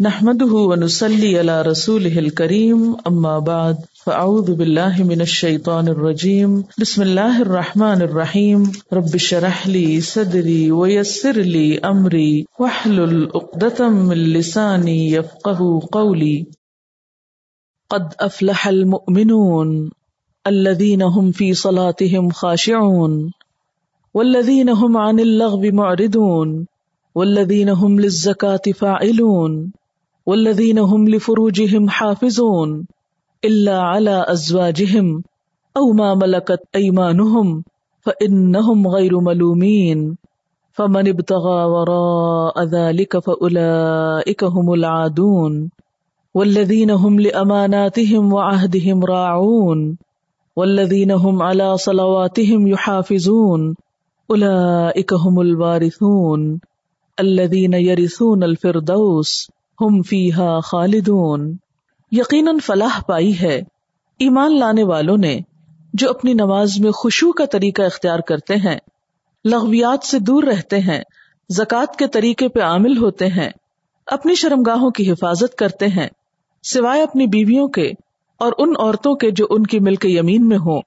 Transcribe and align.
نحمده 0.00 0.54
ونسلي 0.70 1.38
على 1.38 1.62
رسوله 1.62 2.18
الكريم، 2.18 2.96
أما 3.06 3.38
بعد، 3.38 3.78
فأعوذ 3.94 4.54
بالله 4.54 5.02
من 5.02 5.20
الشيطان 5.20 5.88
الرجيم. 5.88 6.64
بسم 6.80 7.02
الله 7.02 7.42
الرحمن 7.42 8.02
الرحيم. 8.02 8.72
رب 8.92 9.16
شرح 9.16 9.66
لي 9.66 10.00
صدري 10.00 10.72
ويسر 10.72 11.32
لي 11.32 11.78
أمري. 11.78 12.46
واحلل 12.58 13.30
عقدة 13.34 13.88
من 13.88 14.16
لساني 14.16 15.10
يفقه 15.10 15.88
قولي. 15.92 16.46
قد 17.90 18.14
أفلح 18.20 18.68
المؤمنون 18.68 19.90
الذين 20.46 21.02
هم 21.02 21.32
في 21.32 21.54
صلاتهم 21.54 22.30
خاشعون، 22.30 23.32
والذين 24.14 24.68
هم 24.68 24.96
عن 24.96 25.20
اللغو 25.20 25.62
معرضون، 25.72 26.66
والذين 27.14 27.68
هم 27.68 28.00
للزكاة 28.00 28.72
فاعلون. 28.74 29.72
والذين 30.28 30.78
هم 30.78 31.08
لفروجهم 31.08 31.88
حافظون 31.88 32.86
إلا 33.44 33.80
على 33.80 34.24
أزواجهم 34.28 35.22
أو 35.76 35.92
ما 35.92 36.14
ملكت 36.14 36.60
أيمانهم 36.74 37.64
فإنهم 38.00 38.86
غير 38.88 39.20
ملومين 39.20 40.16
فمن 40.72 41.08
ابتغى 41.08 41.64
وراء 41.64 42.64
ذلك 42.64 43.18
فأولئك 43.18 44.44
هم 44.44 44.72
العادون 44.72 45.70
والذين 46.34 46.90
هم 46.90 47.20
لأماناتهم 47.20 48.32
وعهدهم 48.32 49.04
راعون 49.04 49.98
والذين 50.56 51.10
هم 51.10 51.42
على 51.42 51.76
صلواتهم 51.76 52.66
يحافظون 52.66 53.76
أولئك 54.30 55.12
هم 55.12 55.40
الوارثون 55.40 56.60
الذين 57.20 57.74
يرثون 57.74 58.44
الفردوس 58.44 59.57
ہم 59.80 60.02
فیحا 60.02 60.60
خالدون۔ 60.60 61.56
یقیناً 62.12 62.58
فلاح 62.58 63.02
پائی 63.02 63.40
ہے۔ 63.40 63.62
ایمان 64.18 64.58
لانے 64.58 64.84
والوں 64.84 65.16
نے 65.16 65.40
جو 65.94 66.10
اپنی 66.10 66.32
نماز 66.32 66.78
میں 66.78 66.90
خوشو 66.90 67.32
کا 67.32 67.44
طریقہ 67.44 67.82
اختیار 67.82 68.18
کرتے 68.18 68.54
ہیں، 68.54 68.78
لغویات 69.44 70.06
سے 70.06 70.18
دور 70.18 70.42
رہتے 70.42 70.78
ہیں، 70.78 71.02
زکوٰۃ 71.48 71.96
کے 71.96 72.06
طریقے 72.06 72.48
پہ 72.48 72.60
عامل 72.60 72.98
ہوتے 72.98 73.26
ہیں، 73.26 73.50
اپنی 74.06 74.34
شرمگاہوں 74.34 74.90
کی 74.90 75.12
حفاظت 75.12 75.54
کرتے 75.54 75.86
ہیں، 75.86 76.08
سوائے 76.62 77.02
اپنی 77.02 77.26
بیویوں 77.26 77.68
کے 77.68 77.92
اور 78.38 78.52
ان 78.58 78.72
عورتوں 78.78 79.14
کے 79.14 79.30
جو 79.30 79.46
ان 79.50 79.66
کی 79.66 79.80
ملک 79.80 80.04
یمین 80.04 80.48
میں 80.48 80.58
ہوں، 80.58 80.82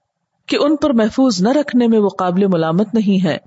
کہ 0.45 0.57
ان 0.59 0.75
پر 0.75 0.93
محفوظ 0.93 1.41
نہ 1.41 1.49
رکھنے 1.49 1.87
میں 1.87 1.99
وہ 1.99 2.09
قابل 2.09 2.47
ملامت 2.47 2.93
نہیں 2.93 3.25
ہے۔ 3.25 3.37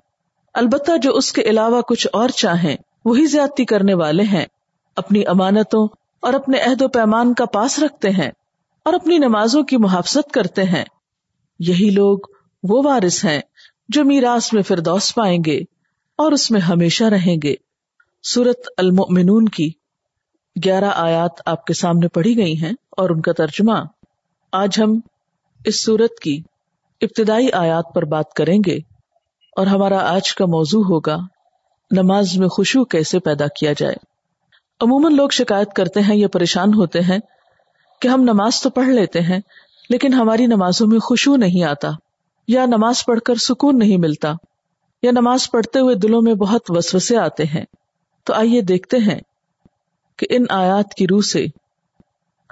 البتہ 0.55 0.97
جو 0.97 1.15
اس 1.15 1.33
کے 1.33 1.43
علاوہ 1.43 1.81
کچھ 1.81 2.07
اور 2.13 2.29
چاہیں، 2.29 2.77
وہی 3.05 3.27
زیادتی 3.27 3.65
کرنے 3.65 3.95
والے 3.95 4.23
ہیں۔ 4.23 4.47
اپنی 4.97 5.27
امانتوں 5.27 5.89
اور 6.21 6.35
اپنے 6.35 6.61
عہد 6.61 6.83
و 6.83 6.89
پیمان 6.89 7.35
کا 7.35 7.45
پاس 7.45 7.79
رکھتے 7.79 8.11
ہیں 8.11 8.31
اور 8.85 8.95
اپنی 8.95 9.19
نمازوں 9.19 9.63
کی 9.63 9.77
محافظت 9.77 10.31
کرتے 10.31 10.65
ہیں۔ 10.65 10.85
یہی 11.59 11.91
لوگ 11.91 12.19
وہ 12.63 12.83
وارث 12.85 13.25
ہیں 13.25 13.41
جو 13.89 14.05
میراث 14.05 14.53
میں 14.53 14.63
فردوس 14.63 15.15
پائیں 15.15 15.39
گے 15.47 15.59
اور 16.17 16.33
اس 16.33 16.51
میں 16.51 16.61
ہمیشہ 16.61 17.05
رہیں 17.05 17.37
گے۔ 17.43 17.55
سورت 18.23 18.59
المؤمنون 18.77 19.45
کی 19.45 19.71
گیارہ 20.65 20.91
آیات 20.95 21.31
آپ 21.47 21.65
کے 21.65 21.75
سامنے 21.75 22.09
پڑھی 22.09 22.37
گئی 22.37 22.63
ہیں 22.63 22.73
اور 22.91 23.11
ان 23.11 23.21
کا 23.21 23.33
ترجمہ 23.33 23.73
آج 24.53 24.81
ہم 24.83 25.01
اس 25.65 25.85
سورت 25.85 26.21
کی 26.21 26.43
ابتدائی 27.01 27.53
آیات 27.53 27.95
پر 27.95 28.05
بات 28.05 28.33
کریں 28.33 28.59
گے 28.67 28.77
اور 29.57 29.67
ہمارا 29.67 30.15
آج 30.15 30.35
کا 30.35 30.47
موضوع 30.47 30.85
ہوگا 30.85 31.17
نماز 31.91 32.39
میں 32.39 32.49
خوشبو 32.49 32.85
کیسے 32.85 33.19
پیدا 33.19 33.47
کیا 33.47 33.73
جائے۔ 33.79 34.14
عموماً 34.85 35.17
لوگ 35.17 35.29
شکایت 35.29 35.73
کرتے 35.73 36.01
ہیں 36.01 36.17
یا 36.17 36.29
پریشان 36.29 36.75
ہوتے 36.75 37.01
ہیں 37.01 37.19
کہ 38.01 38.09
ہم 38.09 38.23
نماز 38.23 38.61
تو 38.63 38.71
پڑھ 38.71 38.89
لیتے 38.89 39.21
ہیں، 39.21 39.41
لیکن 39.91 40.13
ہماری 40.13 40.47
نمازوں 40.47 40.87
میں 40.87 40.99
خوشبو 40.99 41.37
نہیں 41.37 41.65
آتا، 41.65 41.91
یا 42.49 42.67
نماز 42.67 43.05
پڑھ 43.05 43.21
کر 43.21 43.35
سکون 43.35 43.79
نہیں 43.79 43.97
ملتا، 43.97 44.33
یا 45.03 45.11
نماز 45.11 45.51
پڑھتے 45.51 45.79
ہوئے 45.79 45.95
دلوں 45.95 46.23
میں 46.23 46.35
بہت 46.35 46.63
وسوسے 46.69 47.17
آتے 47.17 47.45
ہیں۔ 47.45 47.65
تو 48.25 48.35
آئیے 48.35 48.61
دیکھتے 48.61 48.97
ہیں 48.97 49.21
کہ 50.17 50.27
ان 50.31 50.45
آیات 50.51 50.95
کی 50.95 51.07
روح 51.07 51.21
سے 51.21 51.47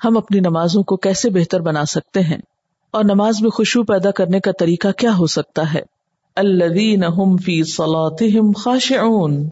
ہم 0.04 0.16
اپنی 0.16 0.40
نمازوں 0.40 0.82
کو 0.82 0.96
کیسے 0.96 1.30
بہتر 1.30 1.60
بنا 1.60 1.84
سکتے 1.84 2.20
ہیں 2.20 2.38
اور 2.90 3.04
نماز 3.04 3.40
میں 3.40 3.50
خوشبو 3.50 3.84
پیدا 3.84 4.10
کرنے 4.10 4.40
کا 4.40 4.52
طریقہ 4.58 4.88
کیا 4.92 5.10
ہو 5.18 5.26
سکتا 5.26 5.74
ہے۔ 5.74 5.80
اللہ 6.36 7.36
فی 7.44 7.62
صلاتهم 7.64 8.52
خاشعون۔ 8.52 9.48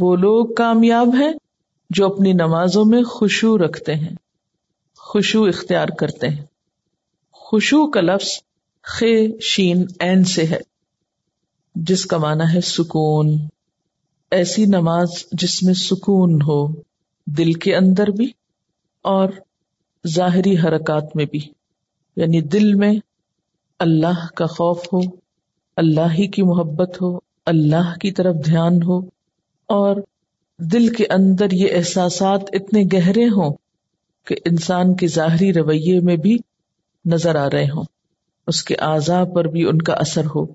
وہ 0.00 0.16
لوگ 0.16 0.54
کامیاب 0.54 1.14
ہیں 1.20 1.32
جو 1.90 2.06
اپنی 2.06 2.32
نمازوں 2.32 2.84
میں 2.84 3.02
خوشو 3.02 3.58
رکھتے 3.58 3.94
ہیں 3.94 4.16
خوشو 4.96 5.44
اختیار 5.44 5.88
کرتے 5.88 6.28
ہیں۔ 6.28 6.44
خوشو 7.32 7.90
کا 7.90 8.00
لفظ 8.00 8.28
خے، 8.82 9.40
شین، 9.40 9.86
این 10.00 10.24
سے 10.24 10.46
ہے، 10.46 10.60
جس 11.74 12.06
کا 12.06 12.18
معنی 12.18 12.54
ہے 12.54 12.60
سکون۔ 12.60 13.38
ایسی 14.30 14.64
نماز 14.64 15.08
جس 15.32 15.62
میں 15.62 15.74
سکون 15.74 16.42
ہو، 16.42 16.68
دل 17.26 17.52
کے 17.52 17.76
اندر 17.76 18.06
بھی 18.06 18.32
اور 19.02 19.28
ظاہری 20.06 20.58
حرکات 20.58 21.16
میں 21.16 21.24
بھی۔ 21.24 21.40
یعنی 22.16 22.40
دل 22.40 22.74
میں 22.74 22.92
اللہ 23.78 24.26
کا 24.36 24.46
خوف 24.46 24.86
ہو، 24.92 25.00
اللہ 25.76 26.12
ہی 26.12 26.26
کی 26.26 26.42
محبت 26.42 27.02
ہو، 27.02 27.18
اللہ 27.46 27.98
کی 28.00 28.12
طرف 28.12 28.34
دھیان 28.46 28.82
ہو 28.82 28.98
اور 29.66 29.96
دل 30.58 30.88
کے 30.88 31.04
اندر 31.10 31.46
یہ 31.52 31.68
احساسات 31.72 32.40
اتنے 32.52 32.82
گہرے 32.92 33.24
ہوں 33.24 33.56
کہ 34.26 34.36
انسان 34.44 34.96
کے 34.96 35.06
ظاہری 35.06 35.52
رویے 35.52 36.00
میں 36.00 36.16
بھی 36.16 36.38
نظر 37.04 37.36
آ 37.36 37.48
رہے 37.52 37.64
ہوں۔ 37.64 37.82
اس 38.46 38.64
کے 38.64 38.74
اعضاء 38.74 39.24
پر 39.24 39.44
بھی 39.44 39.64
ان 39.64 39.78
کا 39.78 39.92
اثر 39.92 40.24
ہو۔ 40.24 40.46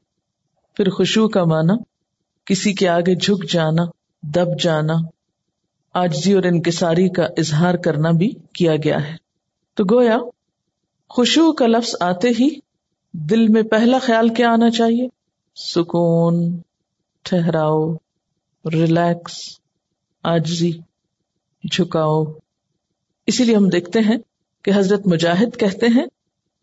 پھر 0.76 0.90
خوشبو 0.90 1.28
کا 1.28 1.44
معنی، 1.44 1.84
کسی 2.46 2.74
کے 2.74 2.90
آگے 2.90 3.16
جھک 3.16 3.52
جانا، 3.52 3.84
دب 4.24 4.60
جانا، 4.60 4.94
آجزی 5.94 6.34
اور 6.34 6.44
انکساری 6.44 7.10
کا 7.10 7.24
اظہار 7.24 7.74
کرنا 7.74 8.12
بھی 8.12 8.32
کیا 8.54 8.76
گیا 8.76 9.08
ہے۔ 9.08 9.16
تو 9.74 9.84
گویا، 9.92 10.18
خوشبو 11.10 11.54
کا 11.54 11.68
لفظ 11.68 11.96
آتے 12.00 12.30
ہی 12.30 12.50
دل 13.12 13.48
میں 13.48 13.64
پہلا 13.64 14.00
خیال 14.00 14.30
کیا 14.30 14.50
آنا 14.50 14.70
چاہیے؟ 14.70 15.08
سکون، 15.56 16.58
ٹھہراؤ، 17.24 17.94
ریلیکس۔ 18.74 19.63
آجزی 20.24 20.72
جھکاؤ۔ 21.72 22.24
اسی 23.28 23.44
لیے 23.44 23.56
ہم 23.56 23.70
دیکھتے 23.70 24.00
ہیں 24.00 24.18
کہ 24.62 24.72
حضرت 24.76 25.08
مجاہد 25.08 25.60
کہتے 25.60 25.88
ہیں 25.88 26.06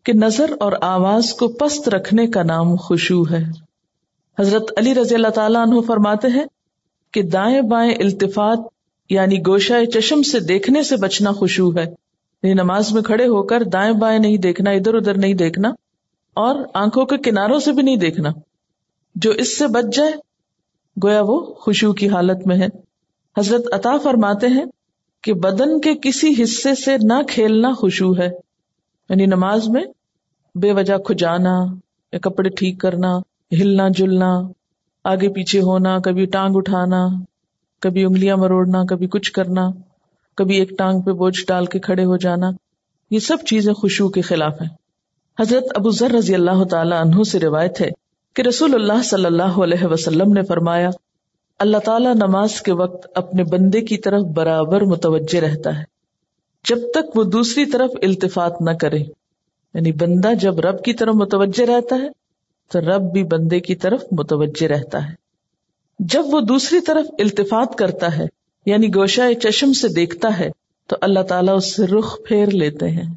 کہ 0.03 0.13
نظر 0.13 0.53
اور 0.59 0.71
آواز 0.81 1.33
کو 1.33 1.47
پست 1.47 1.89
رکھنے 1.89 2.27
کا 2.27 2.43
نام 2.43 2.75
خوشو 2.75 3.23
ہے۔ 3.31 3.43
حضرت 4.39 4.63
علی 4.77 4.95
رضی 4.95 5.15
اللہ 5.15 5.27
تعالیٰ 5.27 5.61
عنہ 5.61 5.81
فرماتے 5.81 6.27
ہیں 6.27 6.45
کہ 7.13 7.21
دائیں 7.21 7.61
بائیں 7.61 7.91
التفات 7.91 8.59
یعنی 9.09 9.39
گوشہ 9.39 9.85
چشم 9.85 10.21
سے 10.21 10.39
دیکھنے 10.39 10.83
سے 10.83 10.95
بچنا 10.95 11.31
خوشو 11.31 11.69
ہے۔ 11.77 11.83
یعنی 12.43 12.53
نماز 12.53 12.91
میں 12.91 13.01
کھڑے 13.01 13.27
ہو 13.27 13.43
کر 13.43 13.63
دائیں 13.63 13.93
بائیں 13.93 14.19
نہیں 14.19 14.37
دیکھنا، 14.37 14.71
ادھر 14.71 14.93
ادھر 14.93 15.17
نہیں 15.17 15.33
دیکھنا 15.33 15.69
اور 16.33 16.55
آنکھوں 16.73 17.05
کے 17.05 17.17
کناروں 17.17 17.59
سے 17.59 17.71
بھی 17.71 17.83
نہیں 17.83 17.95
دیکھنا۔ 17.95 18.29
جو 19.15 19.31
اس 19.31 19.57
سے 19.57 19.67
بچ 19.67 19.95
جائے، 19.95 20.11
گویا 21.03 21.21
وہ 21.21 21.53
خوشو 21.53 21.93
کی 21.93 22.09
حالت 22.09 22.47
میں 22.47 22.57
ہے۔ 22.57 22.90
حضرت 23.37 23.73
عطا 23.73 23.97
فرماتے 23.97 24.47
ہیں 24.47 24.65
کہ 25.23 25.33
بدن 25.33 25.81
کے 25.81 25.93
کسی 26.01 26.43
حصے 26.43 26.75
سے 26.75 26.97
نہ 27.03 27.13
کھیلنا 27.27 27.71
خوشبو 27.71 28.17
ہے۔ 28.17 28.29
یعنی 29.09 29.25
نماز 29.25 29.69
میں 29.69 29.83
بے 30.55 30.71
وجہ 30.71 30.97
کھجانا، 30.97 31.65
یا 32.13 32.19
کپڑے 32.19 32.49
ٹھیک 32.49 32.79
کرنا، 32.79 33.17
ہلنا، 33.51 33.87
جلنا، 33.89 34.39
آگے 35.03 35.29
پیچھے 35.29 35.61
ہونا، 35.61 35.99
کبھی 35.99 36.25
ٹانگ 36.25 36.55
اٹھانا، 36.55 37.07
کبھی 37.79 38.03
انگلیاں 38.05 38.37
مروڑنا، 38.37 38.83
کبھی 38.85 39.07
کچھ 39.07 39.31
کرنا، 39.31 39.69
کبھی 40.35 40.55
ایک 40.55 40.69
ٹانگ 40.77 41.01
پہ 41.01 41.11
بوجھ 41.11 41.45
ڈال 41.47 41.65
کے 41.65 41.79
کھڑے 41.79 42.05
ہو 42.05 42.17
جانا، 42.17 42.49
یہ 43.11 43.19
سب 43.19 43.37
چیزیں 43.47 43.73
خوشبو 43.73 44.09
کے 44.09 44.21
خلاف 44.21 44.61
ہیں۔ 44.61 44.69
حضرت 45.39 45.63
ابو 45.75 45.89
ذر 45.89 46.11
رضی 46.11 46.35
اللہ 46.35 46.63
تعالی 46.63 46.95
عنہ 46.95 47.23
سے 47.23 47.39
روایت 47.39 47.81
ہے 47.81 47.89
کہ 48.33 48.41
رسول 48.41 48.73
اللہ 48.73 49.03
صلی 49.03 49.25
اللہ 49.25 49.59
علیہ 49.63 49.85
وسلم 49.85 50.33
نے 50.33 50.41
فرمایا 50.41 50.89
اللہ 51.61 51.77
تعالیٰ 51.77 52.15
نماز 52.15 52.61
کے 52.61 52.73
وقت 52.73 53.07
اپنے 53.15 53.43
بندے 53.43 53.81
کی 53.81 53.97
طرف 53.97 54.21
برابر 54.21 54.81
متوجہ 54.81 55.39
رہتا 55.39 55.79
ہے۔ 55.79 55.83
جب 56.69 56.77
تک 56.93 57.17
وہ 57.17 57.23
دوسری 57.23 57.65
طرف 57.65 57.89
التفات 58.01 58.61
نہ 58.61 58.71
کرے 58.71 58.97
یعنی 59.73 59.91
بندہ 59.91 60.33
جب 60.33 60.59
رب 60.59 60.83
کی 60.83 60.93
طرف 60.93 61.15
متوجہ 61.15 61.65
رہتا 61.65 61.95
ہے، 61.95 62.07
تو 62.71 62.79
رب 62.79 63.01
بھی 63.13 63.23
بندے 63.23 63.59
کی 63.59 63.75
طرف 63.75 64.03
متوجہ 64.11 64.67
رہتا 64.67 65.09
ہے۔ 65.09 65.13
جب 65.99 66.23
وہ 66.31 66.41
دوسری 66.41 66.81
طرف 66.81 67.05
التفات 67.19 67.75
کرتا 67.75 68.17
ہے 68.17 68.25
یعنی 68.65 68.87
گوشہ 68.87 69.33
چشم 69.33 69.73
سے 69.73 69.87
دیکھتا 69.87 70.39
ہے، 70.39 70.51
تو 70.87 70.95
اللہ 71.01 71.19
تعالیٰ 71.19 71.55
اس 71.55 71.75
سے 71.75 71.85
رخ 71.87 72.17
پھیر 72.27 72.45
لیتے 72.45 72.89
ہیں۔ 72.89 73.13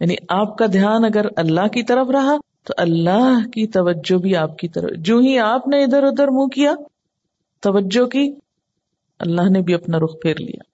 یعنی 0.00 0.14
آپ 0.28 0.58
کا 0.58 0.66
دھیان 0.66 1.04
اگر 1.04 1.26
اللہ 1.36 1.68
کی 1.68 1.82
طرف 1.82 2.06
رہا، 2.10 2.36
تو 2.64 2.74
اللہ 2.76 3.48
کی 3.52 3.66
توجہ 3.66 4.18
بھی 4.18 4.36
آپ 4.36 4.58
کی 4.58 4.68
طرف۔ 4.68 4.90
جو 4.98 5.18
ہی 5.18 5.38
آپ 5.38 5.68
نے 5.68 5.84
ادھر 5.84 6.02
ادھر 6.02 6.28
منہ 6.28 6.46
کیا 6.46 6.74
توجہ 7.60 8.06
کی، 8.06 8.34
اللہ 9.18 9.50
نے 9.50 9.60
بھی 9.60 9.74
اپنا 9.74 9.98
رخ 9.98 10.12
پھیر 10.22 10.34
لیا۔ 10.38 10.70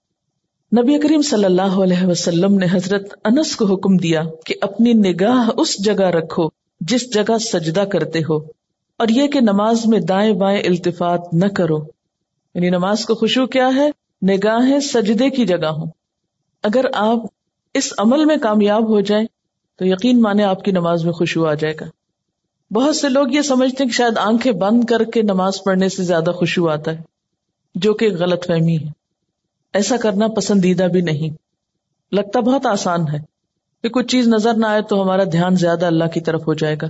نبی 0.81 0.99
کریم 0.99 1.21
صلی 1.21 1.45
اللہ 1.45 1.61
علیہ 1.61 2.05
وسلم 2.05 2.57
نے 2.57 2.65
حضرت 2.71 3.13
انس 3.25 3.55
کو 3.55 3.65
حکم 3.65 3.97
دیا 3.97 4.21
کہ 4.45 4.55
اپنی 4.61 4.93
نگاہ 4.93 5.49
اس 5.57 5.85
جگہ 5.85 6.05
رکھو 6.05 6.49
جس 6.81 7.13
جگہ 7.13 7.37
سجدہ 7.37 7.79
کرتے 7.79 8.19
ہو 8.19 8.37
اور 8.97 9.07
یہ 9.07 9.27
کہ 9.27 9.39
نماز 9.39 9.85
میں 9.85 9.99
دائیں 9.99 10.33
بائیں 10.33 10.59
التفات 10.59 11.33
نہ 11.33 11.45
کرو۔ 11.45 11.77
یعنی 12.55 12.69
نماز 12.69 13.05
کو 13.05 13.15
خوشو 13.15 13.47
کیا 13.47 13.69
ہے؟ 13.75 13.89
نگاہیں 14.27 14.79
سجدے 14.79 15.29
کی 15.29 15.45
جگہ 15.45 15.65
ہوں۔ 15.65 15.85
اگر 16.63 16.85
آپ 16.93 17.17
اس 17.73 17.93
عمل 17.97 18.25
میں 18.25 18.37
کامیاب 18.37 18.89
ہو 18.89 19.01
جائیں 19.01 19.25
تو 19.75 19.85
یقین 19.85 20.21
مانے 20.21 20.43
آپ 20.43 20.63
کی 20.63 20.71
نماز 20.71 21.05
میں 21.05 21.13
خوشبو 21.13 21.45
آ 21.45 21.53
جائے 21.53 21.73
گا۔ 21.81 21.85
بہت 22.73 22.95
سے 22.95 23.09
لوگ 23.09 23.27
یہ 23.31 23.41
سمجھتے 23.41 23.83
ہیں 23.83 23.91
کہ 23.91 23.95
شاید 23.95 24.17
آنکھیں 24.17 24.51
بند 24.51 24.83
کر 24.83 25.03
کے 25.03 25.21
نماز 25.21 25.63
پڑھنے 25.63 25.89
سے 25.89 26.03
زیادہ 26.03 26.31
خوشبو 26.31 26.69
آتا 26.69 26.91
ہے، 26.91 26.97
جو 27.75 27.93
کہ 27.93 28.09
غلط 28.19 28.47
فہمی 28.47 28.77
ہے۔ 28.77 28.89
ایسا 29.73 29.97
کرنا 29.97 30.27
پسندیدہ 30.27 30.83
بھی 30.83 31.01
نہیں۔ 31.01 31.29
لگتا 32.15 32.39
بہت 32.39 32.65
آسان 32.65 33.01
ہے 33.13 33.17
کہ 33.83 33.89
کچھ 33.89 34.07
چیز 34.07 34.27
نظر 34.27 34.53
نہ 34.53 34.65
آئے 34.65 34.81
تو 34.81 35.03
ہمارا 35.03 35.23
دھیان 35.23 35.55
زیادہ 35.55 35.85
اللہ 35.85 36.03
کی 36.03 36.21
طرف 36.21 36.47
ہو 36.47 36.53
جائے 36.53 36.75
گا۔ 36.81 36.87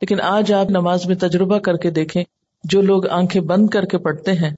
لیکن 0.00 0.20
آج 0.20 0.52
آپ 0.52 0.70
نماز 0.70 1.06
میں 1.06 1.16
تجربہ 1.16 1.58
کر 1.58 1.76
کے 1.76 1.90
دیکھیں، 1.90 2.24
جو 2.64 2.80
لوگ 2.82 3.08
آنکھیں 3.08 3.42
بند 3.42 3.68
کر 3.68 3.84
کے 3.84 3.98
پڑھتے 3.98 4.32
ہیں، 4.32 4.50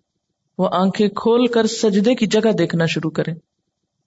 وہ 0.59 0.69
آنکھیں 0.73 1.09
کھول 1.09 1.47
کر 1.47 1.67
سجدے 1.67 2.15
کی 2.15 2.27
جگہ 2.27 2.53
دیکھنا 2.53 2.87
شروع 2.87 3.11
کریں۔ 3.11 3.35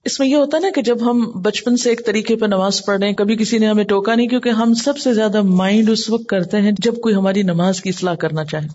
اس 0.05 0.19
میں 0.19 0.27
یہ 0.27 0.35
ہوتا 0.35 0.59
نا 0.59 0.67
کہ 0.75 0.81
جب 0.81 1.11
ہم 1.11 1.19
بچپن 1.41 1.77
سے 1.77 1.89
ایک 1.89 2.05
طریقے 2.05 2.35
پہ 2.35 2.45
نماز 2.45 2.85
پڑھ 2.85 2.99
رہے 2.99 3.07
ہیں، 3.07 3.15
کبھی 3.15 3.35
کسی 3.35 3.57
نے 3.57 3.67
ہمیں 3.67 3.83
ٹوکا 3.83 4.15
نہیں 4.15 4.27
کیونکہ 4.27 4.49
ہم 4.49 4.73
سب 4.73 4.97
سے 4.97 5.13
زیادہ 5.13 5.41
مائنڈ 5.41 5.89
اس 5.89 6.09
وقت 6.09 6.25
کرتے 6.27 6.61
ہیں 6.61 6.71
جب 6.79 6.95
کوئی 6.95 7.15
ہماری 7.15 7.41
نماز 7.43 7.81
کی 7.81 7.89
اصلاح 7.89 8.15
کرنا 8.15 8.45
چاہے۔ 8.45 8.67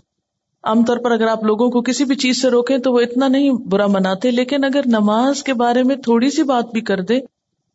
عام 0.63 0.83
طور 0.85 0.97
پر 0.97 1.11
اگر 1.11 1.27
آپ 1.27 1.43
لوگوں 1.43 1.69
کو 1.69 1.81
کسی 1.81 2.05
بھی 2.05 2.15
چیز 2.15 2.41
سے 2.41 2.49
روکیں 2.49 2.77
تو 2.77 2.93
وہ 2.93 2.99
اتنا 2.99 3.27
نہیں 3.27 3.51
برا 3.51 3.87
مناتے، 3.87 4.31
لیکن 4.31 4.63
اگر 4.63 4.81
نماز 4.85 5.43
کے 5.43 5.53
بارے 5.53 5.83
میں 5.83 5.95
تھوڑی 5.95 6.29
سی 6.29 6.43
بات 6.43 6.71
بھی 6.73 6.81
کر 6.81 7.01
دے 7.01 7.19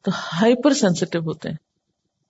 تو 0.05 0.11
ہائپر 0.33 0.73
سینسٹو 0.73 1.19
ہوتے 1.19 1.49
ہیں۔ 1.49 1.57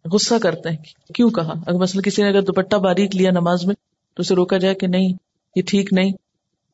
غصہ 0.04 0.34
کرتے 0.42 0.68
ہیں 0.68 0.76
کیوں 1.14 1.30
کہا؟ 1.30 1.52
اگر 1.66 1.78
مثلا 1.78 2.00
کسی 2.00 2.22
نے 2.22 2.28
اگر 2.28 2.42
دوپٹہ 2.42 2.76
باریک 2.76 3.16
لیا 3.16 3.30
نماز 3.30 3.64
میں 3.64 3.74
تو 4.16 4.20
اسے 4.20 4.34
روکا 4.34 4.58
جائے 4.58 4.74
کہ 4.74 4.86
نہیں، 4.86 5.12
یہ 5.56 5.62
ٹھیک 5.66 5.92
نہیں، 5.92 6.12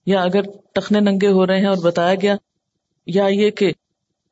یا 0.07 0.23
اگر 0.23 0.41
ٹخنے 0.73 1.01
ننگے 1.01 1.29
ہو 1.29 1.47
رہے 1.47 1.59
ہیں 1.59 1.67
اور 1.67 1.77
بتایا 1.77 2.15
گیا 2.15 2.37
یا 3.07 3.27
یہ 3.27 3.51
کہ 3.51 3.73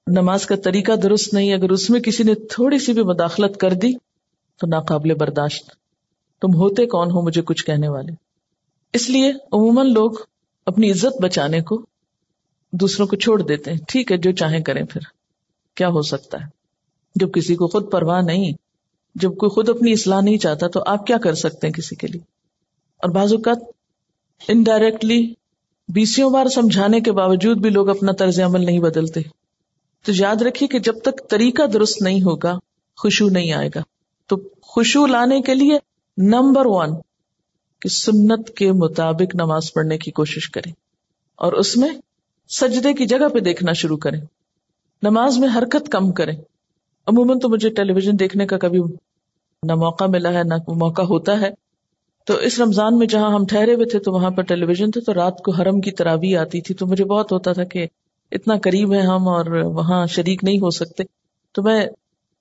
نماز 0.06 0.46
کا 0.46 0.56
طریقہ 0.56 0.92
درست 0.92 1.34
نہیں، 1.34 1.54
اگر 1.54 1.70
اس 1.70 1.90
میں 1.90 2.00
کسی 2.00 2.22
نے 2.22 2.34
تھوڑی 2.34 2.78
سی 2.78 2.92
بھی 2.92 3.02
مداخلت 3.02 3.56
کر 3.56 3.72
دی، 3.72 3.92
تو 4.60 4.66
ناقابل 4.66 5.14
برداشت۔ 5.14 5.70
تم 6.40 6.54
ہوتے 6.54 6.86
کون 6.86 7.10
ہو 7.10 7.22
مجھے 7.22 7.42
کچھ 7.42 7.64
کہنے 7.64 7.88
والے؟ 7.88 8.12
اس 8.92 9.10
لیے 9.10 9.30
عموماً 9.30 9.92
لوگ 9.92 10.10
اپنی 10.66 10.90
عزت 10.90 11.22
بچانے 11.22 11.60
کو 11.60 11.86
دوسروں 12.72 13.06
کو 13.06 13.16
چھوڑ 13.16 13.42
دیتے 13.42 13.70
ہیں۔ 13.70 13.78
ٹھیک 13.88 14.12
ہے، 14.12 14.16
جو 14.16 14.32
چاہیں 14.32 14.60
کریں 14.60 14.84
پھر۔ 14.84 15.00
کیا 15.74 15.88
ہو 15.88 16.02
سکتا 16.02 16.38
ہے؟ 16.40 16.46
جب 17.14 17.32
کسی 17.32 17.54
کو 17.54 17.66
خود 17.66 17.92
پرواہ 17.92 18.22
نہیں، 18.22 18.52
جب 19.14 19.36
کوئی 19.36 19.50
خود 19.50 19.68
اپنی 19.68 19.92
اصلاح 19.92 20.20
نہیں 20.20 20.38
چاہتا، 20.38 20.68
تو 20.68 20.82
آپ 20.86 21.06
کیا 21.06 21.18
کر 21.18 21.34
سکتے 21.34 21.66
ہیں 21.66 21.74
کسی 21.74 21.96
کے 21.96 22.06
لیے؟ 22.06 22.20
اور 22.96 23.10
بعض 23.10 23.32
اوقات 23.32 23.58
انڈائریکٹلی 24.48 25.34
بیسوں 25.88 26.30
بار 26.30 26.46
سمجھانے 26.46 27.00
کے 27.00 27.12
باوجود 27.12 27.58
بھی 27.58 27.70
لوگ 27.70 27.88
اپنا 27.88 28.12
طرز 28.12 28.40
عمل 28.40 28.64
نہیں 28.64 28.80
بدلتے۔ 28.80 29.43
تو 30.04 30.12
یاد 30.14 30.42
رکھیے 30.42 30.68
کہ 30.68 30.78
جب 30.78 30.94
تک 31.02 31.30
طریقہ 31.30 31.62
درست 31.66 32.02
نہیں 32.02 32.22
ہوگا 32.22 32.58
خوشبو 32.96 33.28
نہیں 33.28 33.52
آئے 33.52 33.68
گا۔ 33.74 33.80
تو 34.26 34.36
خوشبو 34.62 35.06
لانے 35.06 35.40
کے 35.40 35.54
لیے 35.54 35.78
نمبر 36.16 36.66
ون 36.66 36.90
کہ 37.80 37.88
سنت 37.88 38.50
کے 38.50 38.72
مطابق 38.72 39.34
نماز 39.34 39.72
پڑھنے 39.72 39.98
کی 39.98 40.10
کوشش 40.10 40.50
کریں 40.50 40.72
اور 41.36 41.52
اس 41.52 41.76
میں 41.76 41.88
سجدے 42.48 42.92
کی 42.92 43.06
جگہ 43.06 43.28
پہ 43.28 43.38
دیکھنا 43.38 43.72
شروع 43.72 43.96
کریں۔ 43.96 44.20
نماز 45.02 45.38
میں 45.38 45.48
حرکت 45.58 45.88
کم 45.88 46.12
کریں۔ 46.12 46.36
عموماً 47.06 47.38
تو 47.38 47.48
مجھے 47.48 47.70
ٹیلی 47.70 47.92
ویژن 47.92 48.18
دیکھنے 48.18 48.46
کا 48.46 48.58
کبھی 48.58 48.80
نہ 49.62 49.74
موقع 49.74 50.04
ملا 50.04 50.32
ہے، 50.32 50.42
نہ 50.44 50.54
موقع 50.54 51.02
ہوتا 51.02 51.40
ہے۔ 51.40 51.50
تو 52.24 52.36
اس 52.36 52.60
رمضان 52.60 52.98
میں 52.98 53.06
جہاں 53.06 53.34
ہم 53.34 53.46
ٹھہرے 53.46 53.74
ہوئے 53.74 53.86
تھے 53.86 53.98
تو 53.98 54.12
وہاں 54.12 54.30
پر 54.30 54.42
ٹیلی 54.42 54.64
ویژن 54.64 54.90
تھے 54.90 55.00
تو 55.00 55.14
رات 55.14 55.38
کو 55.38 55.52
حرم 55.52 55.80
کی 55.80 55.90
ترابی 55.90 56.36
آتی 56.36 56.60
تھی 56.60 56.74
تو 56.74 56.86
مجھے 56.86 57.04
بہت 57.04 57.32
ہوتا 57.32 57.52
تھا 57.52 57.64
کہ 57.64 57.86
اتنا 58.34 58.54
قریب 58.62 58.92
ہے 58.92 59.00
ہم 59.00 59.28
اور 59.28 59.46
وہاں 59.46 60.06
شریک 60.06 60.44
نہیں 60.44 60.58
ہو 60.58 60.70
سکتے۔ 60.70 61.02
تو 61.52 61.62
میں 61.62 61.86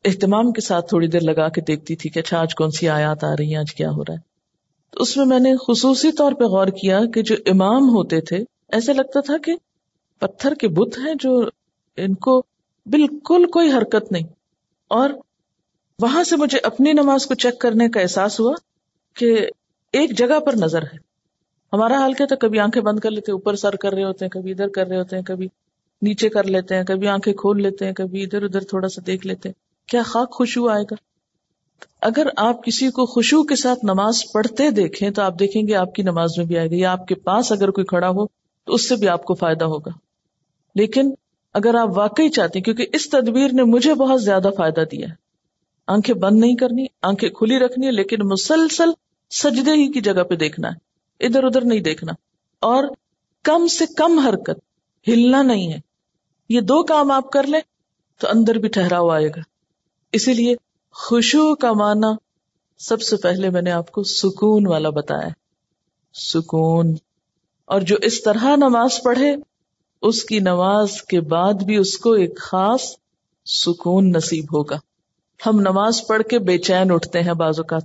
اہتمام 0.05 0.51
کے 0.51 0.61
ساتھ 0.61 0.89
تھوڑی 0.89 1.07
دیر 1.07 1.21
لگا 1.21 1.49
کے 1.49 1.61
دیکھتی 1.61 1.95
تھی 1.95 2.09
کہ 2.09 2.19
اچھا 2.19 2.39
آج 2.39 2.55
کون 2.55 2.71
سی 2.71 2.89
آیات 2.89 3.23
آ 3.23 3.33
رہی 3.39 3.51
ہیں، 3.51 3.59
آج 3.59 3.73
کیا 3.73 3.89
ہو 3.89 4.01
رہا 4.01 4.13
ہے۔ 4.13 4.19
تو 4.91 5.01
اس 5.01 5.17
میں 5.17 5.25
میں 5.25 5.39
نے 5.39 5.53
خصوصی 5.67 6.11
طور 6.11 6.31
پہ 6.31 6.43
غور 6.43 6.67
کیا 6.67 6.99
کہ 7.13 7.21
جو 7.21 7.35
امام 7.45 7.89
ہوتے 7.89 8.21
تھے 8.21 8.37
ایسے 8.71 8.93
لگتا 8.93 9.19
تھا 9.19 9.37
کہ 9.37 9.55
پتھر 10.19 10.53
کے 10.53 10.67
بت 10.67 10.97
ہیں 10.97 11.13
جو 11.19 11.43
ان 11.97 12.13
کو 12.13 12.43
بالکل 12.85 13.45
کوئی 13.45 13.71
حرکت 13.71 14.11
نہیں۔ 14.11 14.23
اور 14.87 15.09
وہاں 15.99 16.23
سے 16.23 16.35
مجھے 16.35 16.59
اپنی 16.63 16.93
نماز 16.93 17.25
کو 17.25 17.33
چیک 17.33 17.59
کرنے 17.59 17.89
کا 17.89 17.99
احساس 17.99 18.39
ہوا 18.39 18.53
کہ 19.15 19.47
ایک 19.91 20.17
جگہ 20.17 20.39
پر 20.39 20.53
نظر 20.53 20.81
ہے۔ 20.81 20.97
ہمارا 21.73 21.97
حال 21.97 22.13
کیا 22.13 22.25
تھا؟ 22.25 22.35
کبھی 22.35 22.59
آنکھیں 22.59 22.83
بند 22.83 22.99
کر 22.99 23.11
لیتے، 23.11 23.31
اوپر 23.31 23.55
سر 23.55 23.75
کر 23.75 23.93
رہے 23.93 24.03
ہوتے 24.03 24.25
ہیں، 24.25 24.29
کبھی 24.29 24.51
ادھر 24.51 24.67
کر 24.67 24.87
رہے 24.87 24.97
ہوتے 24.97 25.15
ہیں، 25.15 25.23
کبھی 25.23 25.47
نیچے 26.03 26.29
کر 26.29 26.43
لیتے 26.43 26.75
ہیں، 26.75 26.83
کبھی 26.83 27.07
آنکھیں 27.07 27.33
کھول 27.33 27.61
لیتے 27.61 27.85
ہیں، 27.85 27.93
کبھی 27.93 28.23
ادھر 28.23 28.43
ادھر 28.43 28.59
تھوڑا 28.59 28.87
سا 28.87 29.01
دیکھ 29.07 29.27
لیتے 29.27 29.49
ہیں۔ 29.49 29.53
کیا 29.89 30.01
خاک 30.03 30.31
خوشبو 30.31 30.69
آئے 30.69 30.83
گا؟ 30.83 30.95
اگر 32.01 32.27
آپ 32.37 32.63
کسی 32.63 32.89
کو 32.89 33.05
خوشبو 33.05 33.43
کے 33.43 33.55
ساتھ 33.55 33.85
نماز 33.85 34.21
پڑھتے 34.33 34.69
دیکھیں 34.69 35.09
تو 35.09 35.21
آپ 35.21 35.39
دیکھیں 35.39 35.67
گے 35.67 35.75
آپ 35.75 35.95
کی 35.95 36.03
نماز 36.03 36.31
میں 36.37 36.45
بھی 36.45 36.57
آئے 36.57 36.67
گا، 36.67 36.75
یا 36.75 36.91
آپ 36.91 37.07
کے 37.07 37.15
پاس 37.15 37.51
اگر 37.51 37.71
کوئی 37.71 37.85
کھڑا 37.85 38.09
ہو 38.09 38.27
تو 38.63 38.73
اس 38.73 38.89
سے 38.89 38.95
بھی 38.95 39.07
آپ 39.07 39.23
کو 39.23 39.33
فائدہ 39.33 39.65
ہوگا۔ 39.65 39.91
لیکن 40.75 41.11
اگر 41.53 41.75
آپ 41.75 41.97
واقعی 41.97 42.29
چاہتے 42.29 42.59
ہیں، 42.59 42.63
کیونکہ 42.63 42.85
اس 42.93 43.09
تدبیر 43.09 43.53
نے 43.53 43.63
مجھے 43.63 43.93
بہت 43.93 44.23
زیادہ 44.23 44.49
فائدہ 44.57 44.81
دیا 44.91 45.07
ہے۔ 45.07 45.13
آنکھیں 45.87 46.15
بند 46.15 46.39
نہیں 46.39 46.55
کرنی، 46.55 46.85
آنکھیں 47.01 47.29
کھلی 47.29 47.59
رکھنی 47.59 47.87
ہے، 47.87 47.91
لیکن 47.91 48.17
مسلسل 48.23 48.89
سجدے 49.31 49.71
ہی 49.71 49.91
کی 49.91 50.01
جگہ 50.01 50.23
پہ 50.23 50.35
دیکھنا 50.35 50.67
ہے، 50.67 50.75
ادھر 51.25 51.43
ادھر 51.43 51.61
نہیں 51.61 51.79
دیکھنا۔ 51.79 52.11
اور 52.59 52.83
کم 53.43 53.67
سے 53.67 53.85
کم 53.97 54.19
حرکت، 54.19 54.59
ہلنا 55.07 55.43
نہیں 55.43 55.73
ہے۔ 55.73 55.92
یہ 56.49 56.61
دو 56.61 56.83
کام 56.83 57.11
آپ 57.11 57.29
کر 57.29 57.43
لیں 57.43 57.61
تو 58.19 58.27
اندر 58.33 58.55
بھی 58.55 58.69
ٹھہراؤ 58.69 59.09
آئے 59.09 59.27
گا۔ 59.27 59.41
اسی 60.11 60.33
لیے 60.33 60.55
خوشو 60.91 61.55
کا 61.55 61.73
معنی 61.73 62.15
سب 62.77 63.01
سے 63.01 63.15
پہلے 63.15 63.49
میں 63.49 63.61
نے 63.61 63.71
آپ 63.71 63.91
کو 63.91 64.03
سکون 64.03 64.67
والا 64.67 64.89
بتایا 64.89 65.29
سکون۔ 66.13 66.95
اور 67.65 67.81
جو 67.81 67.95
اس 68.01 68.23
طرح 68.23 68.55
نماز 68.55 69.03
پڑھے، 69.03 69.35
اس 70.01 70.23
کی 70.23 70.39
نماز 70.39 71.01
کے 71.01 71.21
بعد 71.21 71.53
بھی 71.53 71.75
اس 71.75 71.97
کو 71.97 72.11
ایک 72.11 72.39
خاص 72.39 72.81
سکون 73.45 74.11
نصیب 74.11 74.43
ہوگا۔ 74.43 74.75
ہم 75.45 75.59
نماز 75.59 76.07
پڑھ 76.07 76.23
کے 76.23 76.39
بے 76.39 76.57
چین 76.57 76.91
اٹھتے 76.91 77.21
ہیں 77.21 77.33
بعض 77.33 77.59
اوقات۔ 77.59 77.83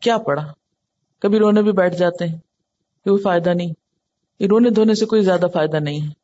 کیا 0.00 0.18
پڑھا؟ 0.18 0.52
کبھی 1.18 1.38
رونے 1.38 1.62
بھی 1.62 1.72
بیٹھ 1.72 1.96
جاتے 1.96 2.26
ہیں۔ 2.26 2.38
کوئی 3.04 3.22
فائدہ 3.22 3.50
نہیں۔ 3.50 3.72
یہ 4.38 4.46
رونے 4.46 4.70
دھونے 4.70 4.94
سے 4.94 5.06
کوئی 5.06 5.22
زیادہ 5.22 5.46
فائدہ 5.54 5.76
نہیں 5.76 6.00
ہے۔ 6.00 6.23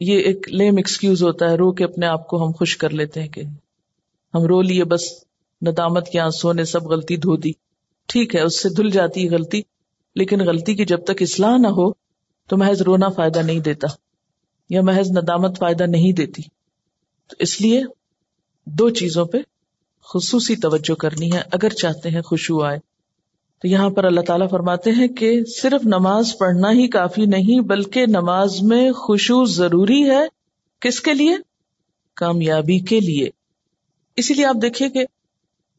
یہ 0.00 0.18
ایک 0.18 0.48
لیم 0.48 0.76
ایکسکیوز 0.76 1.22
ہوتا 1.22 1.50
ہے، 1.50 1.56
رو 1.56 1.72
کے 1.72 1.84
اپنے 1.84 2.06
آپ 2.06 2.26
کو 2.26 2.46
ہم 2.46 2.52
خوش 2.52 2.76
کر 2.76 2.90
لیتے 2.90 3.20
ہیں 3.20 3.28
کہ 3.28 3.42
ہم 4.34 4.42
رو 4.42 4.62
لیے، 4.62 4.84
بس 4.84 5.00
ندامت 5.62 6.08
کے 6.08 6.20
آنسو 6.20 6.52
نے 6.52 6.64
سب 6.64 6.82
غلطی 6.82 7.16
دھو 7.16 7.36
دی۔ 7.36 7.52
ٹھیک 8.06 8.34
ہے، 8.34 8.40
اس 8.40 8.62
سے 8.62 8.68
دھل 8.68 8.90
جاتی 8.90 9.24
ہے 9.24 9.30
غلطی، 9.30 9.62
لیکن 10.14 10.40
غلطی 10.40 10.74
کی 10.74 10.84
جب 10.84 11.04
تک 11.04 11.22
اصلاح 11.22 11.56
نہ 11.56 11.68
ہو 11.68 11.92
تو 12.46 12.56
محض 12.56 12.82
رونا 12.82 13.08
فائدہ 13.08 13.38
نہیں 13.38 13.60
دیتا، 13.60 13.88
یا 14.70 14.82
محض 14.82 15.10
ندامت 15.10 15.58
فائدہ 15.58 15.82
نہیں 15.82 16.12
دیتی۔ 16.12 16.42
تو 17.28 17.36
اس 17.38 17.60
لیے 17.60 17.82
دو 18.64 18.90
چیزوں 18.90 19.24
پہ 19.24 19.38
خصوصی 20.04 20.56
توجہ 20.56 20.94
کرنی 20.94 21.32
ہے، 21.32 21.40
اگر 21.52 21.68
چاہتے 21.68 22.10
ہیں 22.10 22.22
خوشبو 22.22 22.64
آئے۔ 22.64 22.78
تو 23.62 23.68
یہاں 23.68 23.90
پر 23.90 24.04
اللہ 24.04 24.20
تعالیٰ 24.20 24.50
فرماتے 24.50 24.90
ہیں 24.90 25.08
کہ 25.08 25.44
صرف 25.44 25.86
نماز 25.86 26.38
پڑھنا 26.38 26.70
ہی 26.70 26.88
کافی 26.88 27.26
نہیں، 27.26 27.60
بلکہ 27.60 28.06
نماز 28.06 28.62
میں 28.62 28.92
خوشبو 28.92 29.44
ضروری 29.44 30.10
ہے 30.10 30.26
کس 30.80 31.00
کے 31.00 31.14
لیے؟ 31.14 31.36
کامیابی 32.16 32.78
کے 32.78 33.00
لیے۔ 33.00 33.28
اسی 34.16 34.34
لیے 34.34 34.46
آپ 34.46 34.56
دیکھیے 34.62 34.88
کہ 34.88 35.04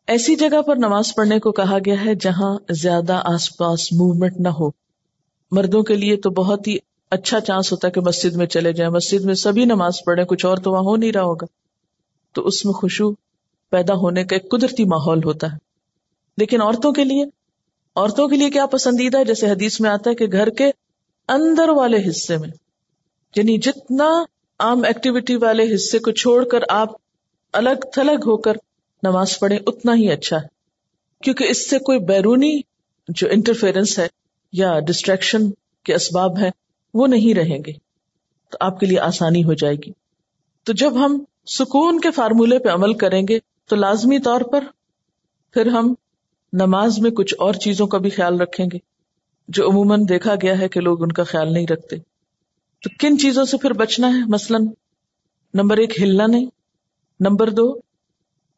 ایسی 0.07 0.35
جگہ 0.35 0.61
پر 0.61 0.75
نماز 0.75 1.15
پڑھنے 1.15 1.39
کو 1.39 1.51
کہا 1.51 1.77
گیا 1.85 2.05
ہے 2.05 2.15
جہاں 2.15 2.57
زیادہ 2.69 3.21
آس 3.23 3.57
پاس 3.57 3.93
موومنٹ 3.93 4.39
نہ 4.39 4.47
ہو۔ 4.47 4.69
مردوں 5.51 5.83
کے 5.83 5.95
لیے 5.95 6.17
تو 6.17 6.29
بہت 6.29 6.67
ہی 6.67 6.77
اچھا 7.11 7.39
چانس 7.39 7.71
ہوتا 7.71 7.87
ہے 7.87 7.91
کہ 7.91 8.01
مسجد 8.01 8.35
میں 8.35 8.45
چلے 8.45 8.73
جائیں۔ 8.73 8.93
مسجد 8.93 9.25
میں 9.25 9.33
سبھی 9.33 9.65
نماز 9.65 9.93
پڑھے 10.05 10.23
کچھ 10.23 10.45
اور 10.45 10.57
تو 10.57 10.71
وہاں 10.71 10.81
ہو 10.81 10.95
نہیں 10.95 11.11
رہا 11.11 11.21
ہوگا۔ 11.21 11.45
تو 12.33 12.47
اس 12.47 12.65
میں 12.65 12.73
خوشبو 12.73 13.13
پیدا 13.69 13.93
ہونے 13.93 14.23
کا 14.23 14.35
ایک 14.35 14.51
قدرتی 14.51 14.85
ماحول 14.85 15.23
ہوتا 15.23 15.53
ہے۔ 15.53 15.57
لیکن 16.37 16.61
عورتوں 16.61 16.91
کے 16.91 17.03
لیے 17.03 17.38
عورتوں 17.99 18.27
کے 18.27 18.35
لیے 18.35 18.49
کیا 18.49 18.65
پسندیدہ 18.65 19.17
ہے؟ 19.17 19.25
جیسے 19.25 19.49
حدیث 19.49 19.79
میں 19.81 19.89
آتا 19.89 20.09
ہے 20.09 20.15
کہ 20.15 20.25
گھر 20.31 20.49
کے 20.49 20.71
اندر 21.27 21.69
والے 21.69 22.09
حصے 22.09 22.37
میں 22.37 22.49
یعنی 23.35 23.57
جتنا 23.57 24.23
عام 24.59 24.83
ایکٹیویٹی 24.83 25.35
والے 25.35 25.75
حصے 25.75 25.99
کو 25.99 26.11
چھوڑ 26.11 26.45
کر 26.45 26.59
آپ 26.69 26.89
الگ 27.53 27.85
تھلگ 27.93 28.21
ہو 28.25 28.37
کر 28.37 28.53
نماز 29.03 29.39
پڑھیں، 29.39 29.59
اتنا 29.67 29.95
ہی 29.95 30.11
اچھا 30.11 30.37
ہے۔ 30.37 30.47
کیونکہ 31.23 31.43
اس 31.43 31.69
سے 31.69 31.79
کوئی 31.79 31.99
بیرونی 31.99 32.59
جو 33.07 33.27
انٹرفیئرنس 33.31 33.99
ہے 33.99 34.07
یا 34.53 34.79
ڈسٹریکشن 34.79 35.51
کے 35.83 35.93
اسباب 35.93 36.39
ہے 36.39 36.49
وہ 36.93 37.07
نہیں 37.07 37.33
رہیں 37.33 37.59
گے۔ 37.67 37.71
تو 38.49 38.57
آپ 38.59 38.79
کے 38.79 38.85
لیے 38.85 38.99
آسانی 38.99 39.43
ہو 39.43 39.53
جائے 39.53 39.75
گی۔ 39.75 39.91
تو 40.63 40.73
جب 40.73 41.05
ہم 41.05 41.23
سکون 41.47 41.99
کے 41.99 42.11
فارمولے 42.11 42.59
پہ 42.59 42.69
عمل 42.69 42.93
کریں 42.93 43.21
گے، 43.29 43.39
تو 43.67 43.75
لازمی 43.75 44.19
طور 44.19 44.41
پر 44.41 44.63
پھر 45.53 45.67
ہم 45.67 45.93
نماز 46.53 46.99
میں 46.99 47.11
کچھ 47.11 47.35
اور 47.39 47.53
چیزوں 47.53 47.87
کا 47.87 47.97
بھی 47.97 48.09
خیال 48.09 48.41
رکھیں 48.41 48.65
گے 48.73 48.77
جو 49.47 49.69
عموماً 49.69 50.03
دیکھا 50.09 50.35
گیا 50.41 50.59
ہے 50.59 50.67
کہ 50.67 50.81
لوگ 50.81 51.03
ان 51.03 51.11
کا 51.11 51.23
خیال 51.23 51.53
نہیں 51.53 51.67
رکھتے۔ 51.67 51.97
تو 52.83 52.89
کن 52.99 53.17
چیزوں 53.17 53.45
سے 53.45 53.57
پھر 53.57 53.73
بچنا 53.73 54.07
ہے؟ 54.07 54.21
مثلاً 54.27 54.67
نمبر 55.53 55.77
ایک، 55.77 56.01
ہلنا 56.01 56.27
نہیں۔ 56.27 56.45
نمبر 57.19 57.49
دو، 57.49 57.75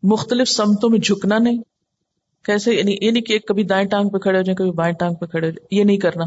مختلف 0.03 0.49
سمتوں 0.49 0.89
میں 0.89 0.99
جھکنا 0.99 1.37
نہیں۔ 1.37 1.57
کیسے؟ 2.45 2.73
یعنی 2.73 2.97
یہ 3.01 3.11
نہیں 3.11 3.23
کہ 3.23 3.33
ایک 3.33 3.47
کبھی 3.47 3.63
دائیں 3.63 3.87
ٹانگ 3.87 4.09
پہ 4.09 4.17
کھڑے 4.17 4.37
ہو 4.37 4.43
جائیں، 4.43 4.55
کبھی 4.55 4.71
بائیں 4.71 4.93
ٹانگ 4.93 5.13
پہ 5.13 5.25
کھڑے 5.25 5.47
ہو 5.47 5.51
جائیں۔ 5.51 5.79
یہ 5.79 5.83
نہیں 5.83 5.97
کرنا۔ 5.97 6.25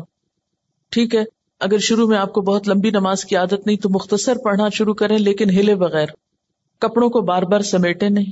ٹھیک 0.88 1.14
ہے، 1.14 1.24
اگر 1.60 1.78
شروع 1.78 2.08
میں 2.08 2.18
آپ 2.18 2.32
کو 2.32 2.40
بہت 2.40 2.68
لمبی 2.68 2.90
نماز 2.90 3.24
کی 3.24 3.36
عادت 3.36 3.66
نہیں، 3.66 3.76
تو 3.76 3.88
مختصر 3.88 4.34
پڑھنا 4.44 4.68
شروع 4.68 4.94
کریں، 4.94 5.18
لیکن 5.18 5.50
ہلے 5.50 5.74
بغیر۔ 5.74 6.06
کپڑوں 6.78 7.10
کو 7.10 7.20
بار 7.20 7.42
بار 7.42 7.60
سمیٹے 7.60 8.08
نہیں، 8.08 8.30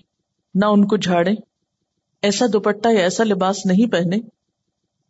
نہ 0.54 0.64
ان 0.64 0.86
کو 0.86 0.96
جھاڑے 0.96 1.51
ایسا 2.22 2.46
دوپٹہ 2.52 2.88
یا 2.88 3.00
ایسا 3.00 3.24
لباس 3.24 3.66
نہیں 3.66 3.92
پہنے 3.92 4.16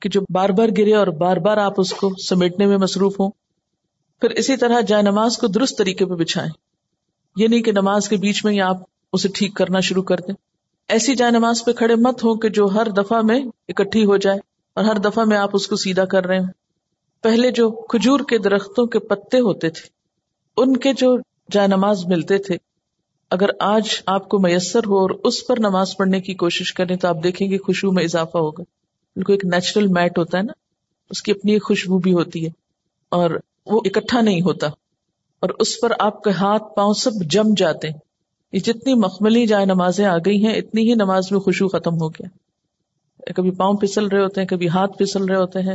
کہ 0.01 0.09
جو 0.09 0.21
بار 0.31 0.49
بار 0.49 0.69
گرے 0.79 0.95
اور 0.95 1.07
بار 1.07 1.37
بار 1.37 1.57
آپ 1.57 1.73
اس 1.77 1.93
کو 1.93 2.11
سمیٹنے 2.29 2.67
میں 2.67 2.79
مصروف 2.79 3.21
ہوں۔ 3.21 3.31
پھر 4.21 4.31
اسی 4.31 4.57
طرح 4.57 4.81
جائے 4.81 5.03
نماز 5.03 5.39
کو 5.39 5.47
درست 5.47 5.79
طریقے 5.79 6.07
پہ 6.07 6.15
بچھائیں۔ 6.15 6.51
یہ 7.37 7.49
نہیں 7.49 7.63
کہ 7.63 7.73
نماز 7.73 8.09
کے 8.09 8.17
بیچ 8.17 8.45
میں 8.45 8.53
ہی 8.53 8.61
آپ 8.61 8.77
اسے 9.13 9.29
ٹھیک 9.35 9.55
کرنا 9.55 9.81
شروع 9.81 10.03
کر 10.03 10.17
دیں۔ 10.17 10.35
ایسی 10.89 11.15
جائے 11.15 11.31
نماز 11.31 11.65
پہ 11.65 11.73
کھڑے 11.73 11.95
مت 11.95 12.25
ہو 12.25 12.39
کہ 12.39 12.49
جو 12.49 12.67
ہر 12.67 12.91
دفعہ 12.91 13.23
میں 13.23 13.41
اکٹھی 13.69 14.05
ہو 14.05 14.17
جائے 14.17 14.39
اور 14.75 14.85
ہر 14.85 14.99
دفعہ 14.99 15.25
میں 15.25 15.37
آپ 15.37 15.51
اس 15.53 15.69
کو 15.69 15.77
سیدھا 15.77 16.05
کر 16.05 16.27
رہے 16.27 16.39
ہوں۔ 16.39 16.47
پہلے 17.23 17.51
جو 17.51 17.71
کھجور 17.71 18.21
کے 18.29 18.39
درختوں 18.39 18.87
کے 18.87 18.99
پتے 18.99 19.39
ہوتے 19.39 19.71
تھے، 19.71 19.89
ان 20.57 20.77
کے 20.77 20.93
جو 20.93 21.17
جائے 21.51 21.69
نماز 21.69 22.07
ملتے 22.07 22.39
تھے 22.39 22.57
اگر 23.33 23.49
آج 23.61 23.83
آپ 24.07 24.29
کو 24.29 24.39
میسر 24.39 24.81
ہو 24.87 24.99
اور 24.99 25.11
اس 25.11 25.47
پر 25.47 25.55
نماز 25.59 25.97
پڑھنے 25.97 26.21
کی 26.21 26.35
کوشش 26.35 26.73
کریں 26.73 26.97
تو 26.97 27.09
آپ 27.09 27.17
دیکھیں 27.25 27.51
گے 27.51 27.59
خوشبو 27.59 27.93
میں 27.93 28.05
اضافہ 28.05 28.39
ہوگا۔ 28.39 28.63
بالکل 29.17 29.33
ایک 29.33 29.45
نیچرل 29.45 29.87
میٹ 29.87 30.19
ہوتا 30.19 30.39
ہے 30.39 30.43
نا، 30.43 30.53
اس 31.11 31.23
کی 31.23 31.33
اپنی 31.33 31.53
ایک 31.53 31.65
خوشبو 31.65 31.99
بھی 31.99 32.13
ہوتی 32.13 32.45
ہے 32.45 32.51
اور 33.09 33.31
وہ 33.67 33.81
اکٹھا 33.85 34.21
نہیں 34.21 34.43
ہوتا۔ 34.43 34.67
اور 35.41 35.51
اس 35.59 35.81
پر 35.81 35.93
آپ 35.99 36.23
کے 36.23 36.31
ہاتھ 36.31 36.63
پاؤں 36.77 36.93
سب 36.93 37.11
جم 37.31 37.55
جاتے 37.57 37.89
ہیں۔ 37.89 37.99
یہ 38.53 38.59
جتنی 38.59 38.95
مخملی 38.95 39.47
جائے 39.47 39.65
نمازیں 39.65 40.07
آ 40.07 40.17
گئی 40.19 40.47
ہیں، 40.47 40.55
اتنی 40.55 40.89
ہی 40.89 40.95
نماز 40.95 41.25
میں 41.31 41.41
خوشبو 41.41 41.69
ختم 41.69 41.95
ہو 41.95 42.09
گیا۔ 42.09 42.29
کبھی 43.37 43.51
پاؤں 43.51 43.75
پھسل 43.75 44.07
رہے 44.07 44.23
ہوتے 44.23 44.41
ہیں، 44.41 44.49
کبھی 44.49 44.69
ہاتھ 44.69 44.99
پھسل 44.99 45.25
رہے 45.25 45.37
ہوتے 45.37 45.59
ہیں۔ 45.59 45.75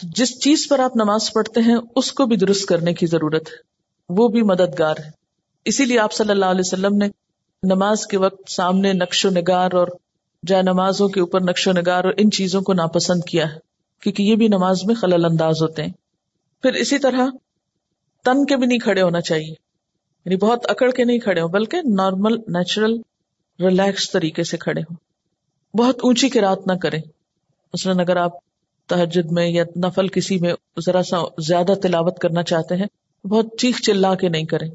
تو 0.00 0.08
جس 0.14 0.40
چیز 0.40 0.66
پر 0.70 0.78
آپ 0.78 0.96
نماز 0.96 1.32
پڑھتے 1.32 1.60
ہیں، 1.60 1.76
اس 1.96 2.12
کو 2.12 2.26
بھی 2.26 2.36
درست 2.36 2.66
کرنے 2.66 2.94
کی 2.94 3.06
ضرورت 3.06 3.48
ہے۔ 3.48 3.56
وہ 4.08 4.28
بھی 4.28 4.42
مددگار 4.42 4.94
ہے۔ 5.04 5.17
اسی 5.68 5.84
لیے 5.84 5.98
آپ 5.98 6.12
صلی 6.12 6.30
اللہ 6.30 6.44
علیہ 6.44 6.62
وسلم 6.64 6.96
نے 6.96 7.08
نماز 7.62 8.06
کے 8.06 8.18
وقت 8.18 8.50
سامنے 8.50 8.92
نقش 8.92 9.26
و 9.26 9.30
نگار 9.30 9.72
اور 9.72 9.88
جائے 10.46 10.62
نمازوں 10.62 11.08
کے 11.08 11.20
اوپر 11.20 11.40
نقش 11.40 11.68
و 11.68 11.72
نگار 11.72 12.04
اور 12.04 12.12
ان 12.16 12.30
چیزوں 12.30 12.62
کو 12.62 12.72
ناپسند 12.72 13.20
کیا 13.24 13.52
ہے، 13.52 13.58
کیونکہ 14.00 14.22
یہ 14.22 14.36
بھی 14.36 14.48
نماز 14.48 14.84
میں 14.84 14.94
خلل 14.94 15.24
انداز 15.24 15.62
ہوتے 15.62 15.82
ہیں۔ 15.82 15.92
پھر 16.62 16.72
اسی 16.72 16.98
طرح 16.98 17.26
تن 18.24 18.44
کے 18.44 18.56
بھی 18.56 18.66
نہیں 18.66 18.78
کھڑے 18.78 19.02
ہونا 19.02 19.20
چاہیے 19.20 19.50
یعنی 20.24 20.36
بہت 20.36 20.70
اکڑ 20.70 20.90
کے 20.90 21.04
نہیں 21.04 21.18
کھڑے 21.18 21.40
ہو 21.40 21.48
بلکہ 21.48 21.76
نارمل، 21.84 22.34
نیچرل، 22.34 22.96
ریلیکس 23.60 24.10
طریقے 24.10 24.42
سے 24.42 24.56
کھڑے 24.56 24.80
ہوں۔ 24.80 24.96
بہت 25.76 25.96
اونچی 26.02 26.28
کی 26.28 26.40
رات 26.40 26.66
نہ 26.66 26.72
کریں۔ 26.72 27.02
مثلاً 27.74 28.00
اگر 28.00 28.16
آپ 28.16 28.32
تحجد 28.86 29.32
میں 29.32 29.48
یا 29.48 29.64
نفل 29.76 30.08
کسی 30.08 30.38
میں 30.38 30.54
ذرا 30.86 31.02
سا 31.02 31.18
زیادہ 31.48 31.72
تلاوت 31.82 32.18
کرنا 32.18 32.42
چاہتے 32.42 32.76
ہیں، 32.76 33.26
بہت 33.26 33.46
چیخ 33.58 33.80
چلا 33.80 34.14
کے 34.14 34.28
نہیں 34.28 34.44
کریں۔ 34.44 34.68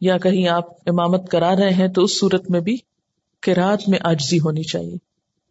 یا 0.00 0.18
کہیں 0.18 0.48
آپ 0.48 0.64
امامت 0.86 1.30
کرا 1.30 1.56
رہے 1.56 1.70
ہیں 1.70 1.88
تو 1.88 2.04
اس 2.04 2.20
صورت 2.20 2.50
میں 2.50 2.60
بھی 2.60 2.76
رات 3.56 3.88
میں 3.88 3.98
آجزی 4.04 4.40
ہونی 4.40 4.62
چاہیے، 4.62 4.96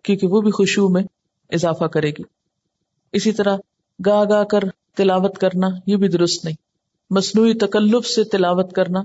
کیونکہ 0.04 0.28
وہ 0.28 0.42
بھی 0.42 0.52
خوشبو 0.52 0.90
میں 0.90 1.04
اضافہ 1.50 1.86
کرے 1.86 2.10
گی۔ 2.10 2.22
اسی 3.12 3.32
طرح 3.32 3.58
گا 4.06 4.24
گا 4.24 4.44
کر 4.44 4.60
تلاوت 4.96 5.38
کرنا، 5.38 5.68
یہ 5.88 5.96
بھی 5.96 6.08
درست 6.08 6.46
نہیں۔ 6.46 6.56
مصنوعی 7.10 7.54
تکلف 7.54 8.08
سے 8.08 8.24
تلاوت 8.24 8.74
کرنا، 8.74 9.02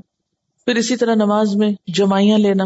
پھر 0.64 0.76
اسی 0.76 0.96
طرح 0.96 1.14
نماز 1.14 1.56
میں 1.56 1.70
جمائیاں 1.86 2.38
لینا 2.38 2.64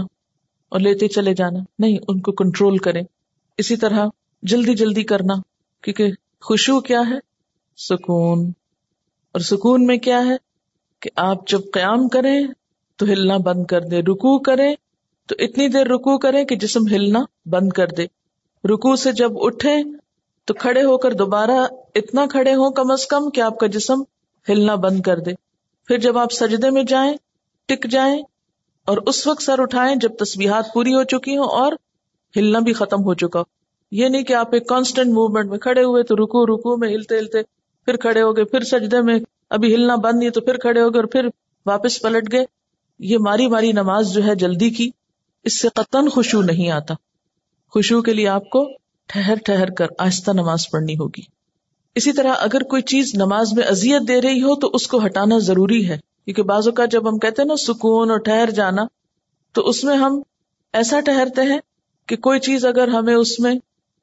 اور 0.68 0.80
لیتے 0.80 1.08
چلے 1.08 1.34
جانا۔ 1.34 1.58
نہیں، 1.78 1.98
ان 2.08 2.20
کو 2.20 2.32
کنٹرول 2.32 2.78
کریں۔ 2.78 3.02
اسی 3.58 3.76
طرح 3.76 4.06
جلدی 4.42 4.74
جلدی 4.74 5.02
کرنا، 5.02 5.34
کیونکہ 5.82 6.10
خوشبو 6.40 6.80
کیا 6.80 7.00
ہے؟ 7.00 7.18
سکون۔ 7.76 8.52
اور 9.32 9.40
سکون 9.40 9.86
میں 9.86 9.96
کیا 9.96 10.24
ہے؟ 10.26 10.36
کہ 11.00 11.10
آپ 11.16 11.48
جب 11.48 11.60
قیام 11.72 12.08
کریں 12.08 12.46
تو 12.96 13.06
ہلنا 13.06 13.36
بند 13.36 13.64
کر 13.64 13.80
دے۔ 13.80 14.00
رکو 14.00 14.38
کریں 14.38 14.74
تو 15.26 15.34
اتنی 15.38 15.68
دیر 15.68 15.86
رکو 15.86 16.18
کریں 16.18 16.44
کہ 16.44 16.56
جسم 16.56 16.80
ہلنا 16.92 17.24
بند 17.46 17.68
کر 17.68 17.86
دے۔ 17.86 18.06
رکو 18.64 18.96
سے 18.96 19.12
جب 19.12 19.32
اٹھے 19.34 19.74
تو 20.44 20.54
کھڑے 20.54 20.82
ہو 20.82 20.98
کر 20.98 21.12
دوبارہ 21.12 21.66
اتنا 21.94 22.26
کھڑے 22.26 22.54
ہوں 22.54 22.70
کم 22.70 22.90
از 22.90 23.06
کم 23.06 23.30
کہ 23.30 23.40
آپ 23.40 23.58
کا 23.58 23.66
جسم 23.66 24.02
ہلنا 24.48 24.74
بند 24.74 25.00
کر 25.00 25.18
دے۔ 25.18 25.32
پھر 25.88 25.98
جب 25.98 26.18
آپ 26.18 26.32
سجدے 26.32 26.70
میں 26.70 26.82
جائیں، 26.82 27.16
ٹک 27.66 27.86
جائیں 27.90 28.22
اور 28.86 28.98
اس 29.06 29.26
وقت 29.26 29.42
سر 29.42 29.60
اٹھائیں 29.60 29.96
جب 29.96 30.16
تسبیحات 30.18 30.64
پوری 30.74 30.94
ہو 30.94 31.02
چکی 31.04 31.36
ہوں 31.36 31.44
اور 31.44 31.72
ہلنا 32.36 32.58
بھی 32.58 32.72
ختم 32.72 33.04
ہو 33.04 33.14
چکا۔ 33.14 33.38
ہو 33.38 33.44
یہ 33.90 34.08
نہیں 34.08 34.22
کہ 34.22 34.32
آپ 34.32 34.48
ایک 34.52 34.68
کانسٹینٹ 34.68 35.12
موومنٹ 35.12 35.50
میں 35.50 35.58
کھڑے 35.58 35.82
ہوئے 35.82 36.02
تو 36.02 36.16
رکو 36.16 36.46
رکو 36.46 36.76
میں 36.76 36.88
ہلتے 36.88 37.18
ہلتے 37.18 37.42
پھر 37.84 37.96
کھڑے 37.96 38.22
ہو 38.22 38.36
گئے، 38.36 38.44
پھر 38.44 38.60
سجدے 38.60 39.00
میں 39.00 39.18
ابھی 39.50 39.74
ہلنا 39.74 39.96
بند 39.96 40.18
نہیں 40.18 40.30
تو 40.30 40.40
پھر 40.40 40.56
کھڑے 40.56 40.80
ہو 40.80 40.88
گئے 40.94 41.00
اور 41.00 41.08
پھر 41.08 41.28
واپس 41.66 42.02
پلٹ 42.02 42.32
گئے۔ 42.32 42.44
یہ 42.98 43.18
ماری 43.20 43.46
ماری 43.48 43.72
نماز 43.72 44.14
جو 44.14 44.24
ہے 44.24 44.34
جلدی 44.34 44.70
کی، 44.70 44.90
اس 45.44 45.60
سے 45.60 45.68
قطن 45.74 46.08
خوشبو 46.08 46.42
نہیں 46.42 46.70
آتا۔ 46.70 46.94
خوشبو 47.70 48.02
کے 48.02 48.14
لیے 48.14 48.28
آپ 48.28 48.50
کو 48.50 48.70
ٹھہر 49.06 49.34
ٹھہر 49.44 49.70
کر 49.70 49.86
آہستہ 49.98 50.30
نماز 50.30 50.70
پڑھنی 50.70 50.94
ہوگی۔ 50.94 51.22
اسی 51.94 52.12
طرح 52.12 52.32
اگر 52.38 52.62
کوئی 52.62 52.82
چیز 52.82 53.14
نماز 53.14 53.52
میں 53.52 53.64
اذیت 53.64 54.08
دے 54.08 54.20
رہی 54.20 54.42
ہو 54.42 54.60
تو 54.60 54.70
اس 54.74 54.86
کو 54.86 55.06
ہٹانا 55.06 55.38
ضروری 55.38 55.88
ہے۔ 55.88 55.98
کیونکہ 56.24 56.42
بازو 56.42 56.72
کا 56.72 56.84
جب 56.84 57.08
ہم 57.08 57.18
کہتے 57.18 57.42
ہیں 57.42 57.46
نا 57.46 57.56
سکون 57.56 58.10
اور 58.10 58.18
ٹھہر 58.18 58.50
جانا، 58.50 58.82
تو 59.52 59.68
اس 59.68 59.84
میں 59.84 59.96
ہم 59.96 60.22
ایسا 60.72 61.00
ٹہرتے 61.00 61.42
ہیں 61.42 61.58
کہ 62.06 62.16
کوئی 62.16 62.40
چیز 62.40 62.64
اگر 62.64 62.88
ہمیں 62.88 63.14
اس 63.14 63.40
میں 63.40 63.54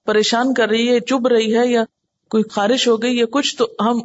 پریشان 0.05 0.53
کر 0.53 0.69
رہی 0.69 0.89
ہے 0.89 0.99
چب 0.99 1.27
رہی 1.27 1.57
ہے 1.57 1.67
یا 1.67 1.83
کوئی 2.29 2.43
خارش 2.43 2.87
ہو 2.87 3.01
گئی 3.01 3.17
یا 3.17 3.25
کچھ، 3.31 3.57
تو 3.57 3.67
ہم 3.79 3.99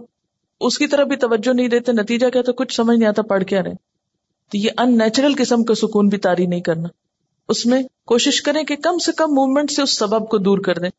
اس 0.61 0.79
کی 0.79 0.87
طرف 0.87 1.09
بھی 1.09 1.17
توجہ 1.17 1.53
نہیں 1.53 1.69
دیتے، 1.69 1.93
نتیجہ 1.93 2.27
کیا 2.29 2.43
تو 2.43 2.53
کچھ 2.53 2.75
سمجھ 2.75 2.99
نہیں 2.99 3.09
آتا، 3.09 3.23
پڑھ 3.23 3.45
کیا 3.45 3.63
رہے۔ 3.63 3.88
تو 4.49 4.57
یہ 4.59 4.71
ان 4.79 4.99
نیچرل 4.99 5.33
قسم 5.39 5.65
کا 5.65 5.75
سکون 5.75 6.09
بھی 6.09 6.19
تاری 6.19 6.47
نہیں 6.47 6.61
کرنا۔ 6.61 6.89
اس 7.49 7.67
میں 7.67 7.83
کوشش 8.07 8.43
کریں 8.43 8.63
کہ 8.63 8.77
کم 8.77 8.99
سے 8.99 9.13
کم 9.13 9.35
موومنٹ 9.35 9.71
سے 9.71 9.83
اس 9.83 9.99
سبب 9.99 10.29
کو 10.29 10.39
دور 10.39 10.59
کر 10.59 10.75
دیں۔ 10.75 10.91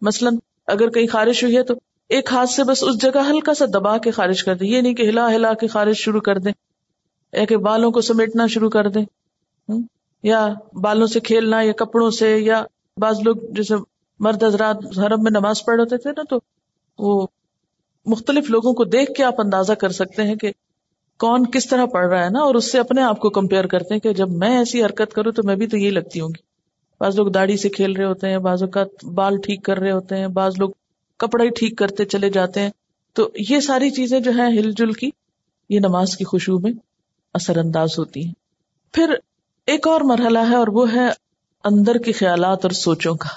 مثلاً 0.00 0.36
اگر 0.66 0.90
کہیں 0.90 1.06
خارش 1.06 1.44
ہوئی 1.44 1.56
ہے 1.56 1.62
تو 1.62 1.74
ایک 2.08 2.28
ہاتھ 2.32 2.50
سے 2.50 2.64
بس 2.64 2.82
اس 2.82 3.02
جگہ 3.02 3.30
ہلکا 3.30 3.54
سا 3.54 3.64
دبا 3.74 3.98
کے 3.98 4.10
خارج 4.10 4.42
کر 4.42 4.54
دیں۔ 4.54 4.68
یہ 4.68 4.80
نہیں 4.80 4.94
کہ 4.94 5.08
ہلا 5.08 5.34
ہلا 5.34 5.52
کے 5.52 5.66
خارج 5.66 5.96
شروع 5.96 6.20
کر 6.20 6.38
دیں۔ 6.38 6.52
یا 7.32 7.44
کہ 7.44 7.56
بالوں 7.56 7.90
کو 7.90 8.00
سمیٹنا 8.00 8.46
شروع 8.46 8.70
کر 8.70 8.88
دیں۔ 8.88 9.04
یا 10.22 10.48
بالوں 10.72 11.06
سے 11.06 11.20
کھیلنا 11.20 11.62
یا 11.62 11.72
کپڑوں 11.72 12.10
سے 12.10 12.38
یا 12.38 12.64
بعض 12.96 13.18
لوگ 13.24 13.36
جیسے 13.50 13.74
مرد 14.20 14.44
حضرات 14.44 14.76
حرم 14.98 15.22
میں 15.22 15.30
نماز 15.30 15.64
پڑھ 15.64 15.80
ہوتے 15.80 15.96
تھے 15.96 16.10
نا 16.10 16.22
تو 16.30 16.38
وہ 16.98 17.26
مختلف 18.06 18.50
لوگوں 18.50 18.72
کو 18.72 18.84
دیکھ 18.84 19.12
کے 19.12 19.24
آپ 19.24 19.34
اندازہ 19.38 19.72
کر 19.72 19.88
سکتے 19.88 20.22
ہیں 20.22 20.34
کہ 20.34 20.52
کون 21.20 21.50
کس 21.50 21.68
طرح 21.68 21.86
پڑھ 21.86 22.06
رہا 22.06 22.24
ہے 22.24 22.30
نا 22.30 22.40
اور 22.40 22.54
اس 22.54 22.72
سے 22.72 22.78
اپنے 22.78 23.02
آپ 23.02 23.18
کو 23.20 23.30
کمپیئر 23.30 23.66
کرتے 23.66 23.94
ہیں 23.94 24.00
کہ 24.00 24.12
جب 24.12 24.30
میں 24.30 24.58
ایسی 24.58 24.84
حرکت 24.84 25.12
کروں 25.12 25.32
تو 25.32 25.42
میں 25.44 25.56
بھی 25.56 25.66
تو 25.66 25.76
یہی 25.76 25.90
لگتی 25.90 26.20
ہوں 26.20 26.28
گی۔ 26.28 26.42
بعض 27.00 27.16
لوگ 27.16 27.26
داڑھی 27.26 27.56
سے 27.56 27.68
کھیل 27.68 27.92
رہے 27.92 28.04
ہوتے 28.04 28.28
ہیں، 28.28 28.38
بعض 28.38 28.62
اوقات 28.62 29.04
بال 29.04 29.36
ٹھیک 29.36 29.64
کر 29.64 29.78
رہے 29.78 29.90
ہوتے 29.90 30.16
ہیں، 30.16 30.28
بعض 30.28 30.52
لوگ 30.58 30.70
کپڑا 31.18 31.44
ہی 31.44 31.48
ٹھیک 31.48 31.78
کرتے 31.78 32.04
چلے 32.04 32.30
جاتے 32.30 32.60
ہیں۔ 32.60 32.70
تو 33.12 33.30
یہ 33.50 33.60
ساری 33.60 33.90
چیزیں 33.90 34.20
جو 34.20 34.30
ہیں 34.30 34.48
ہل 34.48 34.70
جل 34.72 34.92
کی، 34.92 35.10
یہ 35.68 35.80
نماز 35.80 36.16
کی 36.16 36.24
خوشبو 36.24 36.58
میں 36.58 36.72
اثر 37.34 37.56
انداز 37.56 37.98
ہوتی 37.98 38.24
ہیں۔ 38.24 38.32
پھر 38.92 39.14
ایک 39.66 39.88
اور 39.88 40.00
مرحلہ 40.00 40.38
ہے 40.50 40.54
اور 40.54 40.68
وہ 40.68 40.94
ہے 40.94 41.08
اندر 41.64 41.98
کے 41.98 42.12
خیالات 42.12 42.58
اور 42.62 42.70
سوچوں 42.70 43.14
کا۔ 43.14 43.28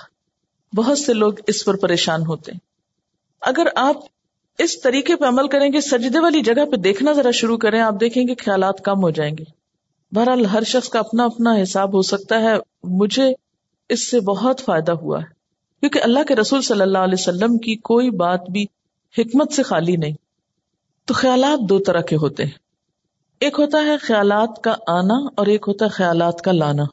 بہت 0.75 0.97
سے 0.97 1.13
لوگ 1.13 1.33
اس 1.47 1.65
پر 1.65 1.75
پریشان 1.75 2.21
ہوتے 2.21 2.51
ہیں۔ 2.51 2.59
اگر 3.41 3.67
آپ 3.75 3.95
اس 4.57 4.81
طریقے 4.81 5.15
پہ 5.15 5.25
عمل 5.25 5.47
کریں 5.47 5.73
گے، 5.73 5.81
سجدے 5.81 6.19
والی 6.19 6.41
جگہ 6.41 6.65
پہ 6.65 6.75
دیکھنا 6.75 7.13
ذرا 7.13 7.31
شروع 7.31 7.57
کریں، 7.57 7.81
آپ 7.81 7.93
دیکھیں 7.99 8.27
گے 8.27 8.35
خیالات 8.35 8.81
کم 8.83 9.03
ہو 9.03 9.09
جائیں 9.09 9.37
گے۔ 9.37 9.43
بہرحال 10.11 10.45
ہر 10.45 10.63
شخص 10.63 10.89
کا 10.89 10.99
اپنا 10.99 11.25
اپنا 11.25 11.55
حساب 11.63 11.93
ہو 11.93 12.01
سکتا 12.01 12.41
ہے، 12.41 12.53
مجھے 12.83 13.33
اس 13.89 14.11
سے 14.11 14.19
بہت 14.19 14.61
فائدہ 14.61 14.91
ہوا 14.91 15.19
ہے۔ 15.19 15.25
کیونکہ 15.79 15.99
اللہ 16.03 16.19
کے 16.27 16.35
رسول 16.35 16.61
صلی 16.61 16.81
اللہ 16.81 16.97
علیہ 16.97 17.15
وسلم 17.19 17.57
کی 17.57 17.75
کوئی 17.75 18.09
بات 18.09 18.49
بھی 18.49 18.65
حکمت 19.17 19.53
سے 19.53 19.63
خالی 19.63 19.95
نہیں۔ 19.95 20.11
تو 21.05 21.13
خیالات 21.13 21.69
دو 21.69 21.79
طرح 21.79 22.01
کے 22.01 22.15
ہوتے 22.15 22.43
ہیں۔ 22.43 22.51
ایک 23.39 23.59
ہوتا 23.59 23.77
ہے 23.85 23.97
خیالات 23.97 24.63
کا 24.63 24.75
آنا 24.87 25.15
اور 25.35 25.45
ایک 25.45 25.65
ہوتا 25.67 25.85
ہے 25.85 25.89
خیالات 25.89 26.41
کا 26.41 26.51
لانا۔ 26.51 26.83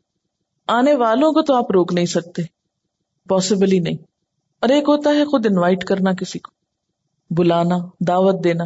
آنے 0.67 0.95
والوں 0.95 1.33
کو 1.33 1.43
تو 1.43 1.55
آپ 1.55 1.71
روک 1.71 1.93
نہیں 1.93 2.07
سکتے 2.07 2.43
پاسبل 3.29 3.73
ہی 3.73 3.79
نہیں۔ 3.79 3.97
اور 4.61 4.69
ایک 4.69 4.85
ہوتا 4.89 5.11
ہے 5.11 5.25
خود 5.25 5.47
انوائٹ 5.47 5.85
کرنا 5.85 6.13
کسی 6.13 6.39
کو۔ 6.39 6.60
بلانا، 7.31 7.77
دعوت 8.01 8.45
دینا، 8.45 8.65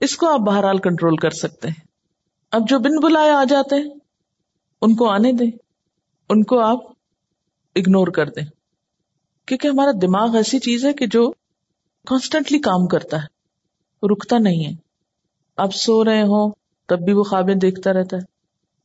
اس 0.00 0.16
کو 0.16 0.28
آپ 0.28 0.40
بہرحال 0.40 0.78
کنٹرول 0.78 1.16
کر 1.16 1.30
سکتے 1.30 1.68
ہیں۔ 1.68 1.86
اب 2.52 2.68
جو 2.68 2.78
بن 2.78 3.00
بلائے 3.02 3.30
آ 3.30 3.44
جاتے 3.48 3.76
ہیں، 3.76 3.94
ان 4.82 4.96
کو 4.96 5.08
آنے 5.08 5.32
دیں، 5.32 5.50
ان 6.28 6.44
کو 6.44 6.60
آپ 6.60 6.78
اگنور 7.76 8.06
کر 8.06 8.28
دیں۔ 8.28 8.46
کیونکہ 9.46 9.68
ہمارا 9.68 9.90
دماغ 10.02 10.36
ایسی 10.36 10.58
چیز 10.58 10.84
ہے 10.84 10.92
کہ 10.92 11.06
جو 11.06 11.30
کانسٹنٹلی 12.06 12.58
کام 12.58 12.86
کرتا 12.86 13.16
ہے، 13.16 13.26
رکتا 14.06 14.38
نہیں 14.38 14.66
ہے۔ 14.66 14.72
آپ 15.56 15.74
سو 15.74 16.04
رہے 16.04 16.22
ہوں، 16.22 16.52
تب 16.86 16.98
بھی 16.98 17.12
وہ 17.12 17.22
خوابیں 17.22 17.54
دیکھتا 17.54 17.92
رہتا 17.92 18.16
ہے۔ 18.16 18.22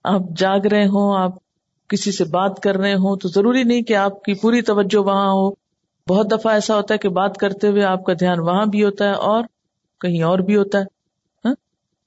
آپ 0.03 0.21
جاگ 0.37 0.59
رہے 0.59 0.85
ہوں، 0.85 1.17
آپ 1.17 1.31
کسی 1.87 2.11
سے 2.11 2.23
بات 2.23 2.59
کر 2.63 2.75
رہے 2.77 2.93
ہوں، 2.93 3.17
تو 3.17 3.29
ضروری 3.29 3.63
نہیں 3.63 3.81
کہ 3.81 3.95
آپ 3.95 4.23
کی 4.23 4.33
پوری 4.33 4.61
توجہ 4.61 4.99
وہاں 4.99 5.31
ہو۔ 5.31 5.62
بہت 6.09 6.31
دفعہ 6.31 6.53
ایسا 6.53 6.75
ہوتا 6.75 6.93
ہے 6.93 6.99
کہ 6.99 7.09
بات 7.09 7.37
کرتے 7.37 7.67
ہوئے 7.67 7.83
آپ 7.83 8.03
کا 8.03 8.13
دھیان 8.13 8.39
وہاں 8.39 8.65
بھی 8.65 8.83
ہوتا 8.83 9.05
ہے 9.05 9.13
اور 9.13 9.43
کہیں 10.01 10.23
اور 10.23 10.39
بھی 10.39 10.57
ہوتا 10.57 10.77
ہے 10.77 10.83
ہاں؟ 11.45 11.55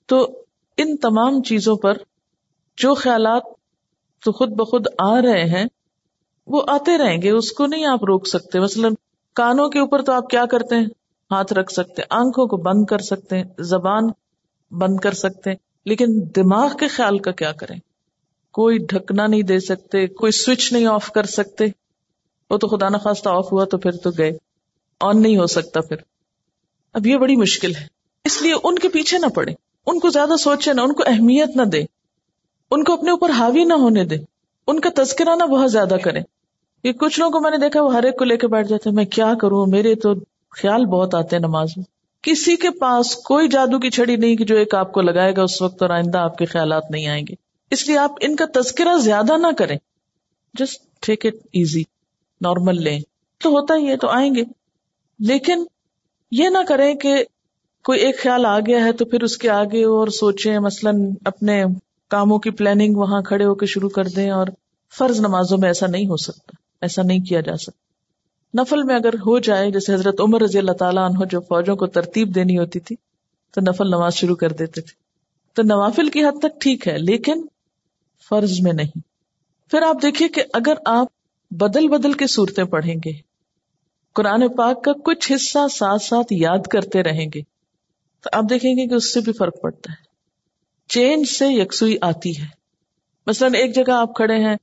تو 0.07 0.43
ان 0.77 0.97
تمام 0.97 1.43
چیزوں 1.43 1.77
پر 1.77 1.93
جو 2.77 2.95
خیالات 2.95 3.43
تو 4.25 4.33
خود 4.33 4.49
بخود 4.49 4.87
آ 4.99 5.23
رہے 5.23 5.45
ہیں، 5.45 5.65
وہ 6.47 6.63
آتے 6.69 6.99
رہیں 6.99 7.23
گے، 7.23 7.31
اس 7.31 7.53
کو 7.53 7.67
نہیں 7.67 7.87
آپ 7.87 8.05
روک 8.05 8.27
سکتے۔ 8.27 8.61
مثلاً 8.61 8.95
کانوں 9.35 9.69
کے 9.69 9.79
اوپر 9.79 10.03
تو 10.03 10.13
آپ 10.13 10.29
کیا 10.29 10.47
کرتے 10.47 10.77
ہیں؟ 10.77 10.87
ہاتھ 11.31 11.53
رکھ 11.53 11.73
سکتے 11.73 12.03
آنکھوں 12.11 12.47
کو 12.47 12.57
بند 12.57 12.85
کر 12.85 12.99
سکتے 12.99 13.37
ہیں، 13.37 13.45
زبان 13.59 14.03
بند 14.71 14.97
کر 14.97 15.13
سکتے 15.13 15.51
ہیں، 15.51 15.57
لیکن 15.85 16.07
دماغ 16.37 16.77
کے 16.77 16.89
خیال 16.89 17.19
کا 17.19 17.31
کیا 17.31 17.53
کریں؟ 17.53 17.79
کوئی 18.53 18.79
ڈھکنا 18.79 19.27
نہیں 19.27 19.43
دے 19.43 19.61
سکتے، 19.61 20.07
کوئی 20.07 20.33
سوئچ 20.33 20.73
نہیں 20.73 20.87
آف 20.87 21.13
کر 21.13 21.23
سکتے۔ 21.23 21.65
وہ 22.51 22.57
تو 22.57 22.69
خدا 22.69 22.89
نخواستہ 22.89 23.29
آف 23.29 23.53
ہوا 23.53 23.65
تو 23.65 23.79
پھر 23.79 23.91
تو 23.91 24.11
گئے۔ 24.19 24.31
آن 25.01 25.23
نہیں 25.23 25.37
ہو 25.37 25.47
سکتا 25.47 25.81
پھر۔ 25.81 25.97
اب 26.93 27.07
یہ 27.07 27.17
بڑی 27.17 27.37
مشکل 27.37 27.75
ہے۔ 27.75 27.87
اس 28.25 28.43
لیے 28.43 28.55
ان 28.63 28.79
کے 28.79 28.89
پیچھے 28.89 29.19
نہ 29.19 29.27
پڑے۔ 29.27 29.53
ان 29.87 30.01
کو 30.01 30.09
زیادہ 30.09 30.37
سوچے 30.37 30.73
نہ، 30.73 30.81
ان 30.81 30.93
کو 30.93 31.03
اہمیت 31.07 31.57
نہ 31.57 31.63
دے۔ 31.63 31.83
ان 32.71 32.85
کو 32.85 32.93
اپنے 32.93 33.11
اوپر 33.11 33.31
حاوی 33.31 33.65
نہ 33.65 33.73
ہونے 33.73 34.05
دے۔ 34.05 34.17
ان 34.67 34.81
کا 34.81 34.91
تذکرہ 34.97 35.37
نہ 35.37 35.45
بہت 35.45 35.73
زیادہ 35.73 35.97
کرے۔ 36.05 36.21
یہ 36.85 36.93
کچھ 36.93 37.21
لوگوں 37.21 37.33
کو 37.33 37.41
میں 37.41 37.51
نے 37.51 37.57
دیکھا، 37.57 37.83
وہ 37.83 37.95
ہر 37.95 38.03
ایک 38.03 38.19
کو 38.19 38.25
لے 38.25 38.37
کے 38.37 38.47
بیٹھ 38.47 38.69
جاتے 38.69 38.91
میں 38.91 39.05
کیا 39.05 39.33
کروں؟ 39.41 39.67
میرے 39.67 39.95
تو 39.95 40.15
خیال 40.51 40.87
بہت 40.87 41.15
آتے 41.15 41.37
ہیں 41.37 41.41
نماز 41.41 41.69
میں۔ 41.77 41.85
کسی 42.23 42.57
کے 42.57 42.71
پاس 42.71 43.17
کوئی 43.17 43.49
جادو 43.49 43.79
کی 43.79 43.91
چھڑی 43.91 44.17
نہیں 44.17 44.37
کہ 44.37 44.45
جو 44.45 44.57
ایک 44.57 44.75
آپ 44.75 44.93
کو 44.93 45.01
لگائے 45.01 45.37
گا، 45.37 45.43
اس 45.43 45.63
وقت 45.63 45.83
اور 45.83 45.91
آئندہ 45.91 46.19
آپ 46.19 46.39
کے 46.39 46.45
خیالات 46.45 46.91
نہیں 46.91 47.07
آئیں 47.07 47.25
گے۔ 47.29 47.35
اس 47.71 47.89
لیے 47.89 47.99
آپ 47.99 48.13
ان 48.21 48.37
کا 48.37 48.45
تذکرہ 48.55 48.99
زیادہ 48.99 49.37
نہ 49.37 49.47
کریں۔ 49.59 49.77
Just 50.55 51.07
take 51.07 51.27
it 51.27 51.35
easy 51.35 51.83
normal 52.41 52.83
لیں۔ 52.83 53.01
تو 53.39 53.51
ہوتا 53.51 53.75
ہی 53.75 53.89
ہے، 53.89 53.97
تو 53.97 54.09
آئیں 54.09 54.35
گے۔ 54.35 54.43
لیکن 55.19 55.65
یہ 56.31 56.49
نہ 56.49 56.59
کریں 56.69 56.95
کہ 56.95 57.25
کوئی 57.85 58.01
ایک 58.01 58.23
خیال 58.23 58.47
آ 58.47 58.61
گیا 58.61 58.85
ہے 58.85 58.93
تو 58.93 59.05
پھر 59.05 59.23
اس 59.23 59.39
کے 59.39 59.51
آگے 59.51 59.85
اور 59.85 60.09
سوچیں، 60.09 60.59
مثلاً 60.59 61.15
اپنے 61.25 61.65
کاموں 62.09 62.39
کی 62.39 62.51
پلاننگ 62.51 62.97
وہاں 62.97 63.23
کھڑے 63.23 63.45
ہو 63.45 63.55
کے 63.55 63.67
شروع 63.67 63.89
کر 63.89 64.05
دیں 64.05 64.31
اور 64.31 64.47
فرض 64.99 65.21
نمازوں 65.21 65.59
میں 65.59 65.69
ایسا 65.69 65.87
نہیں 65.87 66.07
ہو 66.07 66.17
سکتا، 66.17 66.53
ایسا 66.81 67.03
نہیں 67.03 67.19
کیا 67.19 67.41
جا 67.41 67.57
سکتا۔ 67.57 67.87
نفل 68.63 68.83
میں 68.83 68.95
اگر 68.95 69.15
ہو 69.15 69.39
جائے، 69.39 69.71
جیسے 69.71 69.95
حضرت 69.95 70.21
عمر 70.21 70.43
رضی 70.43 70.59
اللہ 70.59 70.73
تعالیٰ 70.73 71.11
عنہ 71.11 71.25
جو 71.31 71.41
فوجوں 71.41 71.77
کو 71.77 71.87
ترتیب 71.87 72.35
دینی 72.35 72.59
ہوتی 72.59 72.81
تھی، 72.81 72.97
تو 73.55 73.61
نفل 73.61 73.87
نماز 73.87 74.15
شروع 74.15 74.37
کر 74.37 74.53
دیتے 74.53 74.81
تھے۔ 74.81 74.95
تو 75.55 75.63
نوافل 75.63 76.11
کی 76.11 76.25
حد 76.25 76.39
تک 76.39 76.61
ٹھیک 76.61 76.89
ہے، 76.89 76.99
لیکن 76.99 77.47
فرض 78.29 78.61
میں 78.61 78.73
نہیں۔ 78.73 78.99
پھر 79.71 79.83
آپ 79.83 79.97
دیکھیے 80.03 80.29
کہ 80.29 80.43
اگر 80.53 80.75
آپ 80.85 81.07
بدل 81.51 81.89
بدل 81.89 82.13
کے 82.13 82.27
صورتیں 82.27 82.65
پڑھیں 82.65 82.95
گے۔ 83.05 83.13
قرآن 84.15 84.49
پاک 84.49 84.85
کا 84.85 84.93
کچھ 85.05 85.33
حصہ 85.33 85.69
ساتھ 85.69 86.03
ساتھ 86.03 86.27
یاد 86.31 86.67
کرتے 86.71 87.03
رہیں 87.03 87.27
گے۔ 87.35 87.41
تو 88.21 88.31
آپ 88.33 88.45
دیکھیں 88.51 88.73
گے 88.73 88.89
کہ 88.89 88.95
اس 88.95 89.15
سے 89.15 89.21
بھی 89.21 89.33
فرق 89.33 89.61
پڑتا 89.61 89.93
ہے۔ 89.93 90.05
چینج 90.89 91.29
سے 91.29 91.47
یکسوئی 91.49 91.97
آتی 92.01 92.41
ہے۔ 92.41 92.47
مثلاً 93.27 93.55
ایک 93.55 93.75
جگہ 93.75 93.93
آپ 93.93 94.15
کھڑے 94.15 94.37
ہیں 94.37 94.57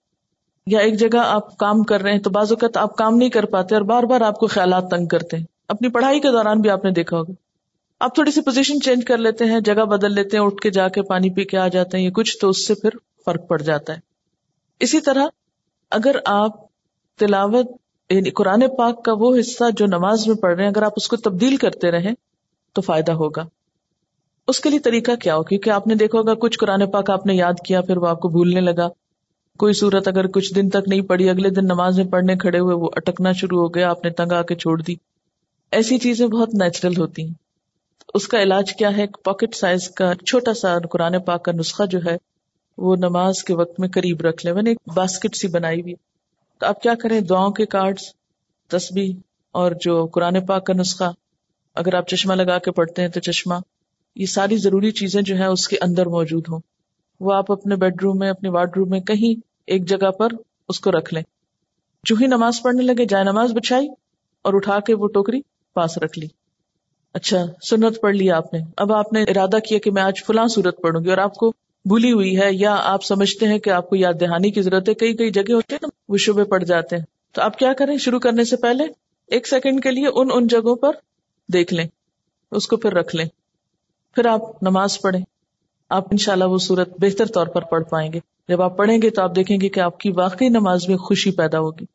یا 0.67 0.79
ایک 0.79 0.99
جگہ 0.99 1.17
آپ 1.17 1.57
کام 1.57 1.83
کر 1.83 2.01
رہے 2.01 2.11
ہیں 2.11 2.19
تو 2.19 2.29
بعض 2.29 2.51
اوقات 2.51 2.77
آپ 2.77 2.95
کام 2.95 3.15
نہیں 3.15 3.29
کر 3.29 3.45
پاتے 3.45 3.75
اور 3.75 3.81
بار 3.81 4.03
بار 4.03 4.21
آپ 4.21 4.39
کو 4.39 4.47
خیالات 4.47 4.89
تنگ 4.91 5.05
کرتے 5.05 5.37
ہیں۔ 5.37 5.43
اپنی 5.67 5.89
پڑھائی 5.89 6.19
کے 6.19 6.27
دوران 6.27 6.61
بھی 6.61 6.69
آپ 6.69 6.85
نے 6.85 6.91
دیکھا 6.91 7.17
ہوگا۔ 7.17 7.31
آپ 7.99 8.15
تھوڑی 8.15 8.31
سی 8.31 8.41
پوزیشن 8.41 8.81
چینج 8.81 9.05
کر 9.05 9.17
لیتے 9.17 9.45
ہیں، 9.45 9.59
جگہ 9.59 9.85
بدل 9.85 10.15
لیتے 10.15 10.37
ہیں، 10.37 10.43
اٹھ 10.43 10.61
کے 10.61 10.69
جا 10.69 10.87
کے 10.87 11.01
پانی 11.01 11.29
پی 11.29 11.43
کے 11.43 11.57
آ 11.57 11.67
جاتے 11.67 11.97
ہیں، 11.97 12.05
یہ 12.05 12.09
کچھ 12.09 12.37
تو 12.37 12.49
اس 12.49 12.67
سے 12.67 12.75
پھر 12.75 12.89
فرق 13.25 13.47
پڑ 13.47 13.61
جاتا 13.61 13.93
ہے۔ 13.93 13.99
اسی 14.79 15.01
طرح 15.01 15.27
اگر 15.91 16.15
آپ 16.25 16.72
تلاوت 17.19 17.71
یعنی 18.09 18.29
قرآن 18.29 18.63
پاک 18.77 19.05
کا 19.05 19.11
وہ 19.13 19.35
حصہ 19.39 19.63
جو 19.77 19.85
نماز 19.85 20.27
میں 20.27 20.35
پڑھ 20.35 20.55
رہے 20.55 20.63
ہیں، 20.63 20.71
اگر 20.71 20.83
آپ 20.83 20.91
اس 20.95 21.07
کو 21.07 21.15
تبدیل 21.15 21.57
کرتے 21.57 21.91
رہیں 21.91 22.13
تو 22.73 22.81
فائدہ 22.81 23.11
ہوگا۔ 23.11 23.45
اس 24.47 24.59
کے 24.59 24.69
لیے 24.69 24.79
طریقہ 24.79 25.11
کیا 25.15 25.35
ہو؟ 25.35 25.43
کیونکہ 25.43 25.69
آپ 25.69 25.87
نے 25.87 25.95
دیکھا 25.95 26.19
ہوگا، 26.19 26.33
کچھ 26.33 26.59
قرآن 26.59 26.91
پاک 26.91 27.09
آپ 27.09 27.25
نے 27.25 27.33
یاد 27.33 27.53
کیا، 27.65 27.81
پھر 27.81 27.97
وہ 27.97 28.07
آپ 28.07 28.19
کو 28.19 28.27
بھولنے 28.27 28.61
لگا۔ 28.61 28.87
کوئی 29.57 29.73
صورت 29.73 30.07
اگر 30.07 30.27
کچھ 30.27 30.53
دن 30.53 30.69
تک 30.69 30.87
نہیں 30.87 31.01
پڑھی، 31.01 31.29
اگلے 31.29 31.49
دن 31.49 31.65
نماز 31.65 31.99
میں 31.99 32.07
پڑھنے 32.07 32.35
کھڑے 32.35 32.59
ہوئے، 32.59 32.75
وہ 32.75 32.89
اٹکنا 32.95 33.31
شروع 33.31 33.61
ہو 33.61 33.75
گیا، 33.75 33.89
آپ 33.89 34.03
نے 34.03 34.09
تنگ 34.09 34.31
آ 34.31 34.41
کے 34.41 34.55
چھوڑ 34.55 34.81
دی۔ 34.81 34.95
ایسی 35.71 35.97
چیزیں 35.97 36.27
بہت 36.27 36.53
نیچرل 36.53 36.93
ہوتی 36.97 37.23
ہیں۔ 37.23 37.33
اس 38.13 38.27
کا 38.27 38.43
علاج 38.43 38.73
کیا 38.75 38.97
ہے؟ 38.97 39.05
پاکٹ 39.23 39.55
سائز 39.55 39.89
کا 39.89 40.13
چھوٹا 40.27 40.53
سا 40.53 40.77
قرآن 40.91 41.21
پاک 41.21 41.45
کا 41.45 41.51
نسخہ 41.51 41.83
جو 41.83 41.99
ہے، 42.05 42.17
وہ 42.77 42.95
نماز 42.95 43.43
کے 43.43 43.53
وقت 43.53 43.79
میں 43.79 43.89
قریب 43.89 44.21
رکھ 44.21 44.45
لیں۔ 44.45 44.53
میں 44.53 44.63
نے 44.63 44.69
ایک 44.69 44.79
باسکٹ 44.95 45.35
سی 45.35 45.47
بنائی 45.47 45.81
ہوئی۔ 45.81 45.93
تو 46.59 46.65
آپ 46.65 46.81
کیا 46.81 46.95
کریں؟ 46.95 47.21
دعاؤں 47.21 47.51
کے 47.51 47.65
کارڈ 47.65 47.95
تسبیح 48.67 49.13
اور 49.51 49.71
جو 49.81 50.05
قرآن 50.05 50.45
پاک 50.45 50.65
کا 50.65 50.73
نسخہ، 50.73 51.11
اگر 51.75 51.93
آپ 51.93 52.07
چشمہ 52.07 52.33
لگا 52.33 52.57
کے 52.57 52.71
پڑھتے 52.71 53.01
ہیں 53.01 53.09
تو 53.09 53.19
چشمہ، 53.19 53.55
یہ 54.15 54.25
ساری 54.25 54.57
ضروری 54.57 54.91
چیزیں 54.91 55.21
جو 55.21 55.35
ہیں 55.35 55.45
اس 55.45 55.67
کے 55.67 55.77
اندر 55.81 56.05
موجود 56.05 56.45
ہوں۔ 56.51 56.59
وہ 57.19 57.33
آپ 57.33 57.51
اپنے 57.51 57.75
بیڈ 57.75 58.01
روم 58.03 58.17
میں، 58.17 58.29
اپنے 58.29 58.49
وارڈ 58.49 58.77
روم 58.77 58.89
میں 58.89 58.99
کہیں 58.99 59.41
ایک 59.67 59.89
جگہ 59.89 60.11
پر 60.11 60.27
اس 60.69 60.79
کو 60.79 60.91
رکھ 60.91 61.13
لیں۔ 61.13 61.23
جو 62.03 62.15
ہی 62.21 62.27
نماز 62.27 62.61
پڑھنے 62.63 62.83
لگے، 62.83 63.05
جائے 63.05 63.23
نماز 63.23 63.53
بچھائی 63.53 63.87
اور 64.41 64.53
اٹھا 64.53 64.79
کے 64.79 64.93
وہ 64.93 65.07
ٹوکری 65.07 65.41
پاس 65.73 65.97
رکھ 65.97 66.19
لی۔ 66.19 66.27
اچھا 67.13 67.45
سنت 67.69 68.01
پڑھ 68.01 68.15
لی 68.15 68.31
آپ 68.31 68.53
نے۔ 68.53 68.59
اب 68.77 68.93
آپ 68.93 69.13
نے 69.13 69.23
ارادہ 69.23 69.59
کیا 69.59 69.79
کہ 69.79 69.91
میں 69.91 70.03
آج 70.03 70.23
فلاں 70.27 70.47
صورت 70.47 70.81
پڑھوں 70.81 71.03
گی 71.03 71.09
اور 71.09 71.17
آپ 71.17 71.35
کو 71.35 71.53
بھولی 71.85 72.11
ہوئی 72.11 72.39
ہے 72.39 72.49
یا 72.51 72.75
آپ 72.83 73.03
سمجھتے 73.03 73.47
ہیں 73.47 73.59
کہ 73.59 73.69
آپ 73.69 73.89
کو 73.89 73.95
یاد 73.95 74.13
دہانی 74.21 74.51
کی 74.51 74.61
ضرورت 74.61 74.89
ہے، 74.89 74.93
کئی 74.93 75.13
کئی 75.13 75.29
جگہ 75.29 75.53
ہوتے 75.53 75.75
ہیں 75.75 75.79
نا، 75.81 75.89
وہ 76.09 76.17
شبے 76.17 76.43
پڑ 76.43 76.63
جاتے 76.63 76.97
ہیں۔ 76.97 77.03
تو 77.31 77.41
آپ 77.41 77.59
کیا 77.59 77.73
کریں؟ 77.73 77.97
شروع 77.97 78.19
کرنے 78.19 78.43
سے 78.43 78.55
پہلے 78.55 78.83
ایک 79.27 79.47
سیکنڈ 79.47 79.83
کے 79.83 79.91
لیے 79.91 80.07
ان 80.07 80.27
ان 80.33 80.47
جگہوں 80.47 80.75
پر 80.75 80.91
دیکھ 81.53 81.73
لیں۔ 81.73 81.87
اس 82.51 82.67
کو 82.67 82.77
پھر 82.77 82.93
رکھ 82.93 83.15
لیں۔ 83.15 83.25
پھر 84.15 84.25
آپ 84.25 84.63
نماز 84.63 85.01
پڑھیں۔ 85.01 85.21
آپ 85.89 86.07
ان 86.11 86.17
شاء 86.17 86.33
اللہ 86.33 86.43
وہ 86.43 86.57
صورت 86.57 86.89
بہتر 86.99 87.25
طور 87.25 87.47
پر 87.47 87.61
پڑھ 87.61 87.83
پائیں 87.83 88.13
گے۔ 88.13 88.19
جب 88.47 88.61
آپ 88.61 88.77
پڑھیں 88.77 89.01
گے 89.01 89.09
تو 89.09 89.21
آپ 89.21 89.35
دیکھیں 89.35 89.61
گے 89.61 89.69
کہ 89.69 89.79
آپ 89.79 89.99
کی 89.99 90.11
واقعی 90.11 90.49
نماز 90.49 90.89
میں 90.89 90.97
خوشی 90.97 91.31
پیدا 91.31 91.59
ہوگی۔ 91.59 91.85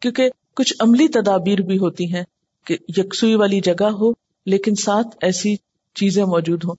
کیونکہ 0.00 0.30
کچھ 0.54 0.74
عملی 0.80 1.08
تدابیر 1.08 1.58
بھی 1.58 1.78
ہوتی 1.78 2.14
ہیں 2.14 2.24
کہ 2.64 2.76
یکسوئی 2.88 3.34
والی 3.34 3.60
جگہ 3.60 3.86
ہو، 3.86 4.12
لیکن 4.46 4.74
ساتھ 4.74 5.06
ایسی 5.22 5.56
چیزیں 5.94 6.24
موجود 6.24 6.64
ہوں۔ 6.64 6.74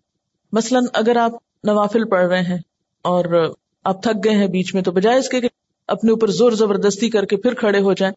مثلاً 0.52 0.86
اگر 0.94 1.16
آپ 1.16 1.32
نوافل 1.68 2.08
پڑھ 2.10 2.26
رہے 2.26 2.42
ہیں 2.42 2.58
اور 3.06 3.56
آپ 3.84 4.04
تھک 4.04 4.24
گئے 4.24 4.36
ہیں 4.36 4.48
بیچ 4.48 4.74
میں 4.74 4.82
تو 4.82 4.92
بجائے 4.92 5.18
اس 5.18 5.30
کے 5.30 5.42
کہ 5.42 5.48
اپنے 5.88 6.12
اوپر 6.12 6.32
زور 6.32 6.52
زبردستی 6.52 7.10
کر 7.10 7.26
کے 7.26 7.38
پھر 7.38 7.54
کھڑے 7.54 7.80
ہو 7.80 7.94
جائیں۔ 7.94 8.14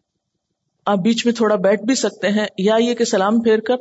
آپ 0.87 0.99
بیچ 0.99 1.27
میں 1.27 1.35
تھوڑا 1.35 1.57
بیٹھ 1.57 1.83
بھی 1.83 1.95
سکتے 1.95 2.29
ہیں 2.29 2.47
یا 2.59 2.77
یہ 2.81 2.95
کہ 2.95 3.05
سلام 3.05 3.41
پھیر 3.41 3.59
کر 3.59 3.77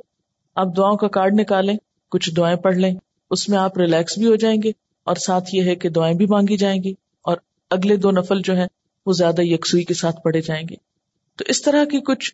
آپ 0.55 0.67
دعاؤں 0.77 0.97
کا 0.97 1.07
کارڈ 1.07 1.39
نکالیں، 1.39 1.75
کچھ 2.11 2.29
دعائیں 2.37 2.57
پڑھ 2.57 2.75
لیں، 2.75 2.93
اس 3.31 3.49
میں 3.49 3.57
آپ 3.57 3.77
ریلیکس 3.77 4.17
بھی 4.17 4.27
ہو 4.27 4.35
جائیں 4.35 4.61
گے 4.63 4.71
اور 5.03 5.15
ساتھ 5.15 5.55
یہ 5.55 5.63
ہے 5.63 5.75
کہ 5.75 5.89
دعائیں 5.89 6.15
بھی 6.17 6.25
مانگی 6.25 6.57
جائیں 6.57 6.83
گی 6.83 6.93
اور 7.21 7.37
اگلے 7.71 7.95
دو 7.95 8.11
نفل 8.11 8.41
جو 8.43 8.55
ہیں 8.55 8.67
وہ 9.05 9.13
زیادہ 9.13 9.41
یکسوئی 9.41 9.83
کے 9.83 9.93
ساتھ 9.93 10.21
پڑھے 10.23 10.41
جائیں 10.41 10.63
گے۔ 10.69 10.75
تو 11.35 11.43
اس 11.47 11.61
طرح 11.61 11.83
کی 11.83 11.99
کچھ 11.99 12.33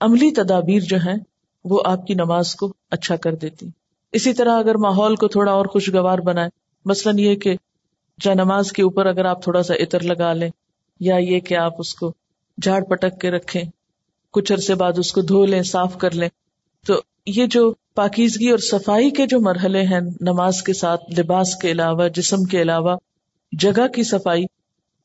عملی 0.00 0.30
تدابیر 0.30 0.80
جو 0.80 0.96
ہیں 0.96 1.16
وہ 1.64 1.80
آپ 1.84 2.06
کی 2.06 2.14
نماز 2.14 2.54
کو 2.54 2.72
اچھا 2.90 3.16
کر 3.16 3.34
دیتی۔ 3.34 3.68
اسی 4.12 4.32
طرح 4.32 4.58
اگر 4.58 4.74
ماحول 4.74 5.16
کو 5.16 5.28
تھوڑا 5.28 5.52
اور 5.52 5.66
خوشگوار 5.66 6.18
بنائے 6.18 6.48
مثلاً 6.84 7.18
یہ 7.18 7.34
کہ 7.34 7.56
جا 8.20 8.34
نماز 8.34 8.72
کے 8.72 8.82
اوپر 8.82 9.06
اگر 9.06 9.24
آپ 9.24 9.42
تھوڑا 9.42 9.62
سا 9.62 9.74
عطر 9.74 10.00
لگا 10.00 10.32
لیں 10.32 10.50
یا 11.00 11.16
یہ 11.16 11.40
کہ 11.40 11.54
آپ 11.54 11.72
اس 11.78 11.94
کو 11.94 12.12
جھاڑ 12.62 12.84
پٹک 12.84 13.20
کے 13.20 13.30
رکھیں 13.30 13.62
کچھ 14.32 14.52
عرصے 14.52 14.74
بعد 14.74 14.92
اس 14.96 15.12
کو 15.12 15.20
دھو 15.20 15.44
لیں، 15.44 15.62
صاف 15.62 15.98
کر 15.98 16.10
لیں۔ 16.10 16.28
تو 16.86 16.94
یہ 17.26 17.46
جو 17.46 17.74
پاکیزگی 17.94 18.50
اور 18.50 18.58
صفائی 18.58 19.10
کے 19.10 19.26
جو 19.26 19.40
مرحلے 19.40 19.82
ہیں 19.82 20.00
نماز 20.20 20.62
کے 20.62 20.72
ساتھ، 20.72 21.20
لباس 21.20 21.56
کے 21.56 21.70
علاوہ، 21.70 22.08
جسم 22.08 22.44
کے 22.44 22.62
علاوہ، 22.62 22.96
جگہ 23.52 23.86
کی 23.88 24.02
صفائی، 24.02 24.44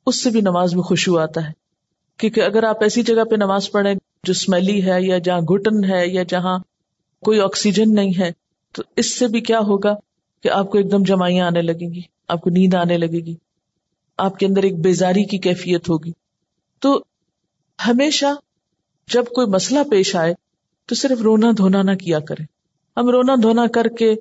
اس 0.06 0.24
سے 0.24 0.30
بھی 0.30 0.42
نماز 0.42 0.74
میں 0.74 0.84
خوشبو 0.84 1.18
آتا 1.20 1.48
ہے۔ 1.48 1.52
کیونکہ 2.18 2.42
اگر 2.42 2.64
آپ 2.64 2.84
ایسی 2.84 3.04
جگہ 3.04 3.24
پہ 3.24 3.36
نماز 3.36 3.72
پڑھیں 3.72 3.94
جو 4.24 4.32
اسمیلی 4.32 4.86
ہے 4.86 5.02
یا 5.02 5.18
جہاں 5.18 5.42
گھٹن 5.42 5.84
ہے 5.84 6.08
یا 6.08 6.24
جہاں 6.24 6.60
کوئی 7.22 7.40
آکسیجن 7.40 7.96
نہیں 7.96 8.12
ہے، 8.20 8.32
تو 8.72 8.84
اس 8.96 9.20
سے 9.20 9.28
بھی 9.28 9.42
کیا 9.42 9.60
ہوگا؟ 9.60 9.96
کہ 10.44 10.50
آپ 10.50 10.70
کو 10.70 10.78
ایک 10.78 10.92
دم 10.92 11.04
جمائیاں 11.04 11.46
آنے 11.46 11.62
لگیں 11.62 11.94
گی، 11.94 12.02
آپ 12.28 12.42
کو 12.42 12.50
نیند 12.50 12.74
آنے 12.74 12.98
لگے 12.98 13.26
گی، 13.26 13.36
آپ 14.18 14.40
کے 14.40 14.46
اندر 14.46 14.64
ایک 14.64 14.80
بیزاری 14.80 15.24
کی 15.24 15.38
کیفیت 15.38 15.90
ہوگی۔ 15.90 16.12
تو 16.80 17.04
ہمیشہ 17.88 18.26
جب 19.14 19.24
کوئی 19.26 19.48
مسئلہ 19.48 19.80
پیش 19.92 20.16
آئے 20.16 20.34
تو 20.86 20.96
صرف 20.96 21.22
رونا 21.22 21.52
دھونا 21.58 21.82
نہ 21.82 21.92
کیا 21.92 22.20
کرے 22.20 22.44
ہم 22.98 23.10
رونا 23.10 23.36
دھونا 23.42 23.68
کر 23.68 23.88
کے، 23.88 24.16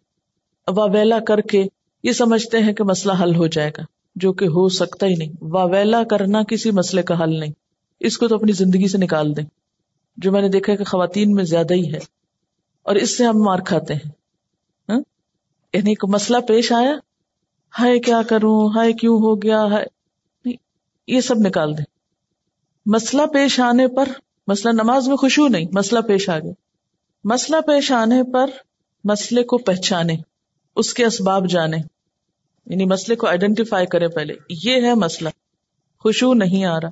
واویلا 0.69 1.19
کر 1.21 1.41
کے 1.41 1.65
یہ 2.03 2.13
سمجھتے 2.13 2.59
ہیں 2.59 2.73
کہ 2.73 2.85
مسئلہ 2.85 3.13
حل 3.23 3.37
ہو 3.37 3.47
جائے 3.47 3.71
گا، 3.79 3.83
جو 4.17 4.33
کہ 4.33 4.45
ہو 4.45 4.69
سکتا 4.69 5.07
ہی 5.07 5.15
نہیں۔ 5.15 5.33
واویلا 5.41 6.05
کرنا 6.05 6.43
کسی 6.43 6.71
مسئلے 6.71 7.03
کا 7.03 7.23
حل 7.23 7.41
نہیں۔ 7.41 7.53
اس 8.01 8.19
کو 8.19 8.29
تو 8.29 8.35
اپنی 8.35 8.53
زندگی 8.53 8.89
سے 8.89 8.99
نکال 8.99 9.37
دیں۔ 9.37 9.45
جو 10.17 10.33
میں 10.33 10.43
نے 10.43 10.49
دیکھا 10.49 10.75
کہ 10.75 10.85
خواتین 10.85 11.33
میں 11.33 11.45
زیادہ 11.45 11.75
ہی 11.75 11.93
ہے۔ 11.93 11.99
اور 12.83 12.95
اس 12.95 13.19
سے 13.19 13.25
ہم 13.25 13.43
مار 13.43 13.59
کھاتے 13.59 13.95
ہیں۔ 13.95 14.11
یعنی 15.73 15.95
کو 15.95 16.09
مسئلہ 16.09 16.39
پیش 16.39 16.73
آیا، 16.73 16.93
ہائے 17.79 17.99
کیا 17.99 18.23
کروں، 18.23 18.71
ہائے 18.77 18.93
کیوں 18.93 19.17
ہو 19.17 19.43
گیا 19.43 19.65
ہے 19.65 19.85
یہ 21.07 21.21
سب 21.21 21.35
نکال 21.39 21.79
دیں۔ 21.79 21.85
مسئلہ 22.87 23.23
پیش 23.27 23.61
آنے 23.61 23.89
پر، 23.89 24.09
مسئلہ 24.47 24.73
نماز 24.73 25.09
میں 25.09 25.17
خوشبو 25.17 25.49
نہیں، 25.49 25.67
مسئلہ 25.73 26.01
پیش 26.01 26.29
آ 26.29 26.39
گیا۔ 26.39 26.53
مسئلہ 27.25 27.61
پیش 27.61 27.93
آنے 27.93 28.23
پر 28.33 28.51
مسئلے 29.05 29.43
کو 29.43 29.59
پہچانے، 29.59 30.15
اس 30.77 30.95
کے 30.95 31.05
اسباب 31.05 31.49
جانے۔ 31.49 31.77
یعنی 32.67 32.85
مسئلے 32.85 33.17
کو 33.17 33.27
آئیڈینٹیفائی 33.27 33.87
کرے 33.87 34.09
پہلے۔ 34.09 34.35
یہ 34.67 34.83
ہے 34.83 34.95
مسئلہ۔ 34.95 35.29
خوشبو 35.99 36.35
نہیں 36.35 36.65
آ 36.65 36.81
رہا۔ 36.81 36.89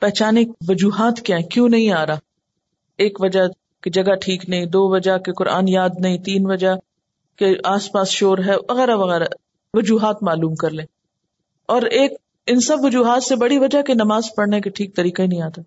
پہچانے 0.00 0.44
وجوہات 0.68 1.20
کیا 1.20 1.38
کیوں 1.40 1.68
نہیں 1.68 1.92
آ 1.92 2.06
رہا؟ 2.06 2.18
ایک 2.96 3.16
وجہ 3.20 3.40
کی 3.82 3.90
جگہ 3.90 4.14
ٹھیک 4.20 4.48
نہیں، 4.48 4.66
دو 4.66 4.88
وجہ 4.88 5.18
کے 5.18 5.32
قرآن 5.32 5.68
یاد 5.68 5.90
نہیں، 5.98 6.18
تین 6.18 6.50
وجہ 6.50 6.74
کے 7.36 7.54
آس 7.64 7.92
پاس 7.92 8.08
شور 8.08 8.38
ہے، 8.38 8.54
وغیرہ 8.68 8.96
وغیرہ، 8.96 9.24
وجوہات 9.74 10.22
معلوم 10.22 10.54
کر 10.54 10.70
لیں۔ 10.70 10.86
اور 11.66 11.82
ایک، 11.82 12.12
ان 12.46 12.60
سب 12.60 12.76
وجوہات 12.82 13.24
سے 13.24 13.36
بڑی 13.36 13.58
وجہ 13.58 13.82
کہ 13.82 13.94
نماز 13.94 14.24
پڑھنے 14.36 14.60
کے 14.60 14.70
ٹھیک 14.70 14.96
طریقہ 14.96 15.22
ہی 15.22 15.26
نہیں 15.26 15.42
آتا 15.42 15.62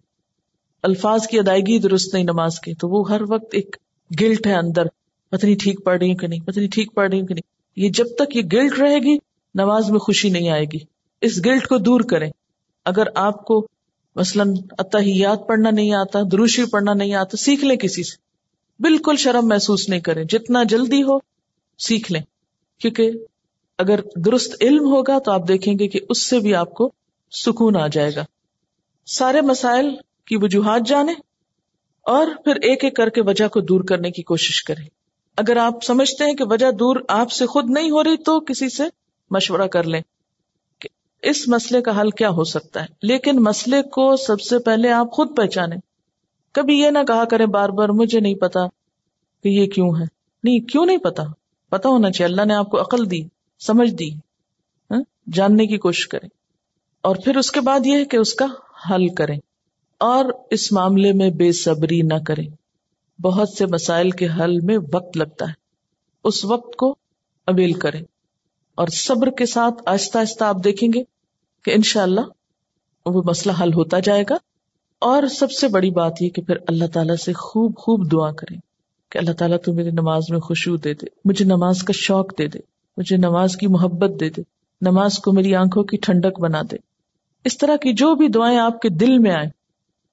الفاظ 0.84 1.28
کی 1.28 1.40
ادائیگی 1.40 1.80
درست 1.80 2.14
نہیں 2.14 2.24
نماز 2.24 2.60
کی 2.60 2.74
تو 2.74 2.90
وہ 2.90 3.10
ہر 3.10 3.22
وقت 3.30 3.46
ایک 3.52 3.76
گلٹ 4.22 4.48
ہے 4.48 4.54
اندر۔ 4.54 4.84
پتنی 5.30 5.56
ٹھیک 5.56 5.84
پڑھ 5.84 5.98
رہی 5.98 6.10
ہوں 6.10 6.18
کہ 6.18 6.28
نہیں 6.28 6.40
پتنی 6.40 6.68
ٹھیک 6.68 6.94
پڑھ 6.94 7.10
رہی 7.10 7.20
ہوں 7.20 7.28
کہ 7.28 7.34
نہیں۔ 7.34 7.52
یہ 7.76 7.90
جب 7.90 8.06
تک 8.18 8.36
یہ 8.36 8.42
گلٹ 8.54 8.80
رہے 8.80 8.98
گی، 8.98 9.18
نماز 9.56 9.92
میں 9.92 10.00
خوشی 10.00 10.30
نہیں 10.30 10.50
آئے 10.50 10.66
گی۔ 10.66 10.78
اس 11.22 11.46
گلٹ 11.46 11.68
کو 11.68 11.78
دور 11.78 12.02
کریں۔ 12.02 12.32
اگر 12.86 13.04
آپ 13.16 13.46
کو 13.46 13.68
مثلاً 14.16 14.54
اتحیات 14.78 15.48
پڑھنا 15.48 15.70
نہیں 15.70 15.94
آتا، 15.94 16.20
دروشی 16.32 16.66
پڑھنا 16.66 16.94
نہیں 16.94 17.14
آتا، 17.14 17.38
سیکھ 17.38 17.66
لیں 17.66 17.78
کسی 17.78 18.04
سے۔ 18.04 18.18
بالکل 18.80 19.16
شرم 19.18 19.48
محسوس 19.48 19.90
نہیں 19.90 20.00
کریں۔ 20.00 20.24
جتنا 20.24 20.64
جلدی 20.64 21.04
ہو 21.04 21.29
سیکھ 21.80 22.12
لیں۔ 22.12 22.22
کیونکہ 22.80 23.12
اگر 23.78 24.00
درست 24.16 24.56
علم 24.62 24.86
ہوگا 24.86 25.20
تو 25.20 25.32
آپ 25.32 25.48
دیکھیں 25.48 25.74
گے 25.80 25.88
کہ 25.88 26.00
اس 26.10 26.30
سے 26.30 26.40
بھی 26.40 26.56
آپ 26.56 26.74
کو 26.74 26.92
سکون 27.32 27.78
آ 27.78 27.88
جائے 27.88 28.12
گا۔ 28.16 28.26
سارے 29.06 29.42
مسائل 29.42 29.96
کی 30.26 30.38
وجوہات 30.38 30.88
جانے 30.88 31.12
اور 32.02 32.28
پھر 32.44 32.56
ایک 32.56 32.84
ایک 32.84 32.96
کر 32.96 33.10
کے 33.10 33.22
وجہ 33.22 33.48
کو 33.48 33.60
دور 33.60 33.82
کرنے 33.82 34.12
کی 34.12 34.24
کوشش 34.24 34.64
کریں۔ 34.64 34.86
اگر 35.38 35.58
آپ 35.58 35.84
سمجھتے 35.84 36.24
ہیں 36.24 36.34
کہ 36.34 36.44
وجہ 36.48 36.72
دور 36.72 36.96
آپ 37.08 37.32
سے 37.32 37.46
خود 37.46 37.70
نہیں 37.70 37.92
ہو 37.92 38.04
رہی 38.04 38.18
تو 38.18 38.40
کسی 38.40 38.70
سے 38.70 38.84
مشورہ 39.32 39.68
کر 39.68 39.84
لیں 39.84 40.02
کہ 40.80 40.90
اس 41.22 41.48
مسئلے 41.48 41.82
کا 41.82 42.02
حل 42.02 42.10
کیا 42.10 42.30
ہو 42.30 42.44
سکتا 42.44 42.82
ہے۔ 42.82 42.86
لیکن 43.02 43.44
مسئلے 43.44 43.82
کو 43.82 44.16
سب 44.16 44.42
سے 44.42 44.60
پہلے 44.60 44.92
آپ 44.92 45.12
خود 45.12 45.38
پہچانے 45.38 45.76
کبھی 46.52 46.80
یہ 46.80 46.90
نہ 46.90 47.00
کہا 47.08 47.26
کریں 47.26 47.46
بار 47.46 47.70
بار، 47.70 47.90
مجھے 47.90 48.20
نہیں 48.20 48.36
پتا 48.36 48.68
کہ 49.44 49.48
یہ 49.50 49.68
کیوں 49.68 49.90
ہے۔ 49.90 50.06
نہیں، 50.44 50.60
کیوں 50.60 50.86
نہیں 50.86 50.98
پتا؟ 50.98 51.24
پتا 51.70 51.90
ہونا 51.90 52.12
چاہیے، 52.12 52.32
اللہ 52.32 52.46
نے 52.46 52.54
آپ 52.54 52.70
کو 52.70 52.82
عقل 52.82 53.12
دی، 53.12 53.22
سمجھ 53.60 53.92
دی 53.92 54.14
ہاں، 54.92 55.02
جاننے 55.34 55.68
کی 55.68 55.78
کوشش 55.78 56.08
کریں۔ 56.08 56.30
اور 57.02 57.16
پھر 57.16 57.38
اس 57.38 57.52
کے 57.52 57.62
بعد 57.62 57.80
یہ 57.86 57.98
ہے 57.98 58.06
کہ 58.06 58.18
اس 58.18 58.34
کا 58.34 58.46
حل 58.90 59.08
کریں۔ 59.08 59.40
اور 60.00 60.26
اس 60.52 60.72
معاملے 60.72 61.14
میں 61.14 61.30
بے 61.30 61.52
صبری 61.52 62.02
نہ 62.02 62.14
کریں۔ 62.28 62.48
بہت 63.22 63.50
سے 63.50 63.66
مسائل 63.66 64.12
کے 64.12 64.28
حل 64.28 64.60
میں 64.60 64.78
وقت 64.94 65.18
لگتا 65.18 65.48
ہے۔ 65.48 65.54
اس 66.24 66.46
وقت 66.46 66.76
کو 66.76 66.96
اویل 67.46 67.74
کریں۔ 67.74 68.02
اور 68.76 68.88
صبر 68.88 69.30
کے 69.30 69.46
ساتھ 69.46 69.84
آہستہ 69.86 70.18
آہستہ 70.18 70.44
آپ 70.44 70.56
دیکھیں 70.64 70.90
گے 70.94 71.04
کہ 71.64 71.72
انشاءاللہ 71.72 72.22
اللہ 72.22 73.18
وہ 73.18 73.24
مسئلہ 73.26 73.54
حل 73.64 73.74
ہوتا 73.74 74.00
جائے 74.00 74.24
گا۔ 74.30 74.36
اور 75.00 75.28
سب 75.28 75.52
سے 75.52 75.68
بڑی 75.68 75.92
بات 75.92 76.22
یہ 76.22 76.30
کہ 76.30 76.42
پھر 76.42 76.56
اللہ 76.68 76.86
تعالیٰ 76.94 77.16
سے 77.16 77.34
خوب 77.34 77.78
خوب 77.78 78.12
دعا 78.12 78.32
کریں۔ 78.32 78.58
کہ 79.10 79.18
اللہ 79.18 79.32
تعالیٰ 79.32 79.58
تو 79.66 79.74
میری 79.74 79.92
نماز 79.92 80.24
میں 80.30 80.40
خوشبو 80.40 80.78
دے 80.78 80.94
دے، 80.94 81.06
مجھے 81.26 81.46
نماز 81.46 81.84
کا 81.84 81.94
شوق 81.96 82.38
دے 82.38 82.48
دے، 82.48 82.60
مجھے 82.98 83.18
نماز 83.18 83.58
کی 83.58 83.68
محبت 83.68 84.20
دے 84.20 84.30
دے، 84.30 84.42
نماز 84.82 85.18
کو 85.18 85.32
میری 85.32 85.56
آنکھوں 85.56 85.84
کی 85.84 85.98
ٹھنڈک 85.98 86.40
بنا 86.40 86.62
دے۔ 86.72 86.76
اس 87.46 87.58
طرح 87.58 87.76
کی 87.76 87.94
جو 87.94 88.16
بھی 88.16 88.28
دعائیں 88.28 88.60
آپ 88.60 88.82
کے 88.82 88.90
دل 88.90 89.18
میں 89.18 89.32
آئے 89.32 89.48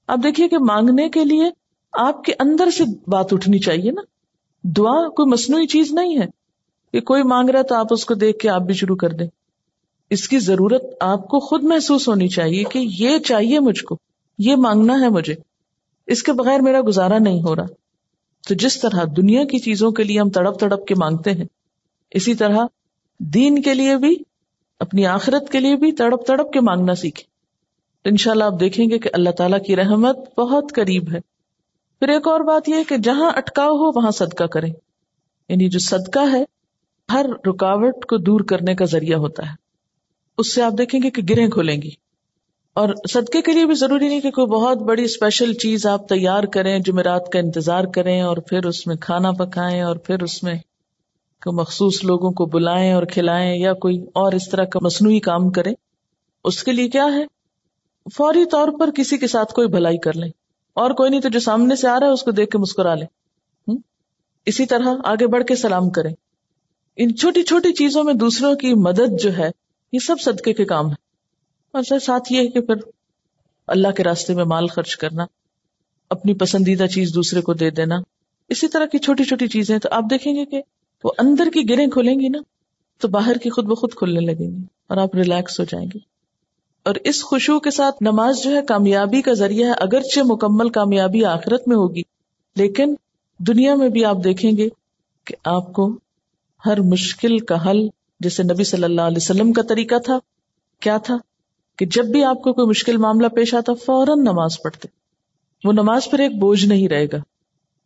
آپ 0.06 0.18
دیکھیے 0.22 0.48
کہ 0.48 0.58
مانگنے 0.58 1.08
کے 1.08 1.24
لیے 1.24 1.44
آپ 1.92 2.24
کے 2.24 2.32
اندر 2.38 2.70
سے 2.70 2.84
بات 3.06 3.32
اٹھنی 3.32 3.58
چاہیے 3.58 3.90
نا۔ 3.90 4.00
دعا 4.62 5.08
کوئی 5.08 5.32
مصنوعی 5.32 5.66
چیز 5.66 5.92
نہیں 5.92 6.18
ہے۔ 6.18 6.26
کہ 6.92 7.00
کوئی 7.00 7.22
مانگ 7.22 7.50
رہا 7.50 7.62
تو 7.62 7.74
آپ 7.74 7.86
اس 7.90 8.04
کو 8.04 8.14
دیکھ 8.14 8.38
کے 8.38 8.48
آپ 8.48 8.62
بھی 8.62 8.74
شروع 8.74 8.96
کر 8.96 9.10
دیں۔ 9.10 9.26
اس 10.10 10.28
کی 10.28 10.38
ضرورت 10.38 10.82
آپ 11.00 11.28
کو 11.28 11.38
خود 11.38 11.64
محسوس 11.64 12.08
ہونی 12.08 12.28
چاہیے 12.28 12.64
کہ 12.64 12.78
یہ 12.78 13.18
چاہیے 13.18 13.60
مجھ 13.60 13.84
کو، 13.84 13.96
یہ 14.38 14.56
مانگنا 14.56 15.00
ہے 15.00 15.08
مجھے۔ 15.08 15.34
اس 16.06 16.22
کے 16.22 16.32
بغیر 16.32 16.60
میرا 16.60 16.80
گزارا 16.86 17.18
نہیں 17.18 17.42
ہو 17.42 17.56
رہا۔ 17.56 17.64
تو 18.46 18.54
جس 18.54 18.80
طرح 18.80 19.04
دنیا 19.16 19.44
کی 19.44 19.58
چیزوں 19.58 19.90
کے 19.90 20.04
لیے 20.04 20.20
ہم 20.20 20.30
تڑپ 20.30 20.60
تڑپ 20.60 20.86
کے 20.86 20.94
مانگتے 20.94 21.32
ہیں، 21.32 21.44
اسی 22.10 22.34
طرح 22.34 22.64
دین 23.18 23.62
کے 23.62 23.74
لیے 23.74 23.96
بھی، 23.96 24.16
اپنی 24.80 25.06
آخرت 25.06 25.52
کے 25.52 25.60
لیے 25.60 25.76
بھی 25.76 25.92
تڑپ 25.92 26.26
تڑپ 26.26 26.52
کے 26.52 26.60
مانگنا 26.60 26.94
سیکھے 26.94 27.24
ان 28.08 28.16
شاء 28.16 28.30
اللہ 28.30 28.44
آپ 28.44 28.60
دیکھیں 28.60 28.90
گے 28.90 28.98
کہ 28.98 29.10
اللہ 29.12 29.30
تعالیٰ 29.30 29.62
کی 29.62 29.76
رحمت 29.76 30.38
بہت 30.38 30.72
قریب 30.74 31.12
ہے۔ 31.12 31.20
پھر 31.98 32.08
ایک 32.08 32.28
اور 32.28 32.40
بات 32.40 32.68
یہ 32.68 32.74
کہ 32.88 32.96
جہاں 32.96 33.30
اٹکاؤ 33.36 33.70
ہو، 33.70 34.00
وہاں 34.00 34.10
صدقہ 34.10 34.44
کریں۔ 34.44 34.72
یعنی 35.48 35.68
جو 35.68 35.78
صدقہ 35.78 36.32
ہے، 36.32 36.44
ہر 37.12 37.26
رکاوٹ 37.48 38.04
کو 38.04 38.16
دور 38.16 38.40
کرنے 38.40 38.74
کا 38.74 38.84
ذریعہ 38.84 39.18
ہوتا 39.18 39.50
ہے۔ 39.50 39.54
اس 40.38 40.54
سے 40.54 40.62
آپ 40.62 40.72
دیکھیں 40.78 41.00
گے 41.02 41.10
کہ 41.10 41.22
گریں 41.30 41.48
کھولیں 41.48 41.82
گی۔ 41.82 41.90
اور 42.76 42.88
صدقے 43.12 43.42
کے 43.42 43.52
لیے 43.52 43.66
بھی 43.66 43.74
ضروری 43.74 44.08
نہیں 44.08 44.20
کہ 44.20 44.30
کوئی 44.30 44.46
بہت 44.46 44.78
بڑی 44.78 45.04
اسپیشل 45.04 45.52
چیز 45.52 45.86
آپ 45.86 46.08
تیار 46.08 46.44
کریں، 46.44 46.78
جمعرات 46.78 47.28
کا 47.32 47.38
انتظار 47.38 47.84
کریں 47.84 48.20
اور 48.20 48.36
پھر 48.36 48.66
اس 48.66 48.86
میں 48.86 48.96
کھانا 48.96 49.30
پکائیں 49.30 49.82
اور 49.82 49.96
پھر 49.96 50.22
اس 50.22 50.42
میں 50.42 50.54
مخصوص 51.46 52.04
لوگوں 52.04 52.30
کو 52.30 52.46
بلائیں 52.46 52.92
اور 52.92 53.02
کھلائیں 53.02 53.56
یا 53.56 53.72
کوئی 53.72 54.02
اور 54.14 54.32
اس 54.32 54.48
طرح 54.48 54.64
کا 54.64 54.78
مصنوعی 54.82 55.20
کام 55.20 55.50
کریں۔ 55.50 55.74
اس 56.44 56.62
کے 56.64 56.72
لیے 56.72 56.88
کیا 56.88 57.04
ہے؟ 57.04 57.24
فوری 58.16 58.44
طور 58.44 58.68
پر 58.80 58.90
کسی 58.90 59.18
کے 59.18 59.26
ساتھ 59.26 59.52
کوئی 59.52 59.68
بھلائی 59.68 59.98
کر 59.98 60.16
لیں۔ 60.16 60.30
اور 60.74 60.90
کوئی 60.90 61.10
نہیں 61.10 61.20
تو 61.20 61.28
جو 61.28 61.40
سامنے 61.40 61.76
سے 61.76 61.88
آ 61.88 62.00
رہا 62.00 62.06
ہے 62.06 62.12
اس 62.12 62.22
کو 62.22 62.30
دیکھ 62.30 62.50
کے 62.50 62.58
مسکرا 62.58 62.94
لیں۔ 62.94 63.06
اسی 64.46 64.66
طرح 64.66 64.94
آگے 65.04 65.26
بڑھ 65.26 65.44
کے 65.44 65.56
سلام 65.56 65.90
کریں۔ 65.90 66.14
ان 66.96 67.16
چھوٹی 67.16 67.42
چھوٹی 67.42 67.72
چیزوں 67.72 68.04
میں 68.04 68.14
دوسروں 68.14 68.54
کی 68.54 68.74
مدد 68.74 69.20
جو 69.22 69.36
ہے، 69.36 69.50
یہ 69.92 69.98
سب 69.98 70.16
صدقے 70.20 70.52
کے 70.52 70.64
کام 70.64 70.90
ہے 70.90 71.05
اور 71.76 71.98
ساتھ 71.98 72.32
یہ 72.32 72.40
ہے 72.40 72.46
کہ 72.46 72.60
پھر 72.60 72.74
اللہ 73.68 73.90
کے 73.96 74.04
راستے 74.04 74.34
میں 74.34 74.44
مال 74.44 74.66
خرچ 74.66 74.96
کرنا، 74.96 75.24
اپنی 76.10 76.34
پسندیدہ 76.34 76.86
چیز 76.86 77.14
دوسرے 77.14 77.40
کو 77.40 77.54
دے 77.54 77.70
دینا، 77.70 77.96
اسی 78.48 78.68
طرح 78.68 78.86
کی 78.86 78.98
چھوٹی 78.98 79.24
چھوٹی 79.24 79.48
چیزیں 79.48 79.78
تو 79.78 79.88
آپ 79.92 80.04
دیکھیں 80.10 80.34
گے 80.34 80.44
کہ 80.44 80.60
وہ 81.04 81.12
اندر 81.18 81.48
کی 81.54 81.68
گریں 81.68 81.86
کھلیں 81.86 82.14
گی 82.20 82.28
نا، 82.28 82.38
تو 83.00 83.08
باہر 83.08 83.38
کی 83.38 83.50
خود 83.50 83.64
بخود 83.64 83.94
کھلنے 83.94 84.20
لگیں 84.20 84.50
گی 84.50 84.64
اور 84.86 84.96
آپ 84.96 85.14
ریلیکس 85.14 85.60
ہو 85.60 85.64
جائیں 85.64 85.86
گے۔ 85.94 85.98
اور 86.86 86.94
اس 87.04 87.22
خوشبو 87.24 87.58
کے 87.60 87.70
ساتھ 87.70 88.02
نماز 88.02 88.42
جو 88.42 88.56
ہے 88.56 88.60
کامیابی 88.68 89.22
کا 89.22 89.32
ذریعہ 89.32 89.68
ہے، 89.68 89.74
اگرچہ 89.80 90.20
مکمل 90.24 90.68
کامیابی 90.68 91.24
آخرت 91.24 91.68
میں 91.68 91.76
ہوگی، 91.76 92.02
لیکن 92.56 92.94
دنیا 93.38 93.74
میں 93.74 93.88
بھی 93.88 94.04
آپ 94.04 94.16
دیکھیں 94.24 94.50
گے 94.56 94.68
کہ 95.24 95.34
آپ 95.44 95.72
کو 95.72 95.98
ہر 96.64 96.80
مشکل 96.80 97.38
کا 97.38 97.70
حل 97.70 97.86
جیسے 98.20 98.42
نبی 98.42 98.64
صلی 98.64 98.84
اللہ 98.84 99.02
علیہ 99.02 99.16
وسلم 99.16 99.52
کا 99.52 99.62
طریقہ 99.62 99.98
تھا، 100.04 100.18
کیا 100.80 100.96
تھا؟ 100.98 101.16
کہ 101.76 101.86
جب 101.86 102.06
بھی 102.06 102.24
آپ 102.24 102.42
کو 102.42 102.52
کوئی 102.52 102.66
مشکل 102.66 102.96
معاملہ 102.96 103.28
پیش 103.28 103.54
آتا 103.54 103.72
فوراً 103.86 104.20
نماز 104.20 104.62
پڑھتے۔ 104.62 104.88
وہ 105.64 105.72
نماز 105.72 106.10
پر 106.10 106.18
ایک 106.18 106.38
بوجھ 106.38 106.66
نہیں 106.66 106.88
رہے 106.88 107.06
گا۔ 107.06 107.16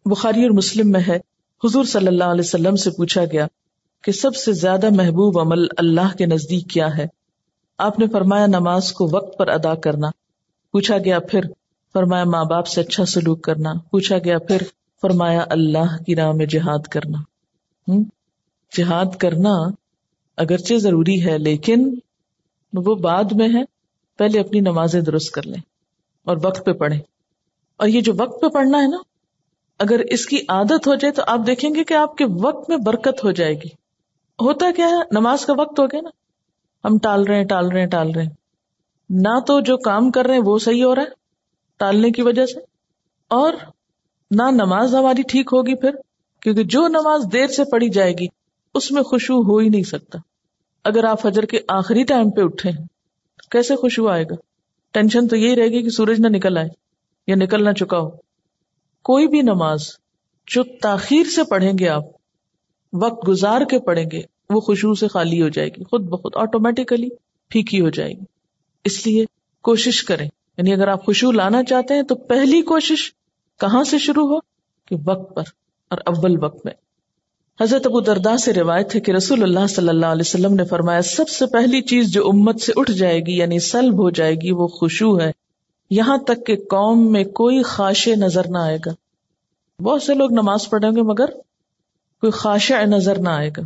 بخاری 0.05 0.43
اور 0.43 0.51
مسلم 0.51 0.91
میں 0.91 1.01
ہے۔ 1.09 1.17
حضور 1.65 1.85
صلی 1.85 2.07
اللہ 2.07 2.25
علیہ 2.25 2.41
وسلم 2.41 2.77
سے 2.77 2.91
پوچھا 2.91 3.25
گیا 3.25 3.47
کہ 4.05 4.13
سب 4.13 4.37
سے 4.37 4.53
زیادہ 4.53 4.89
محبوب 4.91 5.41
عمل 5.41 5.67
اللہ 5.77 6.17
کے 6.19 6.27
نزدیک 6.27 6.71
کیا 6.71 6.97
ہے؟ 6.97 7.07
آپ 7.79 7.99
نے 7.99 8.07
فرمایا 8.13 8.47
نماز 8.47 8.93
کو 8.93 9.09
وقت 9.13 9.39
پر 9.39 9.49
ادا 9.49 9.75
کرنا۔ 9.75 10.11
پوچھا 10.73 10.99
گیا 10.99 11.19
پھر، 11.19 11.41
فرمایا 11.93 12.25
ماں 12.25 12.45
باپ 12.45 12.67
سے 12.67 12.81
اچھا 12.81 13.05
سلوک 13.05 13.43
کرنا۔ 13.43 13.73
پوچھا 13.91 14.19
گیا 14.19 14.39
پھر، 14.39 14.63
فرمایا 15.03 15.45
اللہ 15.51 16.03
کی 16.07 16.17
راہ 16.17 16.33
میں 16.33 16.47
جہاد 16.47 16.79
کرنا۔ 16.79 17.19
ہوں 17.89 18.05
جہاد 18.79 19.17
کرنا 19.19 19.55
اگرچہ 20.37 20.75
ضروری 20.75 21.27
ہے، 21.27 21.39
لیکن 21.39 21.95
وہ 22.73 22.95
بعد 22.95 23.25
میں 23.33 23.49
ہے۔ 23.49 23.80
پہلے 24.21 24.41
اپنی 24.41 24.61
نمازیں 24.61 25.01
درست 25.01 25.31
کر 25.31 25.43
لیں 25.43 25.61
اور 26.25 26.37
وقت 26.45 26.65
پہ 26.67 26.73
پڑھیں۔ 26.73 27.01
اور 27.77 27.89
یہ 27.89 28.01
جو 28.01 28.13
وقت 28.19 28.41
پہ 28.43 28.49
پڑھنا 28.49 28.79
ہے 28.79 28.89
نا، 28.89 28.97
اگر 29.79 30.01
اس 30.11 30.27
کی 30.27 30.39
عادت 30.49 30.87
ہو 30.87 30.95
جائے 30.95 31.13
تو 31.13 31.23
آپ 31.27 31.41
دیکھیں 31.47 31.75
گے 31.75 31.85
کہ 31.85 31.95
آپ 31.95 32.17
کے 32.17 32.25
وقت 32.41 32.71
میں 32.71 32.77
برکت 32.77 33.25
ہو 33.25 33.31
جائے 33.31 33.55
گی۔ 33.55 33.69
ہوتا 34.39 34.67
کیا 34.77 34.89
ہے، 34.89 34.97
نماز 35.11 35.47
کا 35.47 35.53
وقت 35.59 35.81
ہو 35.81 35.87
گیا 35.87 36.01
نا۔ 36.01 36.11
ہم 36.85 36.99
ٹال 36.99 37.25
رہے 37.25 37.37
ہیں، 37.37 37.45
ٹال 37.45 37.69
رہے 37.69 37.81
ہیں، 37.81 37.89
ٹال 37.89 38.11
رہے 38.11 38.23
ہیں۔ 38.23 38.31
نہ 39.11 39.39
تو 39.47 39.61
جو 39.61 39.77
کام 39.77 40.11
کر 40.11 40.27
رہے 40.27 40.35
ہیں 40.35 40.43
وہ 40.45 40.59
صحیح 40.59 40.85
ہو 40.85 40.95
رہا 40.95 41.03
ہے 41.03 41.09
ٹالنے 41.79 42.11
کی 42.11 42.23
وجہ 42.23 42.47
سے، 42.47 42.61
اور 43.31 43.53
نہ 44.31 44.51
نماز 44.51 44.95
ہماری 44.95 45.23
ٹھیک 45.23 45.51
ہوگی 45.53 45.75
پھر، 45.75 45.91
کیونکہ 46.41 46.65
جو 46.65 46.89
نماز 46.89 47.23
دیر 47.33 47.47
سے 47.47 47.65
پڑھی 47.65 47.89
جائے 47.89 48.13
گی، 48.13 48.27
اس 48.75 48.91
میں 48.93 49.03
خوشبو 49.03 49.43
ہو 49.43 49.59
ہی 49.59 49.69
نہیں 49.69 49.83
سکتا۔ 49.83 50.19
اگر 50.85 51.05
آپ 51.05 51.21
فجر 51.21 51.45
کے 51.45 51.59
آخری 51.69 52.05
ٹائم 52.05 52.31
پہ 52.31 52.41
اٹھے 52.41 52.71
کیسے 53.51 53.77
خوشبو 53.77 54.09
آئے 54.09 54.25
گا؟ 54.25 54.35
ٹینشن 54.93 55.29
تو 55.29 55.37
یہی 55.37 55.57
رہے 55.57 55.69
گی 55.69 55.83
کہ 55.83 55.91
سورج 55.91 56.21
نہ 56.21 56.29
نکل 56.29 56.59
آئے 56.59 56.69
یا 57.27 57.37
نکل 57.37 57.65
نہ 57.65 57.73
چکا 57.73 57.99
ہو۔ 57.99 58.09
کوئی 59.03 59.29
بھی 59.29 59.43
نماز 59.43 59.81
جو 60.47 60.63
تاخیر 60.83 61.25
سے 61.25 61.45
پڑھیں 61.45 61.73
گے 61.79 61.89
آپ، 61.89 62.05
وقت 62.93 63.29
گزار 63.29 63.61
کے 63.71 63.79
پڑھیں 63.79 64.07
گے، 64.13 64.23
وہ 64.51 64.61
خوشبو 64.61 64.95
سے 64.95 65.09
خالی 65.09 65.43
ہو 65.43 65.49
جائے 65.49 65.69
گی، 65.69 65.85
خود 65.85 66.05
بخود 66.05 66.33
آٹومیٹیکلی 66.37 67.09
پھیکی 67.49 67.81
ہو 67.81 67.89
جائے 67.91 68.13
گی۔ 68.13 68.25
اس 68.85 69.07
لیے 69.07 69.25
کوشش 69.63 70.05
کریں۔ 70.05 70.29
یعنی 70.57 70.73
اگر 70.73 70.89
آپ 70.89 71.05
خوشبو 71.05 71.33
لانا 71.33 71.65
چاہتے 71.65 71.95
ہیں 71.95 72.03
تو 72.03 72.15
پہلی 72.15 72.63
کوشش 72.63 73.13
کہاں 73.61 73.85
سے 73.85 73.99
شروع 73.99 74.29
ہو؟ 74.29 74.41
کہ 74.87 74.97
وقت 75.07 75.35
پر 75.35 75.43
اور 75.91 75.99
اول 76.07 76.45
وقت 76.45 76.67
میں۔ 76.67 76.75
حضرت 77.63 77.87
ابو 77.87 78.01
دردا 78.01 78.37
سے 78.37 78.53
روایت 78.53 78.95
ہے 78.95 79.01
کہ 79.01 79.13
رسول 79.13 79.43
اللہ 79.43 79.67
صلی 79.67 79.89
اللہ 79.89 80.07
علیہ 80.07 80.23
وسلم 80.27 80.55
نے 80.55 80.65
فرمایا، 80.65 81.03
سب 81.03 81.29
سے 81.29 81.47
پہلی 81.47 81.83
چیز 81.83 82.13
جو 82.13 82.29
امت 82.29 82.61
سے 82.61 82.73
اٹھ 82.77 82.91
جائے 82.91 83.21
گی 83.21 83.37
یعنی 83.37 83.59
سلب 83.59 83.95
ہو 83.95 84.11
جائے 84.11 84.35
گی، 84.35 84.51
وہ 84.51 84.67
خوشو 84.67 85.21
ہے۔ 85.21 85.33
یہاں 85.91 86.19
تک 86.19 86.47
کہ 86.47 86.57
قوم 86.57 87.13
میں 87.13 87.25
کوئی 87.25 87.63
خاشے 87.63 88.15
نظر 88.15 88.49
نہ 88.49 88.59
آئے 88.59 88.79
گا۔ 88.87 88.91
بہت 89.83 90.03
سے 90.03 90.15
لوگ 90.15 90.33
نماز 90.33 90.71
پڑھیں 90.71 90.91
گے 90.91 91.03
مگر 91.03 91.27
کوئی 92.21 92.31
خاشع 92.31 92.85
نظر 92.85 93.19
نہ 93.19 93.29
آئے 93.29 93.51
گا۔ 93.57 93.63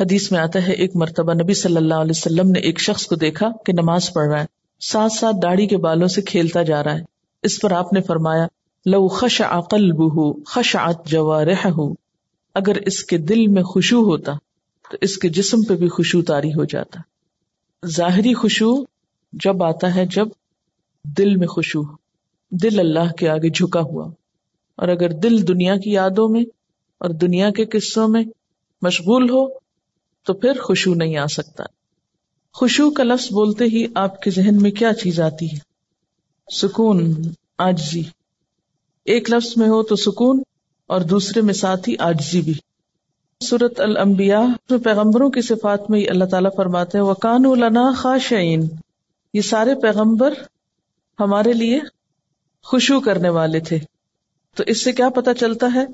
حدیث 0.00 0.32
میں 0.32 0.40
آتا 0.40 0.66
ہے، 0.66 0.72
ایک 0.72 0.96
مرتبہ 0.96 1.34
نبی 1.34 1.54
صلی 1.54 1.76
اللہ 1.76 1.94
علیہ 1.94 2.12
وسلم 2.16 2.50
نے 2.50 2.58
ایک 2.58 2.80
شخص 2.80 3.06
کو 3.06 3.14
دیکھا 3.14 3.48
کہ 3.66 3.72
نماز 3.72 4.12
پڑھ 4.12 4.28
رہا 4.28 4.40
ہے۔ 4.40 4.46
ساتھ 4.80 5.12
ساتھ 5.12 5.36
داڑھی 5.42 5.66
کے 5.66 5.76
بالوں 5.76 6.08
سے 6.08 6.22
کھیلتا 6.22 6.62
جا 6.62 6.84
رہا 6.84 6.94
ہے۔ 6.94 7.04
اس 7.42 7.60
پر 7.60 7.70
آپ 7.70 7.92
نے 7.92 8.00
فرمایا، 8.00 8.46
لو 8.86 9.08
خش 9.08 9.42
عقل 9.50 9.92
بہ 9.92 10.32
خش 10.46 10.76
ات 10.80 11.06
جوارح 11.06 11.66
اگر 12.54 12.76
اس 12.86 13.04
کے 13.04 13.18
دل 13.18 13.46
میں 13.46 13.62
خوشو 13.62 14.00
ہوتا، 14.02 14.32
تو 14.90 14.96
اس 15.00 15.18
کے 15.18 15.28
جسم 15.28 15.62
پہ 15.62 15.76
بھی 15.76 15.88
خوشو 15.88 16.22
تاری 16.22 16.50
ہو 16.50 16.64
جاتا۔ 16.64 17.00
ظاہری 17.86 18.34
خوشو 18.34 18.84
جب 19.32 19.62
آتا 19.62 19.94
ہے 19.94 20.06
جب 20.06 20.28
دل 21.04 21.36
میں 21.36 21.46
خوشو 21.46 21.82
دل 22.50 22.80
اللہ 22.80 23.12
کے 23.12 23.28
آگے 23.28 23.50
جھکا 23.50 23.80
ہوا۔ 23.80 24.12
اور 24.76 24.88
اگر 24.88 25.10
دل 25.10 25.48
دنیا 25.48 25.76
کی 25.76 25.92
یادوں 25.92 26.28
میں 26.28 26.44
اور 26.98 27.10
دنیا 27.10 27.50
کے 27.50 27.64
قصوں 27.64 28.08
میں 28.08 28.24
مشغول 28.82 29.30
ہو، 29.30 29.58
تو 30.24 30.34
پھر 30.34 30.60
خوشو 30.60 30.94
نہیں 30.94 31.16
آ 31.16 31.26
سکتا۔ 31.26 31.64
خوشو 32.52 32.90
کا 32.90 33.02
لفظ 33.02 33.24
بولتے 33.24 33.64
ہی 33.64 33.86
آپ 33.94 34.22
کے 34.22 34.30
ذہن 34.30 34.62
میں 34.62 34.70
کیا 34.70 34.94
چیز 34.94 35.20
آتی 35.20 35.46
ہے؟ 35.46 35.58
سکون، 36.52 37.12
آجزی۔ 37.58 38.02
ایک 39.04 39.30
لفظ 39.30 39.52
میں 39.56 39.68
ہو 39.68 39.82
تو 39.82 39.96
سکون 39.96 40.42
اور 40.86 41.00
دوسرے 41.00 41.42
میں 41.42 41.54
ساتھ 41.54 41.88
ہی 41.88 41.94
آجزی 41.98 42.40
بھی۔ 42.40 42.54
سورت 43.40 43.80
المبیا 43.80 44.40
میں 44.70 44.78
پیغمبروں 44.78 45.30
کی 45.30 45.40
صفات 45.40 45.90
میں 45.90 46.00
اللہ 46.08 46.24
تعالیٰ 46.24 46.50
فرماتے 46.56 46.98
ہیں 46.98 47.04
وکان 47.04 47.46
النا 47.46 47.92
خاشعین 47.96 48.68
یہ 49.34 49.40
سارے 49.40 49.74
پیغمبر 49.74 50.34
ہمارے 51.20 51.52
لیے 51.52 51.80
خوشو 52.62 53.00
کرنے 53.00 53.28
والے 53.28 53.60
تھے۔ 53.60 53.78
تو 54.54 54.64
اس 54.66 54.84
سے 54.84 54.92
کیا 54.92 55.08
پتا 55.08 55.34
چلتا 55.34 55.66
ہے 55.74 55.84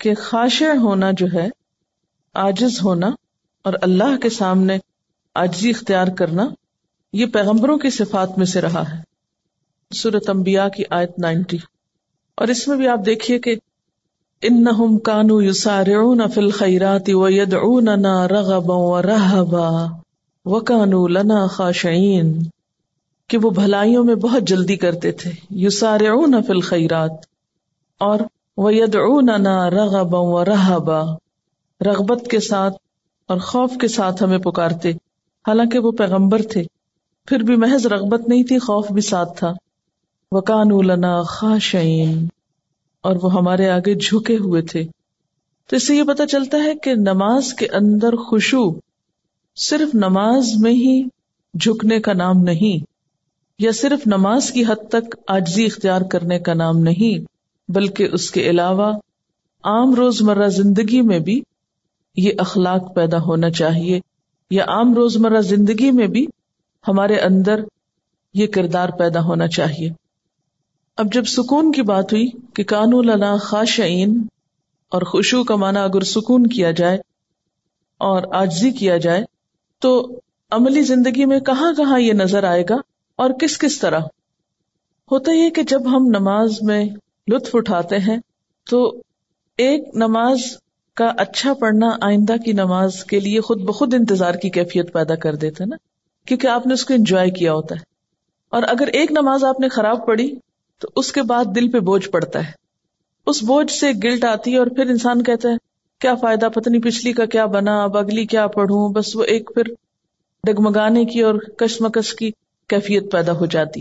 کہ 0.00 0.14
خاشع 0.14 0.76
ہونا 0.76 1.10
جو 1.18 1.26
ہے 1.34 1.48
آجز 2.34 2.82
ہونا 2.82 3.10
اور 3.62 3.74
اللہ 3.82 4.16
کے 4.16 4.30
سامنے 4.30 4.78
آجزی 5.34 5.70
اختیار 5.70 6.06
کرنا 6.06 6.48
یہ 7.12 7.26
پیغمبروں 7.26 7.78
کی 7.78 7.90
صفات 7.90 8.38
میں 8.38 8.46
سے 8.46 8.60
رہا 8.60 8.82
ہے۔ 8.92 9.02
سورت 9.94 10.28
امبیا 10.28 10.68
کی 10.68 10.82
آیت 10.90 11.18
نائنٹی 11.18 11.56
اور 12.34 12.48
اس 12.48 12.68
میں 12.68 12.76
بھی 12.76 12.88
آپ 12.88 13.00
دیکھیے 13.06 13.38
کہ 13.38 13.54
انہم 14.42 14.98
کانو 14.98 15.42
یسارعون 15.42 16.20
فی 16.34 16.40
الخیرات 16.40 17.10
ویدعوننا 17.14 18.28
رغبا 18.28 18.74
ورہبا 18.74 19.86
وکانو 20.44 21.06
لنا 21.06 21.46
خاشعین 21.46 22.42
کہ 23.28 23.38
وہ 23.38 23.50
بھلائیوں 23.50 24.04
میں 24.04 24.14
بہت 24.14 24.42
جلدی 24.42 24.76
کرتے 24.76 25.12
تھے، 25.12 25.30
یسارعون 25.50 26.34
فی 26.46 26.52
الخیرات 26.52 27.10
اور 28.00 28.18
ویدعوننا 28.56 29.70
رغبا 29.70 30.18
ورہبا 30.18 31.02
رغبت 31.86 32.26
کے 32.30 32.40
ساتھ 32.40 32.74
اور 33.28 33.38
خوف 33.38 33.70
کے 33.80 33.88
ساتھ 33.88 34.22
ہمیں 34.22 34.38
پکارتے، 34.38 34.90
حالانکہ 35.46 35.78
وہ 35.78 35.92
پیغمبر 35.92 36.42
تھے، 36.42 36.62
پھر 37.26 37.38
بھی 37.38 37.56
محض 37.56 37.86
رغبت 37.86 38.28
نہیں 38.28 38.42
تھی، 38.42 38.58
خوف 38.58 38.92
بھی 38.92 39.02
ساتھ 39.02 39.38
تھا۔ 39.38 39.52
وکانو 40.32 40.82
لنا 40.82 41.22
خاشعین۔ 41.22 42.26
اور 43.06 43.16
وہ 43.22 43.32
ہمارے 43.32 43.68
آگے 43.70 43.94
جھکے 43.94 44.36
ہوئے 44.36 44.62
تھے۔ 44.62 44.82
تو 45.70 45.76
اس 45.76 45.86
سے 45.86 45.94
یہ 45.94 46.02
پتا 46.02 46.26
چلتا 46.26 46.58
ہے 46.64 46.74
کہ 46.74 46.94
نماز 46.94 47.52
کے 47.54 47.66
اندر 47.72 48.16
خوشو 48.16 48.64
صرف 49.56 49.94
نماز 49.94 50.50
میں 50.60 50.72
ہی 50.72 51.02
جھکنے 51.54 51.98
کا 52.00 52.12
نام 52.12 52.42
نہیں، 52.42 52.84
یا 53.58 53.72
صرف 53.72 54.06
نماز 54.06 54.50
کی 54.52 54.64
حد 54.64 54.88
تک 54.88 55.14
آجزی 55.28 55.64
اختیار 55.64 56.00
کرنے 56.02 56.38
کا 56.38 56.54
نام 56.54 56.78
نہیں، 56.78 57.24
بلکہ 57.68 58.08
اس 58.12 58.30
کے 58.30 58.48
علاوہ 58.50 58.92
عام 59.64 59.94
روز 59.94 60.22
مرہ 60.22 60.48
زندگی 60.48 61.00
میں 61.00 61.18
بھی 61.18 61.40
یہ 62.16 62.32
اخلاق 62.38 62.94
پیدا 62.94 63.18
ہونا 63.18 63.50
چاہیے، 63.50 64.00
یا 64.50 64.64
عام 64.64 64.94
روز 64.94 65.16
مرہ 65.16 65.40
زندگی 65.40 65.90
میں 65.90 66.06
بھی 66.06 66.26
ہمارے 66.84 67.16
اندر 67.20 67.60
یہ 68.34 68.46
کردار 68.46 68.88
پیدا 68.88 69.20
ہونا 69.20 69.48
چاہیے۔ 69.48 69.90
اب 70.96 71.12
جب 71.12 71.24
سکون 71.24 71.72
کی 71.72 71.82
بات 71.82 72.12
ہوئی 72.12 72.30
کہ 72.54 72.64
کانو 72.64 73.02
لنا 73.02 73.36
خاشعین 73.36 74.22
اور 74.88 75.02
خوشو 75.02 75.44
کا 75.44 75.56
معنی 75.56 75.78
اگر 75.78 76.00
سکون 76.00 76.46
کیا 76.46 76.70
جائے 76.70 76.98
اور 77.98 78.22
آجزی 78.32 78.70
کیا 78.70 78.96
جائے، 78.96 79.24
تو 79.80 80.20
عملی 80.50 80.82
زندگی 80.82 81.24
میں 81.24 81.40
کہاں 81.40 81.72
کہاں 81.72 82.00
یہ 82.00 82.12
نظر 82.12 82.44
آئے 82.44 82.64
گا 82.68 82.74
اور 83.16 83.30
کس 83.30 83.58
کس 83.58 83.78
طرح؟ 83.78 83.98
ہوتا 85.10 85.32
یہ 85.32 85.50
کہ 85.50 85.62
جب 85.62 85.96
ہم 85.96 86.06
نماز 86.06 86.62
میں 86.62 86.84
لطف 87.32 87.56
اٹھاتے 87.56 87.98
ہیں، 87.98 88.16
تو 88.70 89.02
ایک 89.56 89.88
نماز 89.94 90.38
کا 90.94 91.12
اچھا 91.18 91.54
پڑھنا 91.54 91.90
آئندہ 92.00 92.36
کی 92.44 92.52
نماز 92.52 93.04
کے 93.04 93.20
لیے 93.20 93.40
خود 93.40 93.62
بخود 93.62 93.94
انتظار 93.94 94.34
کی 94.34 94.50
کیفیت 94.50 94.92
پیدا 94.92 95.14
کر 95.14 95.34
دیتے 95.34 95.64
نا؟ 95.64 95.76
کیونکہ 96.24 96.46
آپ 96.46 96.66
نے 96.66 96.74
اس 96.74 96.84
کو 96.84 96.94
انجوائے 96.94 97.30
کیا 97.30 97.52
ہوتا 97.52 97.74
ہے۔ 97.74 97.80
اور 98.50 98.62
اگر 98.62 98.86
ایک 98.86 99.12
نماز 99.12 99.44
آپ 99.44 99.60
نے 99.60 99.68
خراب 99.68 100.06
پڑھی 100.06 100.34
تو 100.78 100.88
اس 100.96 101.12
کے 101.12 101.22
بعد 101.22 101.44
دل 101.44 101.70
پہ 101.70 101.78
بوجھ 101.78 102.08
پڑتا 102.08 102.46
ہے۔ 102.46 102.52
اس 103.26 103.42
بوجھ 103.42 103.72
سے 103.72 103.90
گلٹ 104.04 104.24
آتی 104.24 104.52
ہے 104.52 104.58
اور 104.58 104.66
پھر 104.66 104.86
انسان 104.86 105.22
کہتا 105.22 105.48
ہے، 105.48 105.54
کیا 105.98 106.14
فائدہ 106.14 106.46
پتنی 106.46 106.78
پچھلی 106.78 107.12
کا 107.12 107.26
کیا 107.26 107.46
بنا، 107.46 107.82
اب 107.82 107.96
اگلی 107.96 108.26
کیا 108.26 108.46
پڑھوں؟ 108.46 108.92
بس 108.92 109.16
وہ 109.16 109.22
ایک 109.22 109.50
پھر 109.54 109.62
ڈگمگانے 110.44 111.04
کی 111.04 111.20
اور 111.20 111.34
کشمکش 111.34 112.14
کی 112.14 112.30
کیفیت 112.68 113.12
پیدا 113.12 113.32
ہو 113.32 113.46
جاتی۔ 113.46 113.80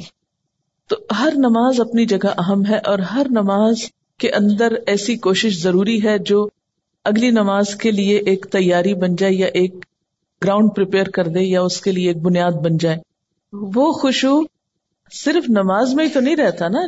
تو 0.87 0.95
ہر 1.19 1.33
نماز 1.35 1.79
اپنی 1.79 2.05
جگہ 2.05 2.27
اہم 2.37 2.65
ہے 2.65 2.77
اور 2.77 2.99
ہر 2.99 3.27
نماز 3.29 3.75
کے 4.19 4.29
اندر 4.29 4.73
ایسی 4.87 5.17
کوشش 5.17 5.63
ضروری 5.63 6.03
ہے 6.03 6.17
جو 6.17 6.47
اگلی 7.03 7.29
نماز 7.29 7.75
کے 7.75 7.91
لیے 7.91 8.17
ایک 8.17 8.47
تیاری 8.51 8.93
بن 8.93 9.15
جائے 9.15 9.33
یا 9.33 9.47
ایک 9.47 9.85
گراؤنڈ 10.43 10.69
پریپئر 10.75 11.09
کر 11.09 11.27
دے 11.27 11.39
یا 11.39 11.61
اس 11.61 11.81
کے 11.81 11.91
لیے 11.91 12.07
ایک 12.07 12.17
بنیاد 12.17 12.51
بن 12.51 12.77
جائے۔ 12.77 12.97
وہ 13.53 13.91
خوشبو 13.91 14.54
صرف 15.23 15.49
نماز 15.49 15.93
میں 15.93 16.05
ہی 16.05 16.09
تو 16.09 16.19
نہیں 16.19 16.35
رہتا 16.35 16.67
نا۔ 16.67 16.79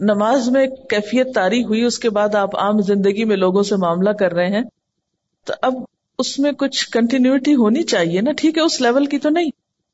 نماز 0.00 0.48
میں 0.48 0.66
کیفیت 0.66 1.34
تاری 1.34 1.64
ہوئی، 1.64 1.84
اس 1.84 1.98
کے 1.98 2.10
بعد 2.10 2.34
آپ 2.34 2.56
عام 2.56 2.80
زندگی 2.80 3.24
میں 3.24 3.36
لوگوں 3.36 3.62
سے 3.62 3.76
معاملہ 3.76 4.10
کر 4.10 4.32
رہے 4.32 4.48
ہیں۔ 4.48 4.62
تو 5.46 5.52
اب 5.62 5.74
اس 6.18 6.38
میں 6.38 6.52
کچھ 6.52 6.90
کنٹینیوٹی 6.90 7.54
ہونی 7.54 7.82
چاہیے 7.82 8.20
نا۔ 8.20 8.32
ٹھیک 8.32 8.58
ہے، 8.58 8.62
اس 8.62 8.80
لیول 8.80 9.06
کی 9.06 9.18
تو 9.18 9.28
نہیں، 9.28 9.50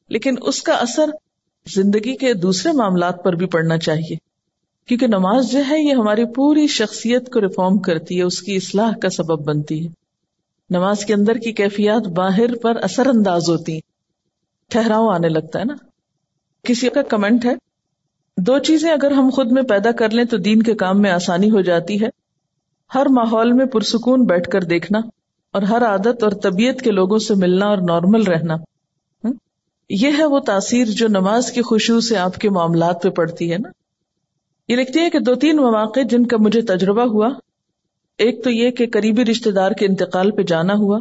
لیکن 0.08 0.34
اس 0.42 0.62
کا 0.62 0.72
اثر 0.72 1.04
زندگی 1.74 2.16
کے 2.16 2.34
دوسرے 2.34 2.72
معاملات 2.72 3.24
پر 3.24 3.32
بھی 3.32 3.46
پڑنا 3.46 3.78
چاہیے۔ 3.78 4.16
کیونکہ 4.86 5.06
نماز 5.06 5.50
جو 5.50 5.58
ہے، 5.68 5.80
یہ 5.80 5.92
ہماری 5.92 6.24
پوری 6.24 6.66
شخصیت 6.66 7.32
کو 7.32 7.40
ریفارم 7.40 7.78
کرتی 7.78 8.18
ہے، 8.18 8.22
اس 8.22 8.42
کی 8.42 8.56
اصلاح 8.56 8.92
کا 9.02 9.08
سبب 9.08 9.44
بنتی 9.44 9.86
ہے۔ 9.86 9.90
نماز 10.70 11.04
کے 11.04 11.14
اندر 11.14 11.34
کی 11.34 11.52
کیفیات 11.52 12.08
باہر 12.08 12.56
پر 12.56 12.76
اثر 12.76 13.06
انداز 13.06 13.48
ہوتی 13.48 13.72
ہیں۔ 13.72 13.80
ٹھہراؤ 14.68 15.08
آنے 15.08 15.28
لگتا 15.28 15.58
ہے 15.58 15.64
نا۔ 15.64 15.74
کسی 16.62 16.88
کا 16.88 17.02
کمنٹ 17.02 17.44
ہے؟ 17.44 17.67
دو 18.46 18.58
چیزیں 18.58 18.90
اگر 18.90 19.10
ہم 19.10 19.30
خود 19.30 19.52
میں 19.52 19.62
پیدا 19.62 19.92
کر 19.92 20.10
لیں 20.10 20.24
تو 20.24 20.36
دین 20.36 20.62
کے 20.62 20.74
کام 20.74 21.02
میں 21.02 21.10
آسانی 21.10 21.50
ہو 21.50 21.60
جاتی 21.60 22.02
ہے۔ 22.02 22.08
ہر 22.94 23.06
ماحول 23.10 23.52
میں 23.52 23.66
پرسکون 23.66 24.24
بیٹھ 24.24 24.50
کر 24.50 24.60
دیکھنا 24.60 24.98
اور 25.52 25.62
ہر 25.62 25.82
عادت 25.82 26.22
اور 26.22 26.30
طبیعت 26.30 26.80
کے 26.80 26.90
لوگوں 26.90 27.18
سے 27.18 27.34
ملنا 27.34 27.66
اور 27.66 27.78
نارمل 27.78 28.22
رہنا۔ 28.22 28.54
یہ 29.90 30.10
ہے 30.18 30.24
وہ 30.24 30.40
تاثیر 30.40 30.84
جو 30.86 31.08
نماز 31.08 31.52
کی 31.52 31.62
خوشبو 31.62 32.00
سے 32.00 32.16
آپ 32.16 32.38
کے 32.38 32.50
معاملات 32.50 33.02
پہ 33.02 33.08
پڑتی 33.08 33.52
ہے 33.52 33.58
نا۔ 33.58 33.68
یہ 34.68 34.76
لکھتی 34.76 35.00
ہے 35.00 35.10
کہ 35.10 35.18
دو 35.18 35.34
تین 35.34 35.56
مواقع 35.56 36.00
جن 36.10 36.26
کا 36.26 36.36
مجھے 36.40 36.62
تجربہ 36.62 37.02
ہوا، 37.02 37.28
ایک 38.18 38.44
تو 38.44 38.50
یہ 38.50 38.70
کہ 38.70 38.86
قریبی 38.92 39.24
رشتے 39.24 39.50
دار 39.50 39.70
کے 39.70 39.86
انتقال 39.86 40.30
پہ 40.30 40.42
جانا 40.42 40.74
ہوا، 40.74 40.98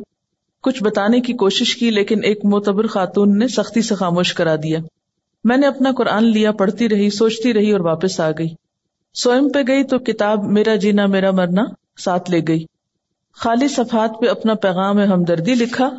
کچھ 0.61 0.83
بتانے 0.83 1.19
کی 1.19 1.33
کوشش 1.33 1.75
کی 1.75 1.89
لیکن 1.89 2.19
ایک 2.23 2.45
معتبر 2.45 2.87
خاتون 2.87 3.39
نے 3.39 3.47
سختی 3.47 3.81
سے 3.81 3.95
خاموش 3.95 4.33
کرا 4.33 4.55
دیا۔ 4.55 4.79
میں 5.43 5.57
نے 5.57 5.67
اپنا 5.67 5.91
قرآن 5.97 6.23
لیا، 6.23 6.51
پڑھتی 6.51 6.89
رہی، 6.89 7.09
سوچتی 7.09 7.53
رہی 7.53 7.71
اور 7.71 7.79
واپس 7.79 8.19
آ 8.19 8.31
گئی۔ 8.31 8.47
سوئم 9.13 9.49
پہ 9.49 9.59
گئی 9.67 9.83
تو 9.83 9.99
کتاب 9.99 10.43
میرا 10.43 10.75
جینا، 10.75 11.05
میرا 11.05 11.31
مرنا 11.31 11.63
ساتھ 11.97 12.31
لے 12.31 12.41
گئی۔ 12.47 12.65
خالی 13.33 13.67
صفحات 13.67 14.11
پہ 14.21 14.29
اپنا 14.29 14.53
پیغام 14.53 14.99
ہمدردی 14.99 15.55
لکھا۔ 15.55 15.89